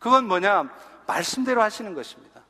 그건 0.00 0.26
뭐냐? 0.26 0.68
말씀대로 1.06 1.62
하시는 1.62 1.94
것입니다. 1.94 2.40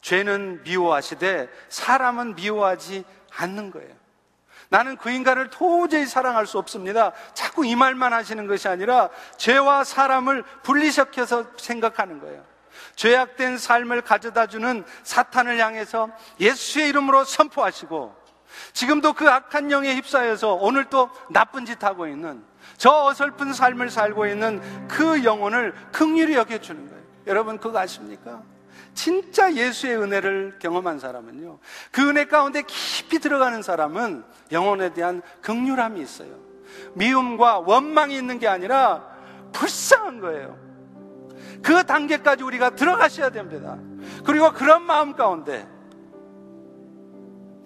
죄는 0.00 0.62
미워하시되 0.64 1.48
사람은 1.68 2.34
미워하지 2.34 3.04
않는 3.36 3.70
거예요. 3.70 3.94
나는 4.68 4.96
그 4.96 5.10
인간을 5.10 5.50
도저히 5.50 6.06
사랑할 6.06 6.46
수 6.46 6.58
없습니다. 6.58 7.12
자꾸 7.34 7.66
이 7.66 7.76
말만 7.76 8.14
하시는 8.14 8.46
것이 8.46 8.68
아니라 8.68 9.10
죄와 9.36 9.84
사람을 9.84 10.42
분리시켜서 10.62 11.44
생각하는 11.58 12.20
거예요. 12.20 12.51
죄악된 12.96 13.58
삶을 13.58 14.02
가져다 14.02 14.46
주는 14.46 14.84
사탄을 15.02 15.58
향해서 15.58 16.10
예수의 16.40 16.88
이름으로 16.90 17.24
선포하시고 17.24 18.22
지금도 18.72 19.14
그 19.14 19.28
악한 19.28 19.70
영에 19.70 19.94
휩싸여서 19.96 20.54
오늘 20.54 20.84
또 20.86 21.10
나쁜 21.30 21.64
짓 21.64 21.82
하고 21.82 22.06
있는 22.06 22.42
저 22.76 22.90
어설픈 22.90 23.52
삶을 23.52 23.90
살고 23.90 24.26
있는 24.26 24.60
그 24.88 25.24
영혼을 25.24 25.74
극률히 25.90 26.34
여겨주는 26.34 26.88
거예요. 26.88 27.02
여러분 27.26 27.58
그거 27.58 27.78
아십니까? 27.78 28.42
진짜 28.94 29.52
예수의 29.52 29.96
은혜를 29.96 30.58
경험한 30.58 30.98
사람은요. 30.98 31.58
그 31.90 32.08
은혜 32.08 32.26
가운데 32.26 32.62
깊이 32.62 33.18
들어가는 33.18 33.62
사람은 33.62 34.24
영혼에 34.50 34.92
대한 34.92 35.22
극률함이 35.40 36.00
있어요. 36.00 36.38
미움과 36.94 37.60
원망이 37.60 38.14
있는 38.16 38.38
게 38.38 38.48
아니라 38.48 39.06
불쌍한 39.52 40.20
거예요. 40.20 40.71
그 41.62 41.84
단계까지 41.84 42.42
우리가 42.42 42.70
들어가셔야 42.70 43.30
됩니다. 43.30 43.78
그리고 44.24 44.52
그런 44.52 44.82
마음 44.82 45.14
가운데 45.14 45.66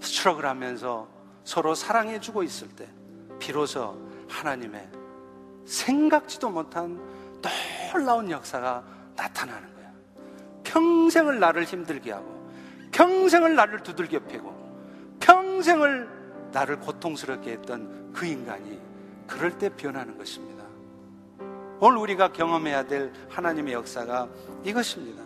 스트럭을 0.01 0.45
하면서 0.45 1.09
서로 1.45 1.75
사랑해주고 1.75 2.43
있을 2.43 2.69
때 2.69 2.89
비로소 3.39 3.99
하나님의 4.29 4.89
생각지도 5.65 6.51
못한 6.51 7.01
놀라운 7.93 8.31
역사가 8.31 8.85
나타나는 9.17 9.75
거예요. 9.75 9.91
평생을 10.65 11.39
나를 11.41 11.65
힘들게 11.65 12.13
하고 12.13 12.51
평생을 12.93 13.55
나를 13.55 13.81
두들겨 13.83 14.21
패고 14.21 14.55
평생을 15.21 16.09
나를 16.53 16.81
고통스럽게 16.81 17.53
했던 17.53 18.13
그 18.13 18.27
인간이 18.27 18.81
그럴 19.27 19.57
때 19.59 19.69
변하는 19.69 20.17
것입니다. 20.17 20.56
오늘 21.79 21.99
우리가 21.99 22.33
경험해야 22.33 22.87
될 22.87 23.13
하나님의 23.29 23.75
역사가 23.75 24.29
이것입니다. 24.65 25.23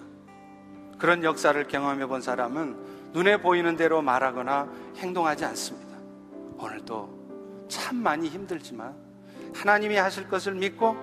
그런 0.99 1.23
역사를 1.23 1.67
경험해 1.67 2.07
본 2.07 2.21
사람은 2.21 3.13
눈에 3.13 3.41
보이는 3.41 3.77
대로 3.77 4.03
말하거나 4.03 4.69
행동하지 4.97 5.45
않습니다. 5.47 5.97
오늘도 6.59 7.67
참 7.69 7.97
많이 7.97 8.29
힘들지만 8.29 8.95
하나님이 9.55 9.97
하실 9.97 10.29
것을 10.29 10.55
믿고 10.55 10.97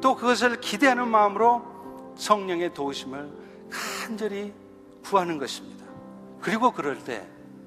또 0.00 0.14
그것을 0.14 0.60
기대하는 0.60 1.08
마음으로 1.08 2.14
성령의 2.16 2.74
도우심을 2.74 3.30
간절히 3.70 4.52
구하는 5.02 5.38
것입니다. 5.38 5.84
그리고 6.40 6.70
그럴 6.70 6.98
때 6.98 7.26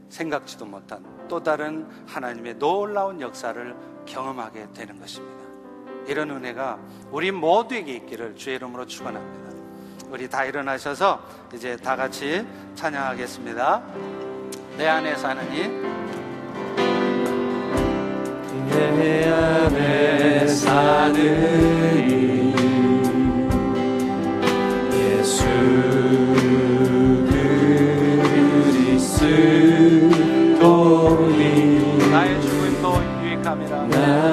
생각지도 0.09 0.65
못한 0.65 1.03
또 1.27 1.41
다른 1.41 1.87
하나님의 2.07 2.59
놀라운 2.59 3.19
역사를 3.21 3.75
경험하게 4.05 4.67
되는 4.73 4.99
것입니다. 4.99 5.42
이런 6.07 6.29
은혜가 6.31 6.77
우리 7.11 7.31
모두에게 7.31 7.93
있기를 7.93 8.35
주의 8.35 8.55
이름으로 8.57 8.85
축원합니다. 8.85 9.43
우리 10.09 10.29
다 10.29 10.45
일어나셔서 10.45 11.21
이제 11.53 11.75
다 11.77 11.95
같이 11.95 12.45
찬양하겠습니다. 12.75 13.81
내 14.77 14.87
안에 14.87 15.15
사는 15.15 15.43
이 15.53 15.93
내 18.73 19.27
안에 19.29 20.47
사는 20.47 21.15
이 22.09 22.53
예수 24.93 25.43
그리스 28.63 29.92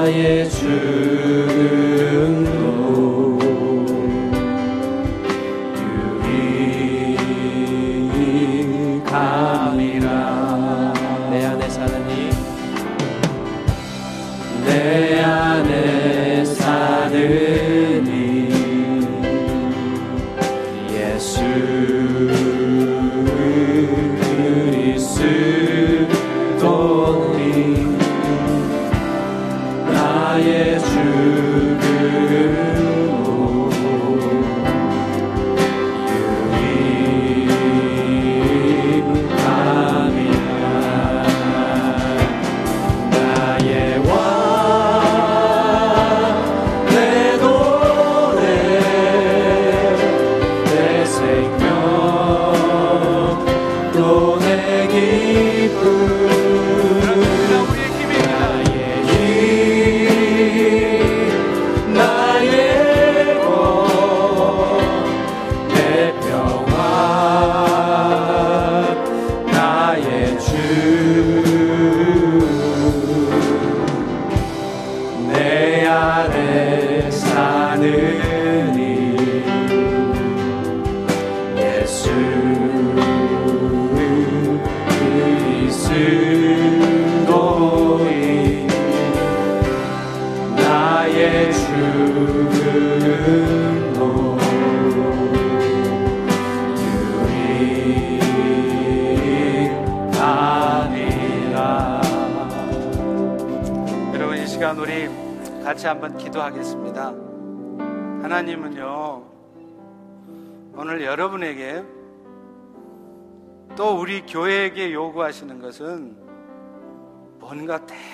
나의 0.01 0.49
죽 0.49 1.80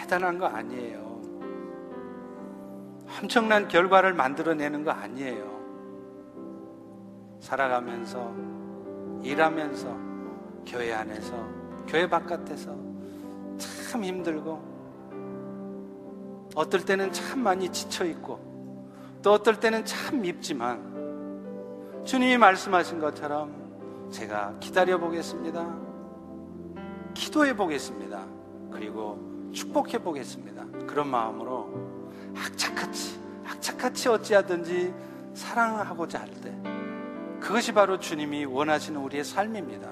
대단한 0.07 0.39
거 0.39 0.47
아니에요. 0.47 1.21
엄청난 3.21 3.67
결과를 3.67 4.15
만들어내는 4.15 4.85
거 4.85 4.93
아니에요. 4.93 5.57
살아가면서, 7.41 8.33
일하면서, 9.23 9.97
교회 10.65 10.93
안에서, 10.93 11.35
교회 11.89 12.09
바깥에서 12.09 12.77
참 13.59 14.05
힘들고, 14.05 14.77
어떨 16.55 16.85
때는 16.85 17.11
참 17.13 17.41
많이 17.41 17.69
지쳐있고, 17.69 19.19
또 19.23 19.33
어떨 19.33 19.59
때는 19.59 19.85
참 19.85 20.21
밉지만, 20.21 22.05
주님이 22.05 22.39
말씀하신 22.39 23.01
것처럼 23.01 24.09
제가 24.11 24.55
기다려 24.61 24.99
보겠습니다. 24.99 25.67
기도해 27.15 27.57
보겠습니다. 27.57 28.25
그리고 28.71 29.36
축복해 29.53 29.99
보겠습니다. 29.99 30.65
그런 30.87 31.09
마음으로 31.09 31.71
악착같이, 32.37 33.19
악착같이 33.47 34.09
어찌하든지 34.09 34.95
사랑하고자 35.35 36.21
할 36.21 36.31
때, 36.31 36.55
그것이 37.41 37.73
바로 37.73 37.99
주님이 37.99 38.45
원하시는 38.45 39.01
우리의 39.01 39.25
삶입니다. 39.25 39.91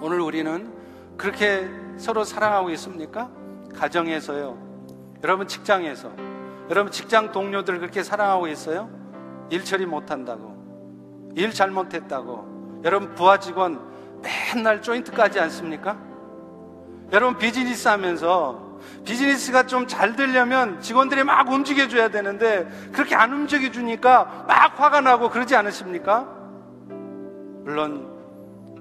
오늘 0.00 0.20
우리는 0.20 0.72
그렇게 1.16 1.68
서로 1.96 2.24
사랑하고 2.24 2.70
있습니까? 2.70 3.30
가정에서요. 3.74 4.58
여러분 5.22 5.46
직장에서. 5.46 6.10
여러분 6.70 6.90
직장 6.90 7.32
동료들 7.32 7.78
그렇게 7.78 8.02
사랑하고 8.02 8.48
있어요? 8.48 8.90
일 9.50 9.64
처리 9.64 9.86
못한다고. 9.86 11.32
일 11.34 11.52
잘못했다고. 11.52 12.80
여러분 12.84 13.14
부하 13.14 13.38
직원 13.38 13.80
맨날 14.22 14.82
조인트 14.82 15.15
까지 15.15 15.38
않습니까? 15.40 15.98
여러분 17.12 17.38
비즈니스 17.38 17.88
하면서 17.88 18.72
비즈니스가 19.04 19.66
좀 19.66 19.86
잘 19.86 20.16
되려면 20.16 20.80
직원들이 20.80 21.24
막 21.24 21.48
움직여줘야 21.48 22.08
되는데 22.08 22.66
그렇게 22.92 23.14
안 23.14 23.32
움직여주니까 23.32 24.44
막 24.48 24.80
화가 24.80 25.00
나고 25.02 25.28
그러지 25.28 25.54
않으십니까? 25.54 26.26
물론 27.64 28.08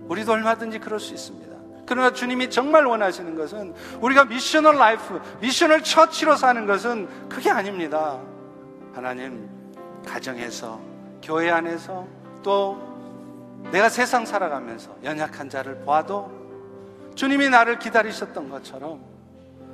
우리도 0.07 0.32
얼마든지 0.32 0.79
그럴 0.79 0.99
수 0.99 1.13
있습니다. 1.13 1.51
그러나 1.86 2.13
주님이 2.13 2.49
정말 2.49 2.86
원하시는 2.86 3.36
것은 3.36 3.73
우리가 3.99 4.25
missional 4.26 4.78
life, 4.78 5.20
missional 5.41 5.84
church로 5.84 6.36
사는 6.36 6.65
것은 6.65 7.07
그게 7.27 7.49
아닙니다. 7.49 8.17
하나님 8.93 9.49
가정에서 10.07 10.79
교회 11.21 11.51
안에서 11.51 12.07
또 12.41 12.79
내가 13.71 13.89
세상 13.89 14.25
살아가면서 14.25 14.95
연약한 15.03 15.49
자를 15.49 15.75
보아도 15.79 16.41
주님이 17.16 17.49
나를 17.49 17.80
기다리셨던 17.80 18.49
것처럼 18.49 19.01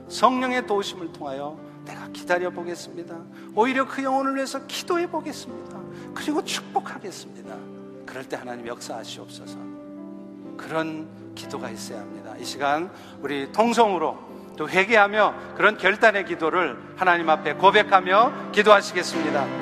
성령의 0.10 0.66
도우심을 0.68 1.12
통하여 1.14 1.60
내가 1.86 2.08
기다려 2.10 2.50
보겠습니다. 2.50 3.16
오히려 3.56 3.88
그 3.88 4.04
영혼을 4.04 4.36
위해서 4.36 4.66
기도해 4.68 5.10
보겠습니다. 5.10 5.78
그리고 6.14 6.44
축복하겠습니다. 6.44 7.56
그럴 8.06 8.28
때 8.28 8.36
하나님 8.36 8.68
역사하시옵소서. 8.68 9.58
그런 10.58 11.08
기도가 11.36 11.70
있어야 11.70 12.02
합니다. 12.02 12.36
이 12.38 12.44
시간 12.44 12.92
우리 13.22 13.52
통성으로 13.52 14.18
또 14.58 14.68
회개하며 14.68 15.56
그런 15.56 15.78
결단의 15.78 16.26
기도를 16.26 16.78
하나님 16.98 17.30
앞에 17.30 17.54
고백하며 17.54 18.52
기도하시겠습니다. 18.52 19.48